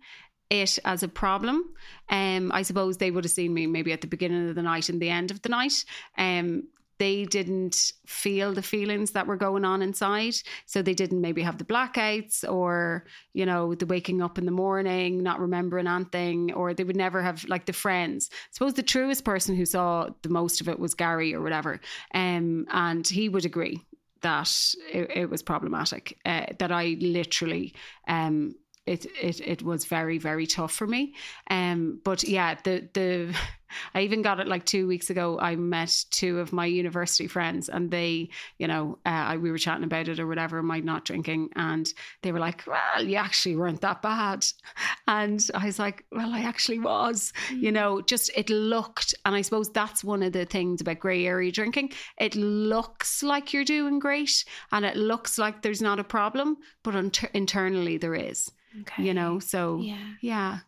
it 0.50 0.78
as 0.84 1.02
a 1.02 1.08
problem. 1.08 1.62
Um, 2.08 2.50
I 2.52 2.62
suppose 2.62 2.96
they 2.96 3.10
would 3.10 3.24
have 3.24 3.30
seen 3.30 3.52
me 3.52 3.66
maybe 3.66 3.92
at 3.92 4.00
the 4.00 4.06
beginning 4.06 4.48
of 4.48 4.54
the 4.54 4.62
night 4.62 4.88
and 4.88 5.00
the 5.00 5.10
end 5.10 5.30
of 5.30 5.42
the 5.42 5.50
night. 5.50 5.84
Um, 6.16 6.64
they 6.98 7.24
didn't 7.24 7.92
feel 8.06 8.52
the 8.52 8.62
feelings 8.62 9.12
that 9.12 9.26
were 9.26 9.36
going 9.36 9.64
on 9.64 9.82
inside. 9.82 10.34
So 10.66 10.82
they 10.82 10.94
didn't 10.94 11.20
maybe 11.20 11.42
have 11.42 11.58
the 11.58 11.64
blackouts 11.64 12.48
or, 12.50 13.04
you 13.32 13.46
know, 13.46 13.74
the 13.74 13.86
waking 13.86 14.20
up 14.20 14.38
in 14.38 14.44
the 14.44 14.52
morning, 14.52 15.22
not 15.22 15.40
remembering 15.40 15.86
anything, 15.86 16.52
or 16.52 16.74
they 16.74 16.84
would 16.84 16.96
never 16.96 17.22
have 17.22 17.44
like 17.44 17.66
the 17.66 17.72
friends. 17.72 18.30
I 18.32 18.36
suppose 18.50 18.74
the 18.74 18.82
truest 18.82 19.24
person 19.24 19.56
who 19.56 19.64
saw 19.64 20.08
the 20.22 20.28
most 20.28 20.60
of 20.60 20.68
it 20.68 20.78
was 20.78 20.94
Gary 20.94 21.34
or 21.34 21.40
whatever. 21.40 21.80
Um, 22.14 22.66
and 22.70 23.06
he 23.06 23.28
would 23.28 23.44
agree 23.44 23.80
that 24.22 24.52
it, 24.92 25.10
it 25.14 25.30
was 25.30 25.42
problematic, 25.42 26.18
uh, 26.24 26.46
that 26.58 26.72
I 26.72 26.96
literally 27.00 27.74
um, 28.08 28.54
it 28.88 29.06
it 29.20 29.40
it 29.40 29.62
was 29.62 29.84
very 29.84 30.18
very 30.18 30.46
tough 30.46 30.72
for 30.72 30.86
me. 30.86 31.14
Um, 31.50 32.00
but 32.04 32.24
yeah, 32.24 32.56
the 32.64 32.88
the 32.92 33.36
I 33.94 34.02
even 34.02 34.22
got 34.22 34.40
it 34.40 34.48
like 34.48 34.64
two 34.64 34.86
weeks 34.86 35.10
ago. 35.10 35.38
I 35.38 35.56
met 35.56 36.04
two 36.10 36.40
of 36.40 36.52
my 36.52 36.66
university 36.66 37.26
friends, 37.26 37.68
and 37.68 37.90
they, 37.90 38.30
you 38.58 38.66
know, 38.66 38.98
uh, 39.04 39.10
I, 39.10 39.36
we 39.36 39.50
were 39.50 39.58
chatting 39.58 39.84
about 39.84 40.08
it 40.08 40.20
or 40.20 40.26
whatever, 40.26 40.62
my 40.62 40.80
not 40.80 41.04
drinking, 41.04 41.50
and 41.54 41.92
they 42.22 42.32
were 42.32 42.38
like, 42.38 42.64
"Well, 42.66 43.04
you 43.04 43.16
actually 43.16 43.56
weren't 43.56 43.82
that 43.82 44.02
bad," 44.02 44.46
and 45.06 45.44
I 45.54 45.66
was 45.66 45.78
like, 45.78 46.04
"Well, 46.10 46.32
I 46.32 46.40
actually 46.40 46.78
was." 46.78 47.32
Mm. 47.50 47.62
You 47.62 47.72
know, 47.72 48.00
just 48.00 48.30
it 48.36 48.50
looked, 48.50 49.14
and 49.24 49.34
I 49.34 49.42
suppose 49.42 49.70
that's 49.70 50.04
one 50.04 50.22
of 50.22 50.32
the 50.32 50.46
things 50.46 50.80
about 50.80 51.00
grey 51.00 51.26
area 51.26 51.52
drinking. 51.52 51.92
It 52.18 52.34
looks 52.36 53.22
like 53.22 53.52
you're 53.52 53.64
doing 53.64 53.98
great, 53.98 54.44
and 54.72 54.84
it 54.84 54.96
looks 54.96 55.38
like 55.38 55.62
there's 55.62 55.82
not 55.82 56.00
a 56.00 56.04
problem, 56.04 56.56
but 56.82 56.94
inter- 56.94 57.30
internally 57.34 57.98
there 57.98 58.14
is. 58.14 58.50
Okay. 58.80 59.04
You 59.04 59.14
know, 59.14 59.38
so 59.38 59.78
yeah. 59.78 60.14
yeah. 60.20 60.58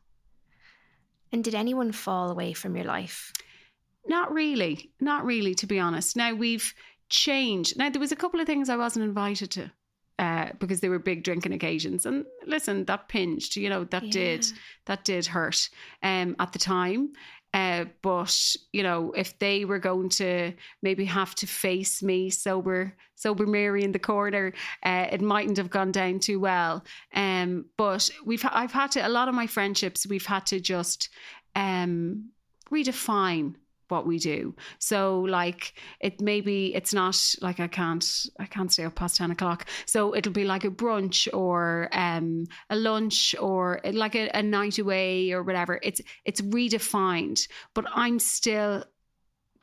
And 1.33 1.45
did 1.45 1.55
anyone 1.55 1.93
fall 1.93 2.31
away 2.31 2.53
from 2.53 2.77
your 2.77 2.87
life? 2.87 3.33
Not 4.07 4.33
really. 4.33 4.91
Not 5.01 5.25
really, 5.25 5.55
to 5.57 5.67
be 5.67 5.79
honest. 5.79 6.17
Now 6.17 6.35
we've 6.35 6.75
changed. 7.09 7.77
Now 7.77 7.91
there 7.91 8.01
was 8.01 8.13
a 8.13 8.17
couple 8.17 8.41
of 8.41 8.47
things 8.47 8.69
I 8.69 8.77
wasn't 8.77 9.05
invited 9.05 9.51
to. 9.53 9.71
Uh, 10.19 10.53
because 10.59 10.81
they 10.81 10.91
were 10.91 10.99
big 10.99 11.25
drinking 11.25 11.55
occasions, 11.55 12.05
and 12.05 12.27
listen, 12.47 12.85
that 12.85 13.09
pinched. 13.09 13.57
You 13.57 13.71
know, 13.71 13.85
that 13.85 14.03
yeah. 14.03 14.11
did 14.11 14.47
that 14.85 15.03
did 15.03 15.25
hurt 15.25 15.71
um, 16.03 16.37
at 16.39 16.53
the 16.53 16.59
time. 16.59 17.13
Uh, 17.53 17.86
but 18.03 18.57
you 18.72 18.82
know, 18.82 19.12
if 19.12 19.38
they 19.38 19.64
were 19.64 19.78
going 19.78 20.09
to 20.09 20.53
maybe 20.82 21.05
have 21.05 21.34
to 21.36 21.46
face 21.46 22.03
me 22.03 22.30
sober, 22.30 22.94
sober 23.16 23.46
Mary 23.46 23.82
in 23.82 23.92
the 23.92 23.98
corner, 23.98 24.53
uh, 24.84 25.07
it 25.11 25.20
mightn't 25.20 25.57
have 25.57 25.70
gone 25.70 25.90
down 25.92 26.20
too 26.20 26.38
well. 26.38 26.84
Um, 27.14 27.66
but 27.76 28.09
we've 28.24 28.44
I've 28.51 28.72
had 28.72 28.92
to 28.92 29.07
a 29.07 29.09
lot 29.09 29.28
of 29.28 29.34
my 29.34 29.46
friendships 29.46 30.07
we've 30.07 30.26
had 30.26 30.46
to 30.46 30.61
just 30.61 31.09
um 31.57 32.30
redefine 32.70 33.57
what 33.91 34.07
we 34.07 34.18
do. 34.18 34.55
So 34.78 35.20
like 35.20 35.74
it 36.01 36.20
maybe 36.20 36.74
it's 36.74 36.95
not 36.95 37.16
like 37.41 37.61
I 37.61 37.68
can't 37.68 38.05
I 38.38 38.47
can't 38.47 38.72
stay 38.72 38.84
up 38.84 38.95
past 38.95 39.16
10 39.16 39.30
o'clock. 39.30 39.66
So 39.86 40.14
it'll 40.14 40.32
be 40.32 40.45
like 40.45 40.64
a 40.64 40.70
brunch 40.70 41.28
or 41.32 41.88
um 41.93 42.47
a 42.68 42.76
lunch 42.76 43.34
or 43.41 43.80
like 43.84 44.14
a, 44.14 44.30
a 44.34 44.43
night 44.43 44.78
away 44.78 45.32
or 45.32 45.43
whatever. 45.43 45.78
It's 45.82 46.01
it's 46.24 46.41
redefined, 46.41 47.49
but 47.74 47.84
I'm 47.93 48.18
still 48.18 48.84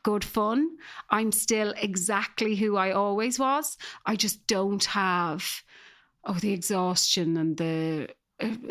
good 0.03 0.23
fun. 0.23 0.69
I'm 1.09 1.31
still 1.31 1.73
exactly 1.75 2.55
who 2.55 2.77
I 2.77 2.91
always 2.91 3.37
was. 3.37 3.77
I 4.05 4.15
just 4.15 4.47
don't 4.47 4.85
have 4.85 5.45
oh 6.23 6.33
the 6.33 6.53
exhaustion 6.53 7.37
and 7.37 7.57
the 7.57 8.09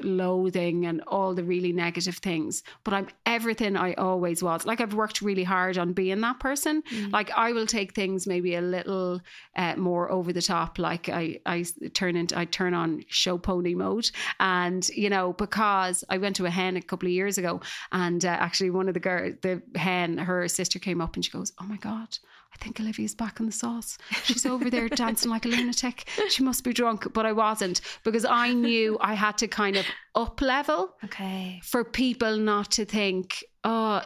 loathing 0.02 0.86
and 0.86 1.02
all 1.08 1.34
the 1.34 1.42
really 1.42 1.72
negative 1.72 2.18
things 2.18 2.62
but 2.84 2.94
i'm 2.94 3.08
everything 3.24 3.76
i 3.76 3.94
always 3.94 4.42
was. 4.42 4.64
Like 4.64 4.80
i've 4.80 4.94
worked 4.94 5.20
really 5.22 5.42
hard 5.42 5.76
on 5.76 5.92
being 5.92 6.20
that 6.20 6.38
person. 6.38 6.82
Mm. 6.82 7.12
like 7.12 7.30
i 7.32 7.52
will 7.52 7.66
take 7.66 7.92
things 7.92 8.26
maybe 8.26 8.54
a 8.54 8.60
little 8.60 9.20
uh, 9.56 9.74
more 9.76 10.10
over 10.10 10.32
the 10.32 10.42
top. 10.42 10.78
Like 10.78 11.08
i 11.08 11.40
i 11.46 11.64
turn 11.94 12.16
into 12.16 12.38
i 12.38 12.44
turn 12.44 12.74
on 12.74 13.04
show 13.08 13.38
pony 13.38 13.74
mode. 13.74 14.10
And 14.38 14.88
you 14.90 15.10
know 15.10 15.32
because 15.32 16.04
i 16.08 16.18
went 16.18 16.36
to 16.36 16.46
a 16.46 16.50
hen 16.50 16.76
a 16.76 16.82
couple 16.82 17.08
of 17.08 17.12
years 17.12 17.38
ago 17.38 17.60
and 17.92 18.24
uh, 18.24 18.28
actually 18.28 18.70
one 18.70 18.88
of 18.88 18.94
the 18.94 19.00
girl 19.00 19.32
the 19.42 19.62
hen 19.74 20.18
her 20.18 20.46
sister 20.48 20.78
came 20.78 21.00
up 21.00 21.14
and 21.16 21.24
she 21.24 21.30
goes 21.30 21.52
oh 21.60 21.64
my 21.64 21.76
god 21.76 22.18
I 22.58 22.64
think 22.64 22.80
Olivia's 22.80 23.14
back 23.14 23.38
in 23.38 23.46
the 23.46 23.52
sauce. 23.52 23.98
She's 24.24 24.46
over 24.46 24.70
there 24.70 24.88
dancing 24.88 25.30
like 25.30 25.44
a 25.44 25.48
lunatic. 25.48 26.08
She 26.28 26.42
must 26.42 26.64
be 26.64 26.72
drunk, 26.72 27.12
but 27.12 27.26
I 27.26 27.32
wasn't 27.32 27.80
because 28.02 28.24
I 28.24 28.52
knew 28.52 28.96
I 29.00 29.14
had 29.14 29.38
to 29.38 29.48
kind 29.48 29.76
of 29.76 29.84
up 30.14 30.40
level. 30.40 30.94
Okay. 31.04 31.60
For 31.62 31.84
people 31.84 32.38
not 32.38 32.70
to 32.72 32.84
think, 32.84 33.44
oh, 33.64 34.02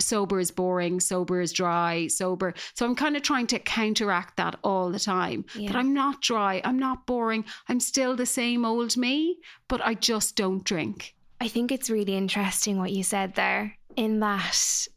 sober 0.00 0.40
is 0.40 0.50
boring, 0.50 1.00
sober 1.00 1.40
is 1.40 1.52
dry, 1.52 2.06
sober. 2.08 2.54
So 2.74 2.86
I'm 2.86 2.96
kind 2.96 3.16
of 3.16 3.22
trying 3.22 3.46
to 3.48 3.58
counteract 3.58 4.36
that 4.36 4.56
all 4.64 4.90
the 4.90 4.98
time. 4.98 5.44
Yeah. 5.54 5.70
That 5.70 5.78
I'm 5.78 5.92
not 5.92 6.20
dry, 6.22 6.60
I'm 6.64 6.78
not 6.78 7.06
boring, 7.06 7.44
I'm 7.68 7.80
still 7.80 8.16
the 8.16 8.26
same 8.26 8.64
old 8.64 8.96
me, 8.96 9.38
but 9.68 9.80
I 9.84 9.94
just 9.94 10.34
don't 10.34 10.64
drink. 10.64 11.14
I 11.40 11.48
think 11.48 11.70
it's 11.70 11.90
really 11.90 12.16
interesting 12.16 12.78
what 12.78 12.92
you 12.92 13.02
said 13.02 13.34
there 13.34 13.76
in 13.96 14.20
that 14.20 14.88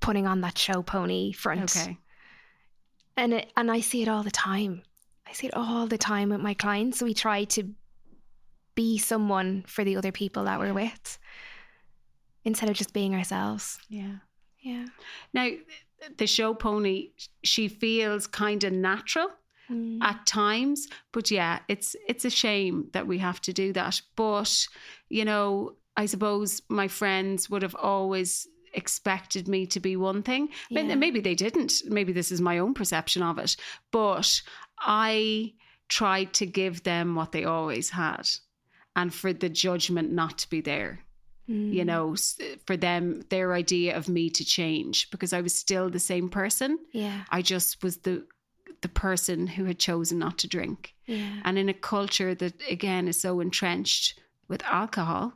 putting 0.00 0.26
on 0.26 0.40
that 0.42 0.58
show 0.58 0.82
pony 0.82 1.32
front. 1.32 1.76
Okay. 1.76 1.98
And 3.16 3.32
it, 3.34 3.52
and 3.56 3.70
I 3.70 3.80
see 3.80 4.02
it 4.02 4.08
all 4.08 4.22
the 4.22 4.30
time. 4.30 4.82
I 5.26 5.32
see 5.32 5.46
it 5.46 5.54
all 5.54 5.86
the 5.86 5.98
time 5.98 6.28
with 6.28 6.40
my 6.40 6.54
clients. 6.54 7.02
We 7.02 7.14
try 7.14 7.44
to 7.44 7.68
be 8.74 8.98
someone 8.98 9.64
for 9.66 9.84
the 9.84 9.96
other 9.96 10.12
people 10.12 10.44
that 10.44 10.58
we're 10.58 10.74
with 10.74 11.18
instead 12.44 12.68
of 12.68 12.76
just 12.76 12.92
being 12.92 13.14
ourselves. 13.14 13.78
Yeah. 13.88 14.16
Yeah. 14.60 14.86
Now, 15.32 15.48
the 16.18 16.26
show 16.26 16.54
pony, 16.54 17.10
she 17.42 17.68
feels 17.68 18.26
kind 18.26 18.62
of 18.64 18.72
natural 18.72 19.28
mm. 19.70 19.98
at 20.02 20.26
times, 20.26 20.88
but 21.12 21.30
yeah, 21.30 21.60
it's 21.68 21.96
it's 22.06 22.24
a 22.24 22.30
shame 22.30 22.88
that 22.92 23.06
we 23.06 23.18
have 23.18 23.40
to 23.42 23.52
do 23.52 23.72
that. 23.72 24.00
But, 24.14 24.66
you 25.08 25.24
know, 25.24 25.76
I 25.96 26.06
suppose 26.06 26.60
my 26.68 26.88
friends 26.88 27.48
would 27.48 27.62
have 27.62 27.74
always 27.74 28.46
expected 28.76 29.48
me 29.48 29.66
to 29.66 29.80
be 29.80 29.96
one 29.96 30.22
thing. 30.22 30.50
Yeah. 30.70 30.94
Maybe 30.94 31.20
they 31.20 31.34
didn't. 31.34 31.82
Maybe 31.86 32.12
this 32.12 32.30
is 32.30 32.40
my 32.40 32.58
own 32.58 32.74
perception 32.74 33.22
of 33.22 33.38
it. 33.38 33.56
But 33.90 34.40
I 34.78 35.54
tried 35.88 36.32
to 36.34 36.46
give 36.46 36.82
them 36.82 37.14
what 37.14 37.32
they 37.32 37.44
always 37.44 37.90
had 37.90 38.28
and 38.94 39.12
for 39.12 39.32
the 39.32 39.48
judgment 39.48 40.12
not 40.12 40.38
to 40.38 40.50
be 40.50 40.60
there. 40.60 41.00
Mm. 41.48 41.72
You 41.72 41.84
know, 41.84 42.16
for 42.66 42.76
them, 42.76 43.22
their 43.30 43.54
idea 43.54 43.96
of 43.96 44.08
me 44.08 44.30
to 44.30 44.44
change 44.44 45.10
because 45.10 45.32
I 45.32 45.40
was 45.40 45.54
still 45.54 45.88
the 45.88 46.00
same 46.00 46.28
person. 46.28 46.78
Yeah. 46.92 47.22
I 47.30 47.42
just 47.42 47.82
was 47.82 47.98
the 47.98 48.26
the 48.82 48.88
person 48.88 49.46
who 49.46 49.64
had 49.64 49.78
chosen 49.78 50.18
not 50.18 50.38
to 50.38 50.48
drink. 50.48 50.94
Yeah. 51.06 51.40
And 51.44 51.58
in 51.58 51.68
a 51.68 51.74
culture 51.74 52.34
that 52.34 52.54
again 52.68 53.08
is 53.08 53.20
so 53.20 53.40
entrenched 53.40 54.20
with 54.48 54.62
alcohol, 54.64 55.32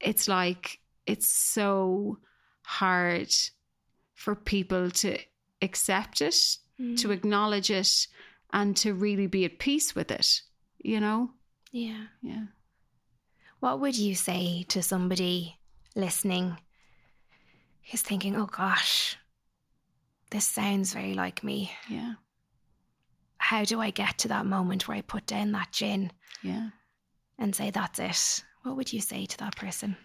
it's 0.00 0.28
like 0.28 0.80
it's 1.06 1.28
so 1.28 2.18
hard 2.66 3.32
for 4.14 4.34
people 4.34 4.90
to 4.90 5.16
accept 5.62 6.20
it, 6.20 6.34
mm. 6.80 6.98
to 6.98 7.12
acknowledge 7.12 7.70
it, 7.70 8.08
and 8.52 8.76
to 8.76 8.92
really 8.92 9.28
be 9.28 9.44
at 9.44 9.60
peace 9.60 9.94
with 9.94 10.10
it, 10.10 10.42
you 10.78 10.98
know? 10.98 11.30
Yeah. 11.70 12.06
Yeah. 12.22 12.46
What 13.60 13.80
would 13.80 13.96
you 13.96 14.16
say 14.16 14.64
to 14.68 14.82
somebody 14.82 15.56
listening 15.94 16.58
who's 17.88 18.02
thinking, 18.02 18.34
oh 18.34 18.46
gosh, 18.46 19.16
this 20.30 20.44
sounds 20.44 20.92
very 20.92 21.14
like 21.14 21.44
me? 21.44 21.70
Yeah. 21.88 22.14
How 23.38 23.64
do 23.64 23.80
I 23.80 23.90
get 23.90 24.18
to 24.18 24.28
that 24.28 24.44
moment 24.44 24.88
where 24.88 24.96
I 24.96 25.02
put 25.02 25.26
down 25.26 25.52
that 25.52 25.70
gin? 25.70 26.10
Yeah. 26.42 26.70
And 27.38 27.54
say, 27.54 27.70
that's 27.70 28.00
it? 28.00 28.44
What 28.64 28.76
would 28.76 28.92
you 28.92 29.00
say 29.00 29.24
to 29.26 29.38
that 29.38 29.54
person? 29.54 29.96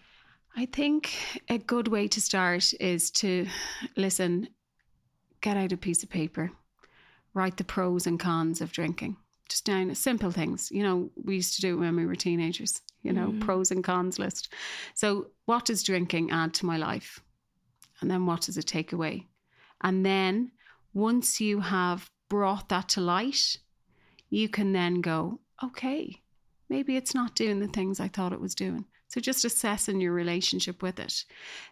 I 0.54 0.66
think 0.66 1.14
a 1.48 1.58
good 1.58 1.88
way 1.88 2.08
to 2.08 2.20
start 2.20 2.72
is 2.78 3.10
to 3.12 3.46
listen, 3.96 4.48
get 5.40 5.56
out 5.56 5.72
a 5.72 5.76
piece 5.76 6.02
of 6.02 6.10
paper, 6.10 6.52
write 7.32 7.56
the 7.56 7.64
pros 7.64 8.06
and 8.06 8.20
cons 8.20 8.60
of 8.60 8.72
drinking. 8.72 9.16
Just 9.48 9.64
down 9.64 9.94
simple 9.94 10.30
things. 10.30 10.70
You 10.70 10.82
know, 10.82 11.10
we 11.16 11.36
used 11.36 11.54
to 11.56 11.62
do 11.62 11.74
it 11.74 11.80
when 11.80 11.96
we 11.96 12.06
were 12.06 12.14
teenagers, 12.14 12.80
you 13.02 13.12
know, 13.12 13.28
mm. 13.28 13.40
pros 13.40 13.70
and 13.70 13.82
cons 13.82 14.18
list. 14.18 14.52
So, 14.94 15.28
what 15.46 15.64
does 15.64 15.82
drinking 15.82 16.30
add 16.30 16.54
to 16.54 16.66
my 16.66 16.76
life? 16.76 17.20
And 18.00 18.10
then 18.10 18.26
what 18.26 18.42
does 18.42 18.56
it 18.56 18.66
take 18.66 18.92
away? 18.92 19.28
And 19.82 20.04
then 20.04 20.52
once 20.94 21.40
you 21.40 21.60
have 21.60 22.10
brought 22.28 22.68
that 22.70 22.88
to 22.90 23.00
light, 23.00 23.58
you 24.30 24.48
can 24.48 24.72
then 24.72 25.00
go, 25.00 25.40
okay, 25.62 26.22
maybe 26.68 26.96
it's 26.96 27.14
not 27.14 27.34
doing 27.34 27.60
the 27.60 27.68
things 27.68 28.00
I 28.00 28.08
thought 28.08 28.32
it 28.32 28.40
was 28.40 28.54
doing. 28.54 28.86
So 29.12 29.20
just 29.20 29.44
assessing 29.44 30.00
your 30.00 30.12
relationship 30.12 30.82
with 30.82 30.98
it. 30.98 31.26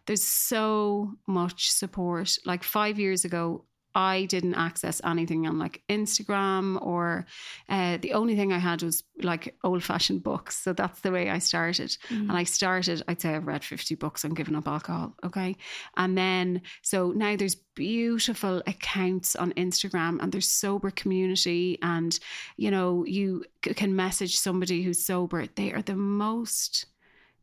There's 0.05 0.23
so 0.23 1.15
much 1.27 1.73
support. 1.73 2.37
Like 2.45 2.63
five 2.63 2.99
years 2.99 3.25
ago, 3.25 3.65
I 3.95 4.27
didn't 4.27 4.55
access 4.55 5.01
anything 5.05 5.47
on 5.47 5.59
like 5.59 5.83
Instagram 5.89 6.81
or 6.81 7.25
uh, 7.69 7.97
the 7.97 8.13
only 8.13 8.37
thing 8.37 8.53
I 8.53 8.59
had 8.59 8.83
was 8.83 9.03
like 9.23 9.57
old 9.65 9.83
fashioned 9.83 10.23
books. 10.23 10.59
So 10.59 10.75
that's 10.75 11.01
the 11.01 11.11
way 11.11 11.31
I 11.31 11.39
started. 11.39 11.97
Mm. 12.11 12.29
And 12.29 12.33
I 12.33 12.45
started, 12.45 13.03
I'd 13.09 13.23
say 13.23 13.35
I've 13.35 13.47
read 13.47 13.65
50 13.65 13.95
books 13.95 14.23
on 14.25 14.35
giving 14.35 14.55
up 14.55 14.69
alcohol. 14.69 15.15
Okay. 15.25 15.57
And 15.97 16.17
then, 16.17 16.61
so 16.83 17.11
now 17.11 17.37
there's 17.37 17.57
beautiful 17.75 18.63
accounts 18.67 19.35
on 19.35 19.55
Instagram 19.55 20.23
and 20.23 20.31
there's 20.31 20.51
sober 20.51 20.91
community. 20.91 21.79
And, 21.83 22.17
you 22.59 22.71
know, 22.71 23.05
you 23.07 23.45
can 23.63 23.97
message 23.97 24.39
somebody 24.39 24.83
who's 24.83 25.05
sober. 25.05 25.47
They 25.47 25.73
are 25.73 25.83
the 25.83 25.97
most 25.97 26.87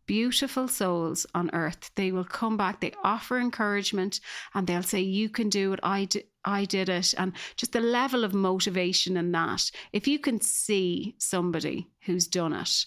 beautiful 0.08 0.68
souls 0.68 1.26
on 1.36 1.52
earth. 1.54 1.92
They 1.96 2.12
will 2.12 2.26
come 2.26 2.58
back, 2.58 2.80
they 2.80 2.94
offer 3.04 3.38
encouragement, 3.38 4.20
and 4.56 4.66
they'll 4.66 4.84
say, 4.84 5.02
You 5.02 5.30
can 5.30 5.50
do 5.50 5.74
it. 5.74 5.80
I, 5.84 6.06
d- 6.06 6.24
I 6.44 6.66
did 6.66 6.90
it. 6.90 7.14
And 7.18 7.34
just 7.58 7.74
the 7.74 7.82
level 7.82 8.24
of 8.24 8.34
motivation 8.34 9.18
in 9.18 9.32
that. 9.34 9.70
If 9.94 10.08
you 10.08 10.18
can 10.18 10.42
see 10.42 11.16
somebody 11.20 11.88
who's 12.06 12.28
done 12.28 12.54
it, 12.54 12.86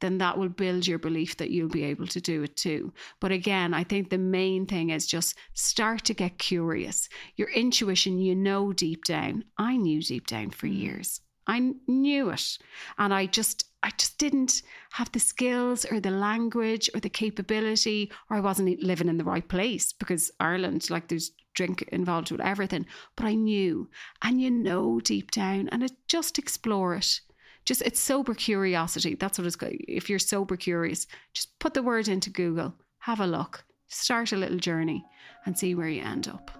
then 0.00 0.18
that 0.18 0.38
will 0.38 0.48
build 0.48 0.86
your 0.86 0.98
belief 0.98 1.36
that 1.36 1.50
you'll 1.50 1.68
be 1.68 1.84
able 1.84 2.06
to 2.06 2.20
do 2.20 2.42
it 2.42 2.56
too. 2.56 2.92
But 3.20 3.32
again, 3.32 3.74
I 3.74 3.84
think 3.84 4.08
the 4.08 4.18
main 4.18 4.66
thing 4.66 4.90
is 4.90 5.06
just 5.06 5.36
start 5.54 6.04
to 6.04 6.14
get 6.14 6.38
curious. 6.38 7.08
Your 7.36 7.50
intuition, 7.50 8.18
you 8.18 8.34
know 8.34 8.72
deep 8.72 9.04
down. 9.04 9.44
I 9.58 9.76
knew 9.76 10.02
deep 10.02 10.26
down 10.26 10.50
for 10.50 10.66
mm. 10.66 10.78
years. 10.78 11.20
I 11.46 11.74
knew 11.86 12.30
it. 12.30 12.58
And 12.98 13.12
I 13.12 13.26
just 13.26 13.69
I 13.82 13.90
just 13.96 14.18
didn't 14.18 14.62
have 14.92 15.10
the 15.12 15.20
skills 15.20 15.86
or 15.86 16.00
the 16.00 16.10
language 16.10 16.90
or 16.94 17.00
the 17.00 17.08
capability, 17.08 18.10
or 18.28 18.36
I 18.36 18.40
wasn't 18.40 18.82
living 18.82 19.08
in 19.08 19.16
the 19.16 19.24
right 19.24 19.46
place 19.46 19.92
because 19.92 20.30
Ireland, 20.38 20.90
like 20.90 21.08
there's 21.08 21.32
drink 21.54 21.82
involved 21.88 22.30
with 22.30 22.40
everything. 22.40 22.86
But 23.16 23.26
I 23.26 23.34
knew, 23.34 23.88
and 24.22 24.40
you 24.40 24.50
know 24.50 25.00
deep 25.00 25.30
down, 25.30 25.68
and 25.70 25.82
it 25.82 25.92
just 26.08 26.38
explore 26.38 26.94
it. 26.94 27.20
Just 27.64 27.82
it's 27.82 28.00
sober 28.00 28.34
curiosity. 28.34 29.14
That's 29.14 29.38
what 29.38 29.46
it's 29.46 29.56
got. 29.56 29.70
If 29.72 30.10
you're 30.10 30.18
sober 30.18 30.56
curious, 30.56 31.06
just 31.32 31.58
put 31.58 31.74
the 31.74 31.82
word 31.82 32.08
into 32.08 32.30
Google, 32.30 32.74
have 33.00 33.20
a 33.20 33.26
look, 33.26 33.64
start 33.88 34.32
a 34.32 34.36
little 34.36 34.58
journey, 34.58 35.04
and 35.46 35.58
see 35.58 35.74
where 35.74 35.88
you 35.88 36.02
end 36.02 36.28
up. 36.28 36.59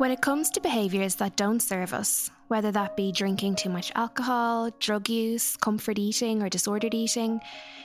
When 0.00 0.10
it 0.10 0.22
comes 0.22 0.48
to 0.52 0.62
behaviours 0.62 1.16
that 1.16 1.36
don't 1.36 1.60
serve 1.60 1.92
us, 1.92 2.30
whether 2.48 2.72
that 2.72 2.96
be 2.96 3.12
drinking 3.12 3.56
too 3.56 3.68
much 3.68 3.92
alcohol, 3.94 4.70
drug 4.78 5.10
use, 5.10 5.58
comfort 5.58 5.98
eating, 5.98 6.42
or 6.42 6.48
disordered 6.48 6.94
eating, 6.94 7.38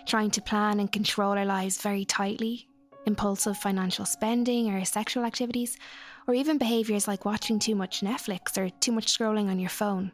trying 0.06 0.32
to 0.32 0.42
plan 0.42 0.80
and 0.80 0.90
control 0.90 1.38
our 1.38 1.44
lives 1.44 1.82
very 1.82 2.06
tightly, 2.06 2.70
impulsive 3.06 3.58
financial 3.58 4.06
spending 4.06 4.74
or 4.74 4.86
sexual 4.86 5.26
activities, 5.26 5.78
or 6.26 6.34
even 6.34 6.58
behaviours 6.58 7.06
like 7.06 7.26
watching 7.26 7.60
too 7.60 7.76
much 7.76 8.00
Netflix 8.00 8.58
or 8.58 8.70
too 8.70 8.94
much 8.94 9.08
scrolling 9.08 9.50
on 9.50 9.60
your 9.60 9.70
phone, 9.70 10.14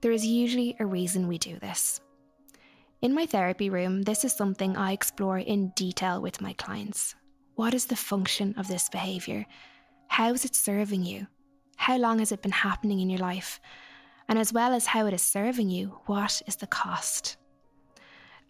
there 0.00 0.12
is 0.12 0.24
usually 0.24 0.74
a 0.80 0.86
reason 0.86 1.28
we 1.28 1.36
do 1.36 1.58
this. 1.58 2.00
In 3.02 3.12
my 3.12 3.26
therapy 3.26 3.68
room, 3.68 4.04
this 4.04 4.24
is 4.24 4.32
something 4.32 4.74
I 4.74 4.92
explore 4.92 5.36
in 5.36 5.68
detail 5.76 6.22
with 6.22 6.40
my 6.40 6.54
clients. 6.54 7.14
What 7.56 7.74
is 7.74 7.84
the 7.84 7.94
function 7.94 8.54
of 8.56 8.68
this 8.68 8.88
behaviour? 8.88 9.44
How 10.08 10.32
is 10.32 10.44
it 10.44 10.54
serving 10.54 11.04
you? 11.04 11.26
How 11.76 11.98
long 11.98 12.18
has 12.20 12.32
it 12.32 12.42
been 12.42 12.52
happening 12.52 13.00
in 13.00 13.10
your 13.10 13.20
life? 13.20 13.60
And 14.28 14.38
as 14.38 14.52
well 14.52 14.72
as 14.72 14.86
how 14.86 15.06
it 15.06 15.14
is 15.14 15.22
serving 15.22 15.70
you, 15.70 15.98
what 16.06 16.42
is 16.46 16.56
the 16.56 16.66
cost? 16.66 17.36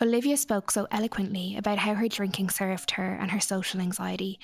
Olivia 0.01 0.37
spoke 0.37 0.71
so 0.71 0.87
eloquently 0.91 1.57
about 1.57 1.79
how 1.79 1.95
her 1.95 2.09
drinking 2.09 2.51
served 2.51 2.93
her 2.93 3.15
and 3.15 3.31
her 3.31 3.41
social 3.41 3.81
anxiety, 3.81 4.39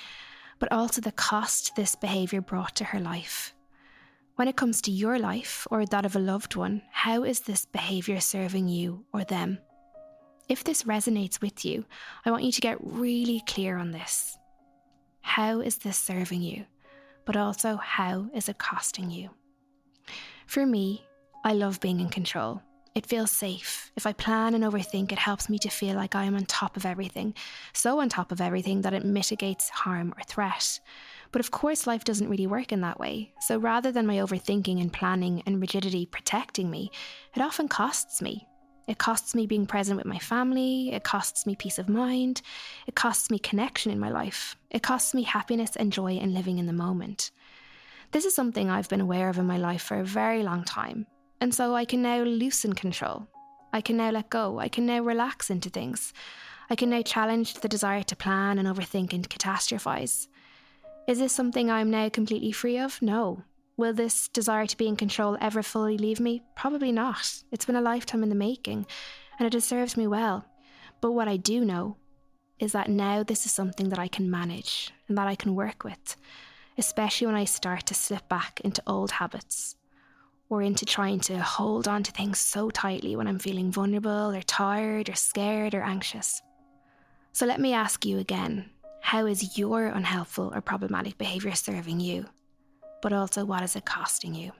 but 0.58 0.72
also 0.72 1.00
the 1.00 1.12
cost 1.12 1.76
this 1.76 1.94
behaviour 1.94 2.40
brought 2.40 2.74
to 2.76 2.84
her 2.84 3.00
life. 3.00 3.54
When 4.36 4.48
it 4.48 4.56
comes 4.56 4.80
to 4.82 4.90
your 4.90 5.18
life 5.18 5.66
or 5.70 5.84
that 5.84 6.06
of 6.06 6.16
a 6.16 6.18
loved 6.18 6.56
one, 6.56 6.82
how 6.90 7.22
is 7.22 7.40
this 7.40 7.66
behaviour 7.66 8.18
serving 8.18 8.68
you 8.68 9.04
or 9.12 9.24
them? 9.24 9.58
If 10.48 10.64
this 10.64 10.84
resonates 10.84 11.40
with 11.40 11.64
you, 11.64 11.84
I 12.24 12.30
want 12.30 12.44
you 12.44 12.52
to 12.52 12.60
get 12.60 12.78
really 12.80 13.42
clear 13.46 13.76
on 13.76 13.90
this. 13.90 14.36
How 15.20 15.60
is 15.60 15.76
this 15.76 15.96
serving 15.98 16.42
you? 16.42 16.64
But 17.24 17.36
also, 17.36 17.76
how 17.76 18.28
is 18.34 18.48
it 18.48 18.58
costing 18.58 19.10
you? 19.10 19.30
For 20.46 20.66
me, 20.66 21.04
I 21.44 21.54
love 21.54 21.80
being 21.80 22.00
in 22.00 22.08
control. 22.08 22.62
It 22.94 23.06
feels 23.06 23.30
safe. 23.30 23.90
If 23.96 24.06
I 24.06 24.12
plan 24.12 24.54
and 24.54 24.64
overthink, 24.64 25.12
it 25.12 25.18
helps 25.18 25.48
me 25.48 25.58
to 25.60 25.70
feel 25.70 25.96
like 25.96 26.14
I 26.14 26.24
am 26.24 26.34
on 26.34 26.44
top 26.44 26.76
of 26.76 26.84
everything, 26.84 27.34
so 27.72 28.00
on 28.00 28.10
top 28.10 28.32
of 28.32 28.40
everything 28.40 28.82
that 28.82 28.92
it 28.92 29.04
mitigates 29.04 29.70
harm 29.70 30.12
or 30.16 30.22
threat. 30.24 30.78
But 31.30 31.40
of 31.40 31.50
course, 31.50 31.86
life 31.86 32.04
doesn't 32.04 32.28
really 32.28 32.46
work 32.46 32.70
in 32.70 32.82
that 32.82 33.00
way. 33.00 33.32
So 33.40 33.56
rather 33.56 33.92
than 33.92 34.06
my 34.06 34.16
overthinking 34.16 34.78
and 34.78 34.92
planning 34.92 35.42
and 35.46 35.58
rigidity 35.58 36.04
protecting 36.04 36.70
me, 36.70 36.90
it 37.34 37.40
often 37.40 37.66
costs 37.66 38.20
me. 38.20 38.46
It 38.86 38.98
costs 38.98 39.34
me 39.34 39.46
being 39.46 39.66
present 39.66 39.96
with 39.96 40.06
my 40.06 40.18
family, 40.18 40.92
it 40.92 41.04
costs 41.04 41.46
me 41.46 41.54
peace 41.54 41.78
of 41.78 41.88
mind, 41.88 42.42
it 42.86 42.94
costs 42.94 43.30
me 43.30 43.38
connection 43.38 43.92
in 43.92 44.00
my 44.00 44.10
life, 44.10 44.56
it 44.70 44.82
costs 44.82 45.14
me 45.14 45.22
happiness 45.22 45.76
and 45.76 45.92
joy 45.92 46.16
in 46.16 46.34
living 46.34 46.58
in 46.58 46.66
the 46.66 46.72
moment. 46.72 47.30
This 48.10 48.24
is 48.24 48.34
something 48.34 48.68
I've 48.68 48.88
been 48.88 49.00
aware 49.00 49.28
of 49.28 49.38
in 49.38 49.46
my 49.46 49.56
life 49.56 49.82
for 49.82 49.98
a 50.00 50.04
very 50.04 50.42
long 50.42 50.64
time, 50.64 51.06
and 51.40 51.54
so 51.54 51.74
I 51.74 51.84
can 51.84 52.02
now 52.02 52.22
loosen 52.22 52.72
control. 52.72 53.28
I 53.72 53.80
can 53.80 53.96
now 53.96 54.10
let 54.10 54.28
go. 54.28 54.58
I 54.58 54.68
can 54.68 54.84
now 54.84 55.00
relax 55.00 55.48
into 55.48 55.70
things. 55.70 56.12
I 56.68 56.76
can 56.76 56.90
now 56.90 57.02
challenge 57.02 57.54
the 57.54 57.68
desire 57.68 58.02
to 58.02 58.16
plan 58.16 58.58
and 58.58 58.68
overthink 58.68 59.12
and 59.12 59.28
catastrophize. 59.28 60.28
Is 61.08 61.18
this 61.18 61.32
something 61.32 61.70
I'm 61.70 61.90
now 61.90 62.08
completely 62.08 62.52
free 62.52 62.78
of? 62.78 63.00
No. 63.00 63.42
Will 63.76 63.94
this 63.94 64.28
desire 64.28 64.66
to 64.66 64.76
be 64.76 64.86
in 64.86 64.96
control 64.96 65.38
ever 65.40 65.62
fully 65.62 65.96
leave 65.96 66.20
me? 66.20 66.42
Probably 66.54 66.92
not. 66.92 67.42
It's 67.50 67.64
been 67.64 67.76
a 67.76 67.80
lifetime 67.80 68.22
in 68.22 68.28
the 68.28 68.34
making, 68.34 68.86
and 69.38 69.46
it 69.46 69.54
has 69.54 69.64
served 69.64 69.96
me 69.96 70.06
well. 70.06 70.44
But 71.00 71.12
what 71.12 71.28
I 71.28 71.36
do 71.36 71.64
know 71.64 71.96
is 72.58 72.72
that 72.72 72.90
now 72.90 73.22
this 73.22 73.46
is 73.46 73.52
something 73.52 73.88
that 73.88 73.98
I 73.98 74.08
can 74.08 74.30
manage 74.30 74.92
and 75.08 75.16
that 75.18 75.26
I 75.26 75.34
can 75.34 75.54
work 75.54 75.84
with, 75.84 76.16
especially 76.76 77.26
when 77.26 77.36
I 77.36 77.44
start 77.44 77.86
to 77.86 77.94
slip 77.94 78.28
back 78.28 78.60
into 78.62 78.82
old 78.86 79.10
habits 79.10 79.76
or 80.48 80.60
into 80.60 80.84
trying 80.84 81.18
to 81.20 81.38
hold 81.42 81.88
on 81.88 82.02
to 82.02 82.12
things 82.12 82.38
so 82.38 82.68
tightly 82.68 83.16
when 83.16 83.26
I'm 83.26 83.38
feeling 83.38 83.72
vulnerable 83.72 84.32
or 84.32 84.42
tired 84.42 85.08
or 85.08 85.14
scared 85.14 85.74
or 85.74 85.82
anxious. 85.82 86.42
So 87.32 87.46
let 87.46 87.60
me 87.60 87.72
ask 87.72 88.04
you 88.04 88.18
again 88.18 88.70
how 89.00 89.26
is 89.26 89.58
your 89.58 89.86
unhelpful 89.86 90.52
or 90.54 90.60
problematic 90.60 91.16
behaviour 91.18 91.54
serving 91.54 92.00
you? 92.00 92.26
But 93.03 93.12
also, 93.12 93.44
what 93.44 93.62
is 93.62 93.76
it 93.76 93.84
costing 93.84 94.34
you? 94.34 94.53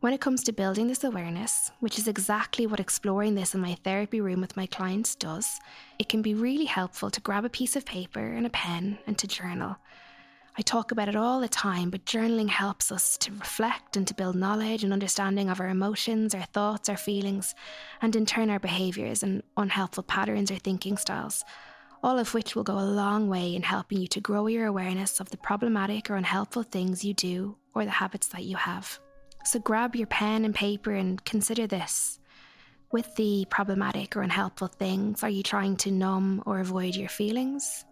When 0.00 0.14
it 0.14 0.20
comes 0.22 0.42
to 0.44 0.52
building 0.52 0.88
this 0.88 1.04
awareness, 1.04 1.70
which 1.80 1.98
is 1.98 2.08
exactly 2.08 2.66
what 2.66 2.80
exploring 2.80 3.34
this 3.34 3.54
in 3.54 3.60
my 3.60 3.74
therapy 3.84 4.22
room 4.22 4.40
with 4.40 4.56
my 4.56 4.64
clients 4.64 5.14
does, 5.14 5.60
it 5.98 6.08
can 6.08 6.22
be 6.22 6.32
really 6.32 6.64
helpful 6.64 7.10
to 7.10 7.20
grab 7.20 7.44
a 7.44 7.50
piece 7.50 7.76
of 7.76 7.84
paper 7.84 8.24
and 8.24 8.46
a 8.46 8.50
pen 8.50 8.98
and 9.06 9.18
to 9.18 9.28
journal 9.28 9.76
I 10.58 10.62
talk 10.62 10.90
about 10.90 11.08
it 11.08 11.16
all 11.16 11.40
the 11.40 11.48
time, 11.48 11.90
but 11.90 12.04
journaling 12.04 12.48
helps 12.48 12.90
us 12.90 13.16
to 13.18 13.32
reflect 13.32 13.96
and 13.96 14.06
to 14.06 14.14
build 14.14 14.34
knowledge 14.34 14.82
and 14.82 14.92
understanding 14.92 15.48
of 15.48 15.60
our 15.60 15.68
emotions, 15.68 16.34
our 16.34 16.44
thoughts, 16.44 16.88
our 16.88 16.96
feelings, 16.96 17.54
and 18.02 18.14
in 18.16 18.26
turn 18.26 18.50
our 18.50 18.58
behaviours 18.58 19.22
and 19.22 19.42
unhelpful 19.56 20.02
patterns 20.02 20.50
or 20.50 20.56
thinking 20.56 20.96
styles, 20.96 21.44
all 22.02 22.18
of 22.18 22.32
which 22.32 22.54
will 22.54 22.62
go 22.62 22.78
a 22.78 22.80
long 22.80 23.28
way 23.28 23.54
in 23.54 23.62
helping 23.62 24.00
you 24.00 24.06
to 24.08 24.20
grow 24.20 24.46
your 24.46 24.66
awareness 24.66 25.20
of 25.20 25.30
the 25.30 25.36
problematic 25.36 26.10
or 26.10 26.16
unhelpful 26.16 26.62
things 26.62 27.04
you 27.04 27.12
do 27.14 27.56
or 27.74 27.84
the 27.84 27.90
habits 27.90 28.28
that 28.28 28.44
you 28.44 28.56
have. 28.56 28.98
So 29.44 29.58
grab 29.58 29.94
your 29.96 30.06
pen 30.06 30.44
and 30.44 30.54
paper 30.54 30.92
and 30.92 31.22
consider 31.24 31.66
this. 31.66 32.18
With 32.92 33.14
the 33.16 33.46
problematic 33.50 34.16
or 34.16 34.22
unhelpful 34.22 34.68
things, 34.68 35.22
are 35.22 35.30
you 35.30 35.42
trying 35.42 35.76
to 35.78 35.90
numb 35.90 36.42
or 36.46 36.58
avoid 36.58 36.96
your 36.96 37.08
feelings? 37.08 37.84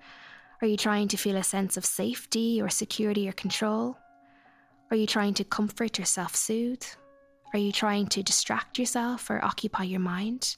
Are 0.61 0.67
you 0.67 0.77
trying 0.77 1.09
to 1.09 1.17
feel 1.17 1.37
a 1.37 1.45
sense 1.45 1.77
of 1.77 1.85
safety 1.85 2.61
or 2.61 2.69
security 2.69 3.29
or 3.29 3.33
control? 3.33 3.97
Are 4.91 4.97
you 4.97 5.07
trying 5.07 5.35
to 5.35 5.45
comfort 5.45 6.01
or 6.01 6.05
self 6.05 6.35
soothe? 6.35 6.83
Are 7.53 7.59
you 7.59 7.73
trying 7.73 8.09
to 8.09 8.23
distract 8.23 8.79
yourself 8.79 9.31
or 9.31 9.45
occupy 9.45 9.85
your 9.85 10.01
mind? 10.01 10.57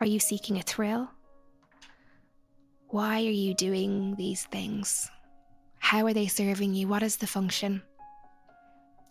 Are 0.00 0.06
you 0.06 0.20
seeking 0.20 0.58
a 0.58 0.62
thrill? 0.62 1.10
Why 2.92 3.18
are 3.18 3.30
you 3.30 3.54
doing 3.54 4.16
these 4.16 4.46
things? 4.46 5.08
How 5.78 6.06
are 6.06 6.12
they 6.12 6.26
serving 6.26 6.74
you? 6.74 6.88
What 6.88 7.04
is 7.04 7.18
the 7.18 7.26
function? 7.28 7.82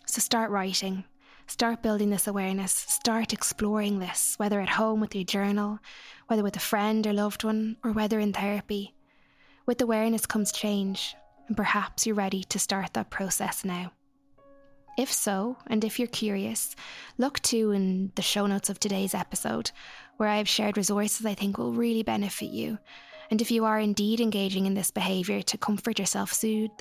So 0.06 0.20
start 0.20 0.52
writing, 0.52 1.06
start 1.48 1.82
building 1.82 2.10
this 2.10 2.28
awareness, 2.28 2.74
start 2.74 3.32
exploring 3.32 4.00
this, 4.00 4.34
whether 4.36 4.60
at 4.60 4.68
home 4.68 5.00
with 5.00 5.16
your 5.16 5.24
journal, 5.24 5.80
whether 6.28 6.44
with 6.44 6.58
a 6.58 6.60
friend 6.60 7.08
or 7.08 7.14
loved 7.14 7.46
one, 7.46 7.78
or 7.82 7.94
whether 7.94 8.20
in 8.20 8.34
therapy. 8.34 8.96
With 9.66 9.80
awareness 9.80 10.26
comes 10.26 10.52
change, 10.52 11.16
and 11.48 11.56
perhaps 11.56 12.06
you're 12.06 12.16
ready 12.16 12.44
to 12.50 12.60
start 12.60 12.94
that 12.96 13.10
process 13.10 13.64
now. 13.64 13.94
If 14.98 15.14
so, 15.14 15.56
and 15.68 15.86
if 15.86 16.00
you're 16.00 16.10
curious, 16.10 16.76
look 17.18 17.40
to 17.44 17.72
in 17.72 18.12
the 18.16 18.22
show 18.22 18.46
notes 18.46 18.70
of 18.70 18.78
today's 18.78 19.14
episode, 19.14 19.72
where 20.18 20.28
I 20.28 20.36
have 20.36 20.50
shared 20.50 20.76
resources 20.76 21.26
I 21.26 21.34
think 21.34 21.58
will 21.58 21.72
really 21.72 22.04
benefit 22.04 22.50
you. 22.50 22.78
And 23.32 23.42
if 23.42 23.52
you 23.52 23.66
are 23.66 23.80
indeed 23.80 24.20
engaging 24.20 24.66
in 24.66 24.74
this 24.74 24.92
behaviour 24.92 25.42
to 25.42 25.58
comfort 25.58 26.00
yourself, 26.00 26.34
soothe, 26.34 26.72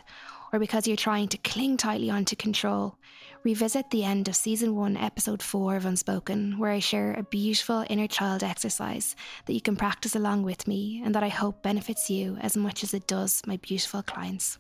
or 0.53 0.59
because 0.59 0.87
you're 0.87 0.97
trying 0.97 1.29
to 1.29 1.39
cling 1.39 1.77
tightly 1.77 2.11
onto 2.11 2.37
control, 2.37 2.97
revisit 3.45 3.91
the 3.91 4.05
end 4.05 4.29
of 4.29 4.37
season 4.37 4.75
one, 4.75 4.97
episode 4.97 5.43
four 5.43 5.77
of 5.77 5.85
Unspoken, 5.85 6.59
where 6.59 6.73
I 6.73 6.79
share 6.79 7.13
a 7.15 7.23
beautiful 7.23 7.85
inner 7.91 8.07
child 8.07 8.43
exercise 8.43 9.15
that 9.45 9.53
you 9.53 9.61
can 9.61 9.77
practice 9.77 10.17
along 10.17 10.43
with 10.43 10.67
me 10.67 11.03
and 11.05 11.15
that 11.15 11.23
I 11.23 11.29
hope 11.29 11.63
benefits 11.63 12.09
you 12.09 12.39
as 12.41 12.57
much 12.57 12.83
as 12.83 12.95
it 12.95 13.07
does 13.07 13.43
my 13.47 13.59
beautiful 13.59 14.03
clients. 14.03 14.59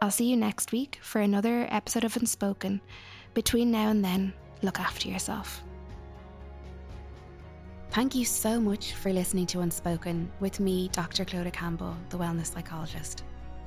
I'll 0.00 0.10
see 0.10 0.26
you 0.26 0.36
next 0.36 0.72
week 0.72 0.98
for 1.02 1.20
another 1.20 1.66
episode 1.70 2.04
of 2.04 2.16
Unspoken. 2.16 2.80
Between 3.34 3.70
now 3.70 3.88
and 3.88 4.04
then, 4.04 4.32
look 4.62 4.78
after 4.78 5.08
yourself. 5.08 5.62
Thank 7.90 8.14
you 8.14 8.26
so 8.26 8.60
much 8.60 8.92
for 8.92 9.10
listening 9.12 9.46
to 9.46 9.60
Unspoken 9.60 10.30
with 10.40 10.60
me, 10.60 10.88
Dr. 10.92 11.24
Clodagh 11.24 11.54
Campbell, 11.54 11.96
the 12.10 12.18
wellness 12.18 12.52
psychologist. 12.52 13.24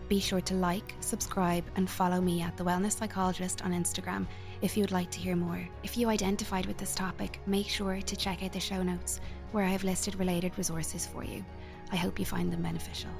Be 0.08 0.20
sure 0.20 0.42
to 0.42 0.54
like, 0.54 0.96
subscribe, 1.00 1.64
and 1.76 1.90
follow 1.90 2.22
me 2.22 2.42
at 2.42 2.58
The 2.58 2.64
Wellness 2.64 2.98
Psychologist 2.98 3.64
on 3.64 3.74
Instagram 3.74 4.28
if 4.62 4.76
you 4.76 4.82
would 4.82 4.92
like 4.92 5.10
to 5.12 5.20
hear 5.20 5.36
more. 5.36 5.68
If 5.84 5.98
you 5.98 6.10
identified 6.10 6.66
with 6.66 6.78
this 6.78 6.96
topic, 6.96 7.40
make 7.48 7.68
sure 7.68 8.02
to 8.02 8.16
check 8.16 8.44
out 8.44 8.52
the 8.52 8.60
show 8.60 8.84
notes 8.84 9.20
where 9.52 9.64
I 9.64 9.70
have 9.70 9.84
listed 9.84 10.16
related 10.16 10.58
resources 10.58 11.06
for 11.06 11.24
you. 11.24 11.44
I 11.92 11.96
hope 11.96 12.20
you 12.20 12.26
find 12.26 12.52
them 12.52 12.62
beneficial. 12.62 13.12